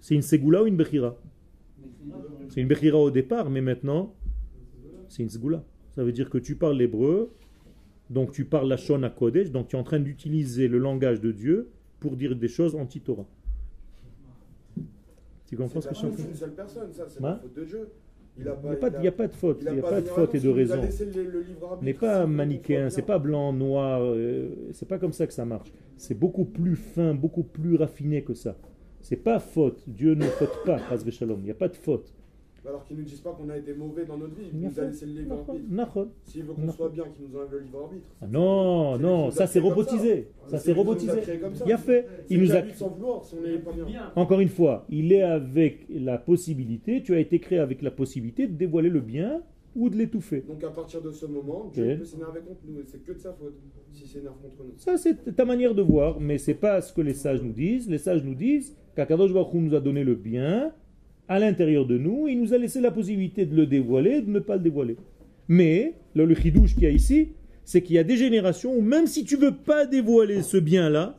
c'est 0.00 0.14
une 0.14 0.22
ségoula 0.22 0.62
ou 0.62 0.66
une 0.66 0.76
bechira? 0.76 1.16
C'est 2.48 2.60
une 2.60 2.68
bechira 2.68 2.98
au 2.98 3.10
départ, 3.10 3.50
mais 3.50 3.60
maintenant, 3.60 4.14
c'est 5.08 5.22
une 5.22 5.28
ségoula. 5.28 5.64
Ça 5.90 6.04
veut 6.04 6.12
dire 6.12 6.30
que 6.30 6.38
tu 6.38 6.54
parles 6.54 6.76
l'hébreu, 6.76 7.32
donc 8.08 8.32
tu 8.32 8.44
parles 8.44 8.68
la 8.68 8.76
Shon 8.76 9.02
à 9.02 9.10
Kodesh, 9.10 9.50
donc 9.50 9.68
tu 9.68 9.76
es 9.76 9.78
en 9.78 9.82
train 9.82 10.00
d'utiliser 10.00 10.68
le 10.68 10.78
langage 10.78 11.20
de 11.20 11.32
Dieu 11.32 11.70
pour 12.00 12.16
dire 12.16 12.36
des 12.36 12.48
choses 12.48 12.74
anti-Torah. 12.74 13.26
Tu 15.46 15.56
comprends 15.56 15.80
ce 15.80 15.88
que 15.88 15.94
je 15.94 15.98
suis 15.98 16.06
en 16.06 16.10
C'est 16.12 16.16
train 16.16 16.24
de 16.24 16.28
une 16.28 16.32
dire 16.32 16.40
seule 16.40 16.54
personne, 16.54 16.92
ça, 16.92 17.04
c'est 17.08 17.20
Ouais. 17.20 17.28
la 17.30 17.36
faute 17.36 17.54
de 17.54 17.64
Dieu. 17.64 17.88
Il 18.38 18.44
n'y 18.44 18.48
a, 18.50 18.76
pas 18.76 18.90
de- 18.90 18.96
il 18.98 19.04
y 19.04 19.08
a 19.08 19.12
pas 19.12 19.26
de 19.28 19.34
faute, 19.34 19.58
il 19.60 19.72
n'y 19.74 19.78
a 19.78 19.82
pas 19.82 20.00
de 20.00 20.06
faute 20.14 20.34
et 20.34 20.40
de 20.40 20.48
raison. 20.54 20.74
n'est 21.82 21.92
pas 21.94 22.26
manichéen, 22.26 22.88
c'est 22.90 23.02
pas 23.02 23.18
blanc, 23.18 23.52
noir, 23.52 24.00
euh, 24.02 24.48
c'est 24.72 24.88
pas 24.88 24.98
comme 24.98 25.12
ça 25.12 25.26
que 25.26 25.32
ça 25.34 25.44
marche. 25.44 25.70
C'est 25.98 26.18
beaucoup 26.18 26.44
plus 26.46 26.76
fin, 26.76 27.14
beaucoup 27.14 27.42
plus 27.42 27.76
raffiné 27.76 28.22
que 28.22 28.32
ça. 28.34 28.56
C'est 29.00 29.16
pas 29.16 29.38
faute. 29.38 29.82
Dieu 29.86 30.14
ne 30.14 30.24
faute 30.24 30.64
pas. 30.64 30.78
Il 31.38 31.44
n'y 31.44 31.50
a 31.50 31.54
pas 31.54 31.68
de 31.68 31.76
faute. 31.76 32.12
Alors 32.64 32.84
qu'ils 32.84 32.96
ne 32.96 33.02
nous 33.02 33.08
disent 33.08 33.20
pas 33.20 33.32
qu'on 33.32 33.48
a 33.48 33.56
été 33.56 33.74
mauvais 33.74 34.04
dans 34.04 34.16
notre 34.16 34.34
vie, 34.34 34.44
il 34.52 34.60
nous 34.60 34.78
a 34.78 34.84
laissé 34.84 35.06
le 35.06 35.12
libre 35.20 35.44
arbitre. 35.48 36.08
S'il 36.24 36.44
veut 36.44 36.54
qu'on 36.54 36.70
soit 36.70 36.90
bien, 36.90 37.04
qu'il 37.14 37.26
nous 37.26 37.36
enlève 37.36 37.50
le 37.52 37.58
libre 37.60 37.82
arbitre. 37.82 38.08
Non, 38.30 38.98
non, 38.98 39.30
ça 39.30 39.46
c'est 39.46 39.58
robotisé. 39.58 40.28
Ça 40.46 40.58
C'est 40.58 40.72
robotisé. 40.72 41.20
Il 41.66 41.72
a 41.72 41.78
fait. 41.78 42.06
Il 42.30 42.40
nous 42.40 42.52
a. 42.52 42.60
lui 42.60 42.72
de 42.72 42.76
s'en 42.76 42.88
vouloir 42.88 43.24
si 43.24 43.34
on 43.34 43.42
n'est 43.42 43.58
pas 43.58 43.72
bien. 43.72 44.12
Encore 44.14 44.40
une 44.40 44.48
fois, 44.48 44.86
il 44.88 45.12
est 45.12 45.22
avec 45.22 45.86
la 45.90 46.18
possibilité, 46.18 47.02
tu 47.02 47.14
as 47.14 47.18
été 47.18 47.40
créé 47.40 47.58
avec 47.58 47.82
la 47.82 47.90
possibilité 47.90 48.46
de 48.46 48.54
dévoiler 48.54 48.90
le 48.90 49.00
bien 49.00 49.42
ou 49.74 49.88
de 49.88 49.96
l'étouffer. 49.96 50.44
Donc 50.46 50.62
à 50.62 50.70
partir 50.70 51.00
de 51.02 51.10
ce 51.10 51.26
moment. 51.26 51.70
Dieu 51.72 51.96
peut 51.98 52.04
s'énerver 52.04 52.40
contre 52.40 52.60
nous 52.68 52.80
et 52.80 52.84
c'est 52.86 53.02
que 53.02 53.12
de 53.12 53.18
sa 53.18 53.32
faute 53.32 53.54
s'il 53.92 54.06
s'énerve 54.06 54.36
contre 54.42 54.64
nous. 54.64 54.74
Ça, 54.76 54.96
c'est 54.96 55.34
ta 55.34 55.44
manière 55.44 55.74
de 55.74 55.82
voir, 55.82 56.20
mais 56.20 56.38
c'est 56.38 56.54
pas 56.54 56.80
ce 56.80 56.92
que 56.92 57.00
les 57.00 57.14
sages 57.14 57.42
nous 57.42 57.52
disent. 57.52 57.88
Les 57.88 57.98
sages 57.98 58.22
nous 58.22 58.34
disent 58.34 58.76
qu'Akadosh 58.94 59.32
Baruch 59.32 59.54
Hu 59.54 59.58
nous 59.58 59.74
a 59.74 59.80
donné 59.80 60.04
le 60.04 60.14
bien 60.14 60.72
à 61.28 61.38
l'intérieur 61.38 61.86
de 61.86 61.98
nous, 61.98 62.28
il 62.28 62.40
nous 62.40 62.52
a 62.52 62.58
laissé 62.58 62.80
la 62.80 62.90
possibilité 62.90 63.46
de 63.46 63.54
le 63.54 63.66
dévoiler 63.66 64.16
et 64.16 64.22
de 64.22 64.30
ne 64.30 64.40
pas 64.40 64.56
le 64.56 64.62
dévoiler. 64.62 64.96
Mais, 65.48 65.94
le, 66.14 66.24
le 66.24 66.34
chidouche 66.34 66.74
qu'il 66.74 66.84
y 66.84 66.86
a 66.86 66.90
ici, 66.90 67.30
c'est 67.64 67.82
qu'il 67.82 67.96
y 67.96 67.98
a 67.98 68.04
des 68.04 68.16
générations 68.16 68.74
où 68.76 68.80
même 68.80 69.06
si 69.06 69.24
tu 69.24 69.36
veux 69.36 69.54
pas 69.54 69.86
dévoiler 69.86 70.42
ce 70.42 70.56
bien-là, 70.56 71.18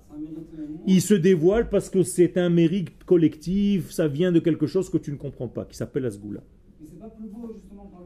il 0.85 1.01
se 1.01 1.13
dévoile 1.13 1.69
parce 1.69 1.89
que 1.89 2.03
c'est 2.03 2.37
un 2.37 2.49
mérite 2.49 3.03
collectif, 3.05 3.91
ça 3.91 4.07
vient 4.07 4.31
de 4.31 4.39
quelque 4.39 4.67
chose 4.67 4.89
que 4.89 4.97
tu 4.97 5.11
ne 5.11 5.17
comprends 5.17 5.47
pas, 5.47 5.65
qui 5.65 5.77
s'appelle 5.77 6.03
la 6.03 6.11
sgoula. 6.11 6.41
Mais 6.79 6.87
c'est 6.87 6.99
pas 6.99 7.09
plus 7.09 7.27
beau 7.29 7.53
justement 7.53 7.89
par 7.91 8.01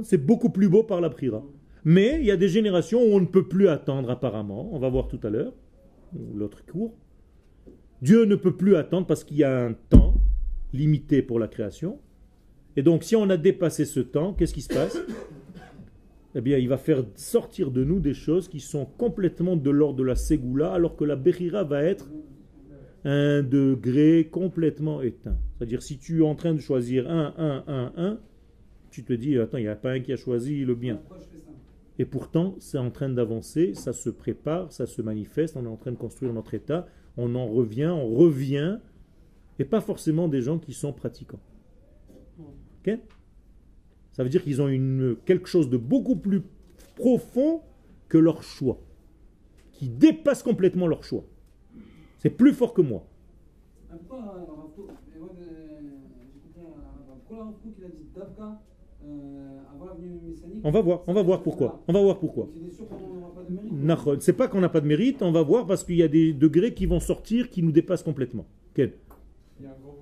le 0.00 0.04
C'est 0.04 0.24
beaucoup 0.24 0.50
plus 0.50 0.68
beau 0.68 0.82
par 0.82 1.00
la 1.00 1.10
prira. 1.10 1.44
Mais 1.84 2.18
il 2.20 2.26
y 2.26 2.30
a 2.30 2.36
des 2.36 2.48
générations 2.48 3.00
où 3.02 3.14
on 3.14 3.20
ne 3.20 3.26
peut 3.26 3.48
plus 3.48 3.68
attendre 3.68 4.10
apparemment. 4.10 4.68
On 4.72 4.78
va 4.78 4.88
voir 4.88 5.08
tout 5.08 5.20
à 5.22 5.30
l'heure, 5.30 5.52
l'autre 6.34 6.64
cours. 6.64 6.94
Dieu 8.02 8.24
ne 8.24 8.34
peut 8.34 8.56
plus 8.56 8.74
attendre 8.74 9.06
parce 9.06 9.22
qu'il 9.22 9.36
y 9.36 9.44
a 9.44 9.64
un 9.64 9.74
temps 9.74 10.14
limité 10.72 11.22
pour 11.22 11.38
la 11.38 11.46
création. 11.46 12.00
Et 12.76 12.82
donc 12.82 13.04
si 13.04 13.14
on 13.14 13.30
a 13.30 13.36
dépassé 13.36 13.84
ce 13.84 14.00
temps, 14.00 14.34
qu'est-ce 14.34 14.52
qui 14.52 14.62
se 14.62 14.74
passe 14.74 14.98
Eh 16.34 16.40
bien, 16.40 16.56
il 16.56 16.68
va 16.68 16.78
faire 16.78 17.04
sortir 17.14 17.70
de 17.70 17.84
nous 17.84 18.00
des 18.00 18.14
choses 18.14 18.48
qui 18.48 18.58
sont 18.58 18.86
complètement 18.86 19.54
de 19.54 19.70
l'ordre 19.70 19.98
de 19.98 20.02
la 20.02 20.14
ségoula, 20.16 20.72
alors 20.72 20.96
que 20.96 21.04
la 21.04 21.14
Bechira 21.14 21.62
va 21.62 21.82
être 21.82 22.08
un 23.04 23.42
degré 23.42 24.28
complètement 24.30 25.02
éteint. 25.02 25.36
C'est-à-dire, 25.58 25.82
si 25.82 25.98
tu 25.98 26.20
es 26.20 26.24
en 26.24 26.34
train 26.34 26.54
de 26.54 26.60
choisir 26.60 27.10
un, 27.10 27.34
un, 27.36 27.64
un, 27.66 27.92
un, 27.96 28.18
tu 28.90 29.04
te 29.04 29.12
dis, 29.12 29.38
attends, 29.38 29.58
il 29.58 29.64
n'y 29.64 29.68
a 29.68 29.76
pas 29.76 29.90
un 29.90 30.00
qui 30.00 30.12
a 30.12 30.16
choisi 30.16 30.64
le 30.64 30.74
bien. 30.74 31.00
Et 31.98 32.06
pourtant, 32.06 32.56
c'est 32.58 32.78
en 32.78 32.90
train 32.90 33.10
d'avancer, 33.10 33.74
ça 33.74 33.92
se 33.92 34.08
prépare, 34.08 34.72
ça 34.72 34.86
se 34.86 35.02
manifeste, 35.02 35.56
on 35.56 35.64
est 35.64 35.68
en 35.68 35.76
train 35.76 35.92
de 35.92 35.96
construire 35.96 36.32
notre 36.32 36.54
état, 36.54 36.86
on 37.16 37.34
en 37.34 37.46
revient, 37.46 37.92
on 37.94 38.08
revient, 38.14 38.78
et 39.58 39.64
pas 39.64 39.80
forcément 39.80 40.28
des 40.28 40.42
gens 40.42 40.58
qui 40.58 40.72
sont 40.72 40.92
pratiquants. 40.92 41.40
Ok? 42.38 42.98
Ça 44.12 44.22
veut 44.22 44.28
dire 44.28 44.42
qu'ils 44.42 44.60
ont 44.60 44.68
une, 44.68 45.16
quelque 45.24 45.48
chose 45.48 45.70
de 45.70 45.76
beaucoup 45.76 46.16
plus 46.16 46.42
profond 46.96 47.62
que 48.08 48.18
leur 48.18 48.42
choix, 48.42 48.78
qui 49.72 49.88
dépasse 49.88 50.42
complètement 50.42 50.86
leur 50.86 51.04
choix. 51.04 51.24
C'est 52.18 52.30
plus 52.30 52.52
fort 52.52 52.74
que 52.74 52.82
moi. 52.82 53.06
Euh, 59.04 60.60
On 60.64 60.70
va 60.70 60.80
voir, 60.80 61.02
on 61.06 61.12
va 61.12 61.22
voir 61.22 61.42
pourquoi. 61.42 61.82
On 61.88 61.92
va 61.92 62.00
voir 62.02 62.18
pourquoi. 62.18 62.48
C'est 64.20 64.32
pas 64.32 64.48
qu'on 64.48 64.60
n'a 64.60 64.68
pas 64.68 64.80
de 64.80 64.86
mérite, 64.86 65.22
on 65.22 65.32
va 65.32 65.42
voir 65.42 65.66
parce 65.66 65.84
qu'il 65.84 65.96
y 65.96 66.02
a 66.02 66.08
des 66.08 66.32
degrés 66.32 66.72
qui 66.74 66.86
vont 66.86 67.00
sortir 67.00 67.50
qui 67.50 67.62
nous 67.62 67.72
dépassent 67.72 68.02
complètement. 68.02 68.46
Quel 68.74 68.92
Il 69.60 69.64
y 69.64 69.68
a 69.68 69.70
un 69.70 69.74
grand, 69.82 69.96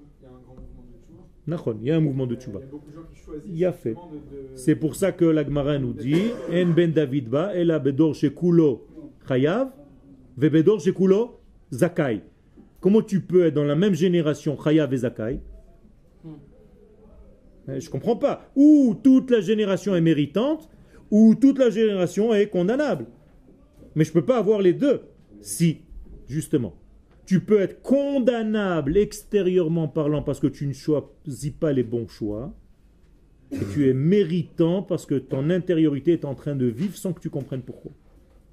mouvement 1.57 1.73
de 1.75 1.81
il 1.81 1.87
y 1.87 1.91
a 1.91 1.97
un 1.97 2.01
mouvement 2.01 2.27
de 2.27 2.35
tchouva. 2.37 2.61
Il 2.61 2.65
y 2.65 2.69
a 2.69 2.71
beaucoup 2.71 2.91
de 2.91 2.95
gens 2.95 3.03
qui 3.13 3.19
choisissent. 3.19 3.51
Il 3.51 3.57
y 3.59 3.65
a 3.65 3.73
fait. 3.73 3.91
justement 3.91 4.11
de- 4.13 4.53
de- 4.53 4.57
C'est 4.57 4.77
pour 4.77 4.95
ça 4.95 5.13
que 5.13 5.25
la 5.25 5.45
Gemara 5.45 5.79
nous 5.79 5.93
dit 5.95 6.15
En 6.53 6.67
ben 6.75 6.93
David 6.93 7.29
ba, 7.29 7.55
ela 7.55 7.79
bedor 7.79 8.15
shekulo 8.15 8.87
chayav, 9.27 9.71
ve 10.37 10.49
bedor 10.51 10.81
shekulo 10.81 11.41
zakai. 11.73 12.21
Comment 12.81 13.03
tu 13.03 13.21
peux 13.21 13.47
être 13.47 13.55
dans 13.55 13.65
la 13.65 13.77
même 13.77 13.95
génération 13.95 14.57
chayav 14.63 14.93
et 14.95 14.99
zakai? 14.99 15.41
Euh, 17.71 17.81
Je 17.81 17.91
comprends 17.91 18.17
pas. 18.17 18.51
Ou 18.57 18.97
toute 19.03 19.31
la 19.31 19.41
génération 19.41 19.95
est 19.95 20.01
méritante, 20.01 20.69
ou 21.11 21.35
toute 21.35 21.59
la 21.59 21.71
génération 21.71 22.35
est 22.35 22.49
condamnable. 22.49 23.07
Mais 23.95 24.05
je 24.05 24.13
peux 24.13 24.25
pas 24.25 24.39
avoir 24.39 24.61
les 24.61 24.73
deux. 24.73 25.03
Si, 25.41 25.79
justement. 26.29 26.75
Tu 27.27 27.41
peux 27.41 27.61
être 27.61 27.83
condamnable 27.83 28.97
extérieurement 28.97 29.89
parlant 29.89 30.23
parce 30.23 30.41
que 30.41 30.49
tu 30.49 30.67
ne 30.67 30.73
choisis 30.73 31.53
pas 31.53 31.73
les 31.73 31.85
bons 31.85 32.09
choix. 32.09 32.53
Et 33.53 33.59
tu 33.73 33.89
es 33.89 33.95
méritant 33.95 34.83
parce 34.83 35.07
que 35.07 35.17
ton 35.17 35.51
intériorité 35.51 36.13
est 36.13 36.25
en 36.25 36.35
train 36.35 36.55
de 36.55 36.67
vivre 36.67 36.97
sans 36.97 37.13
que 37.13 37.21
tu 37.21 37.31
comprennes 37.31 37.63
pourquoi 37.63 37.93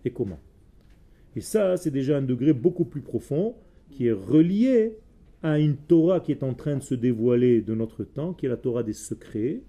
et 0.06 0.12
comment. 0.12 0.40
Et 1.36 1.42
ça, 1.42 1.78
c'est 1.78 1.92
déjà 1.92 2.18
un 2.18 2.24
degré 2.24 2.54
beaucoup 2.54 2.86
plus 2.86 3.02
profond 3.02 3.56
qui 3.92 4.08
est 4.08 4.12
relié 4.12 4.98
à 5.44 5.60
une 5.60 5.76
Torah 5.76 6.20
qui 6.20 6.32
est 6.32 6.44
en 6.44 6.54
train 6.54 6.78
de 6.78 6.84
se 6.84 6.96
dévoiler 6.96 7.62
de 7.62 7.76
notre 7.76 8.04
temps, 8.04 8.34
qui 8.34 8.46
est 8.46 8.50
la 8.50 8.58
Torah 8.58 8.84
des 8.84 8.94
secrets, 8.94 9.62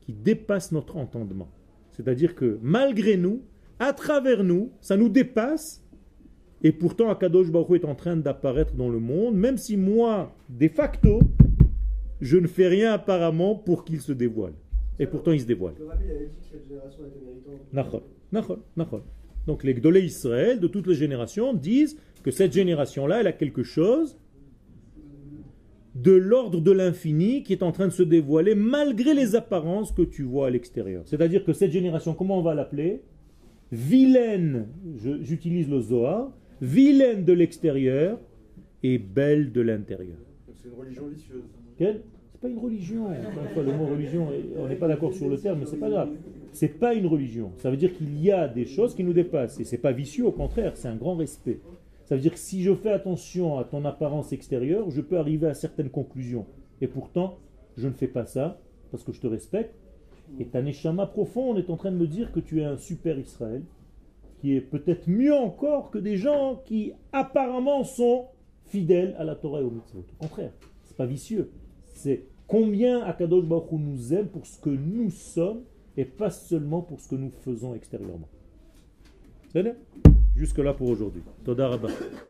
qui 0.00 0.12
dépasse 0.12 0.72
notre 0.72 0.96
entendement. 0.96 1.50
C'est-à-dire 1.90 2.34
que 2.34 2.58
malgré 2.62 3.16
nous, 3.16 3.42
à 3.78 3.92
travers 3.92 4.44
nous, 4.44 4.70
ça 4.80 4.96
nous 4.96 5.08
dépasse, 5.08 5.84
et 6.62 6.72
pourtant 6.72 7.10
Akadosh 7.10 7.50
Baruch 7.50 7.82
est 7.82 7.86
en 7.86 7.94
train 7.94 8.16
d'apparaître 8.16 8.74
dans 8.74 8.88
le 8.88 8.98
monde, 8.98 9.34
même 9.34 9.56
si 9.56 9.76
moi, 9.76 10.34
de 10.48 10.68
facto, 10.68 11.20
je 12.20 12.36
ne 12.36 12.46
fais 12.46 12.68
rien 12.68 12.92
apparemment 12.92 13.54
pour 13.54 13.84
qu'il 13.84 14.00
se 14.00 14.12
dévoile. 14.12 14.52
Et 14.98 15.06
pourtant 15.06 15.32
il 15.32 15.40
se 15.40 15.46
dévoile. 15.46 15.74
Donc 19.46 19.64
les 19.64 19.74
Gdolé 19.74 20.02
Israël 20.02 20.60
de 20.60 20.68
toutes 20.68 20.86
les 20.86 20.94
générations 20.94 21.54
disent 21.54 21.96
que 22.22 22.30
cette 22.30 22.52
génération-là, 22.52 23.20
elle 23.20 23.26
a 23.26 23.32
quelque 23.32 23.62
chose 23.62 24.18
de 25.94 26.12
l'ordre 26.12 26.60
de 26.60 26.70
l'infini 26.70 27.42
qui 27.42 27.52
est 27.52 27.62
en 27.62 27.72
train 27.72 27.86
de 27.86 27.92
se 27.92 28.02
dévoiler 28.02 28.54
malgré 28.54 29.14
les 29.14 29.34
apparences 29.34 29.92
que 29.92 30.02
tu 30.02 30.22
vois 30.22 30.46
à 30.46 30.50
l'extérieur. 30.50 31.02
C'est-à-dire 31.04 31.44
que 31.44 31.52
cette 31.52 31.72
génération, 31.72 32.14
comment 32.14 32.38
on 32.38 32.42
va 32.42 32.54
l'appeler? 32.54 33.02
Vilaine, 33.72 34.68
j'utilise 35.22 35.68
le 35.68 35.80
Zohar, 35.80 36.32
vilaine 36.60 37.24
de 37.24 37.32
l'extérieur 37.32 38.18
et 38.82 38.98
belle 38.98 39.52
de 39.52 39.60
l'intérieur. 39.60 40.18
C'est 40.56 40.68
une 40.68 40.74
religion 40.74 41.06
vicieuse. 41.06 41.44
Quelle? 41.76 42.02
C'est 42.32 42.40
pas 42.40 42.48
une 42.48 42.58
religion. 42.58 43.06
Encore 43.06 43.44
une 43.44 43.48
fois, 43.50 43.62
le 43.62 43.72
mot 43.72 43.86
religion, 43.86 44.28
on 44.58 44.68
n'est 44.68 44.76
pas 44.76 44.88
d'accord 44.88 45.12
sur 45.12 45.28
le 45.28 45.38
terme, 45.38 45.60
mais 45.60 45.66
c'est 45.66 45.76
pas 45.76 45.90
grave. 45.90 46.10
C'est 46.52 46.78
pas 46.78 46.94
une 46.94 47.06
religion. 47.06 47.52
Ça 47.58 47.70
veut 47.70 47.76
dire 47.76 47.94
qu'il 47.94 48.20
y 48.20 48.32
a 48.32 48.48
des 48.48 48.64
choses 48.64 48.94
qui 48.94 49.04
nous 49.04 49.12
dépassent. 49.12 49.60
Et 49.60 49.64
c'est 49.64 49.78
pas 49.78 49.92
vicieux, 49.92 50.26
au 50.26 50.32
contraire, 50.32 50.72
c'est 50.74 50.88
un 50.88 50.96
grand 50.96 51.16
respect. 51.16 51.60
Ça 52.10 52.16
veut 52.16 52.22
dire 52.22 52.32
que 52.32 52.40
si 52.40 52.64
je 52.64 52.74
fais 52.74 52.90
attention 52.90 53.60
à 53.60 53.62
ton 53.62 53.84
apparence 53.84 54.32
extérieure, 54.32 54.90
je 54.90 55.00
peux 55.00 55.16
arriver 55.16 55.46
à 55.46 55.54
certaines 55.54 55.90
conclusions. 55.90 56.44
Et 56.80 56.88
pourtant, 56.88 57.38
je 57.76 57.86
ne 57.86 57.92
fais 57.92 58.08
pas 58.08 58.26
ça 58.26 58.60
parce 58.90 59.04
que 59.04 59.12
je 59.12 59.20
te 59.20 59.28
respecte. 59.28 59.76
Et 60.40 60.46
ta 60.46 60.60
neshama 60.60 61.06
profonde 61.06 61.58
est 61.58 61.70
en 61.70 61.76
train 61.76 61.92
de 61.92 61.96
me 61.96 62.08
dire 62.08 62.32
que 62.32 62.40
tu 62.40 62.62
es 62.62 62.64
un 62.64 62.78
super 62.78 63.16
Israël, 63.16 63.62
qui 64.40 64.56
est 64.56 64.60
peut-être 64.60 65.08
mieux 65.08 65.32
encore 65.32 65.92
que 65.92 65.98
des 65.98 66.16
gens 66.16 66.60
qui 66.64 66.94
apparemment 67.12 67.84
sont 67.84 68.24
fidèles 68.64 69.14
à 69.16 69.22
la 69.22 69.36
Torah 69.36 69.60
et 69.60 69.64
au 69.64 69.70
mitzvot. 69.70 70.04
Au 70.18 70.22
contraire, 70.24 70.50
c'est 70.86 70.96
pas 70.96 71.06
vicieux. 71.06 71.52
C'est 71.94 72.24
combien 72.48 73.04
Akadosh 73.04 73.44
Baruch 73.44 73.70
nous 73.70 74.14
aime 74.14 74.26
pour 74.26 74.46
ce 74.46 74.58
que 74.58 74.70
nous 74.70 75.10
sommes 75.10 75.62
et 75.96 76.06
pas 76.06 76.30
seulement 76.30 76.82
pour 76.82 76.98
ce 76.98 77.06
que 77.06 77.14
nous 77.14 77.30
faisons 77.30 77.72
extérieurement. 77.76 78.28
C'est 79.52 79.62
Jusque 80.36 80.58
là 80.58 80.72
pour 80.72 80.88
aujourd'hui. 80.88 81.22
Toda 81.44 81.68
Rabba. 81.68 81.88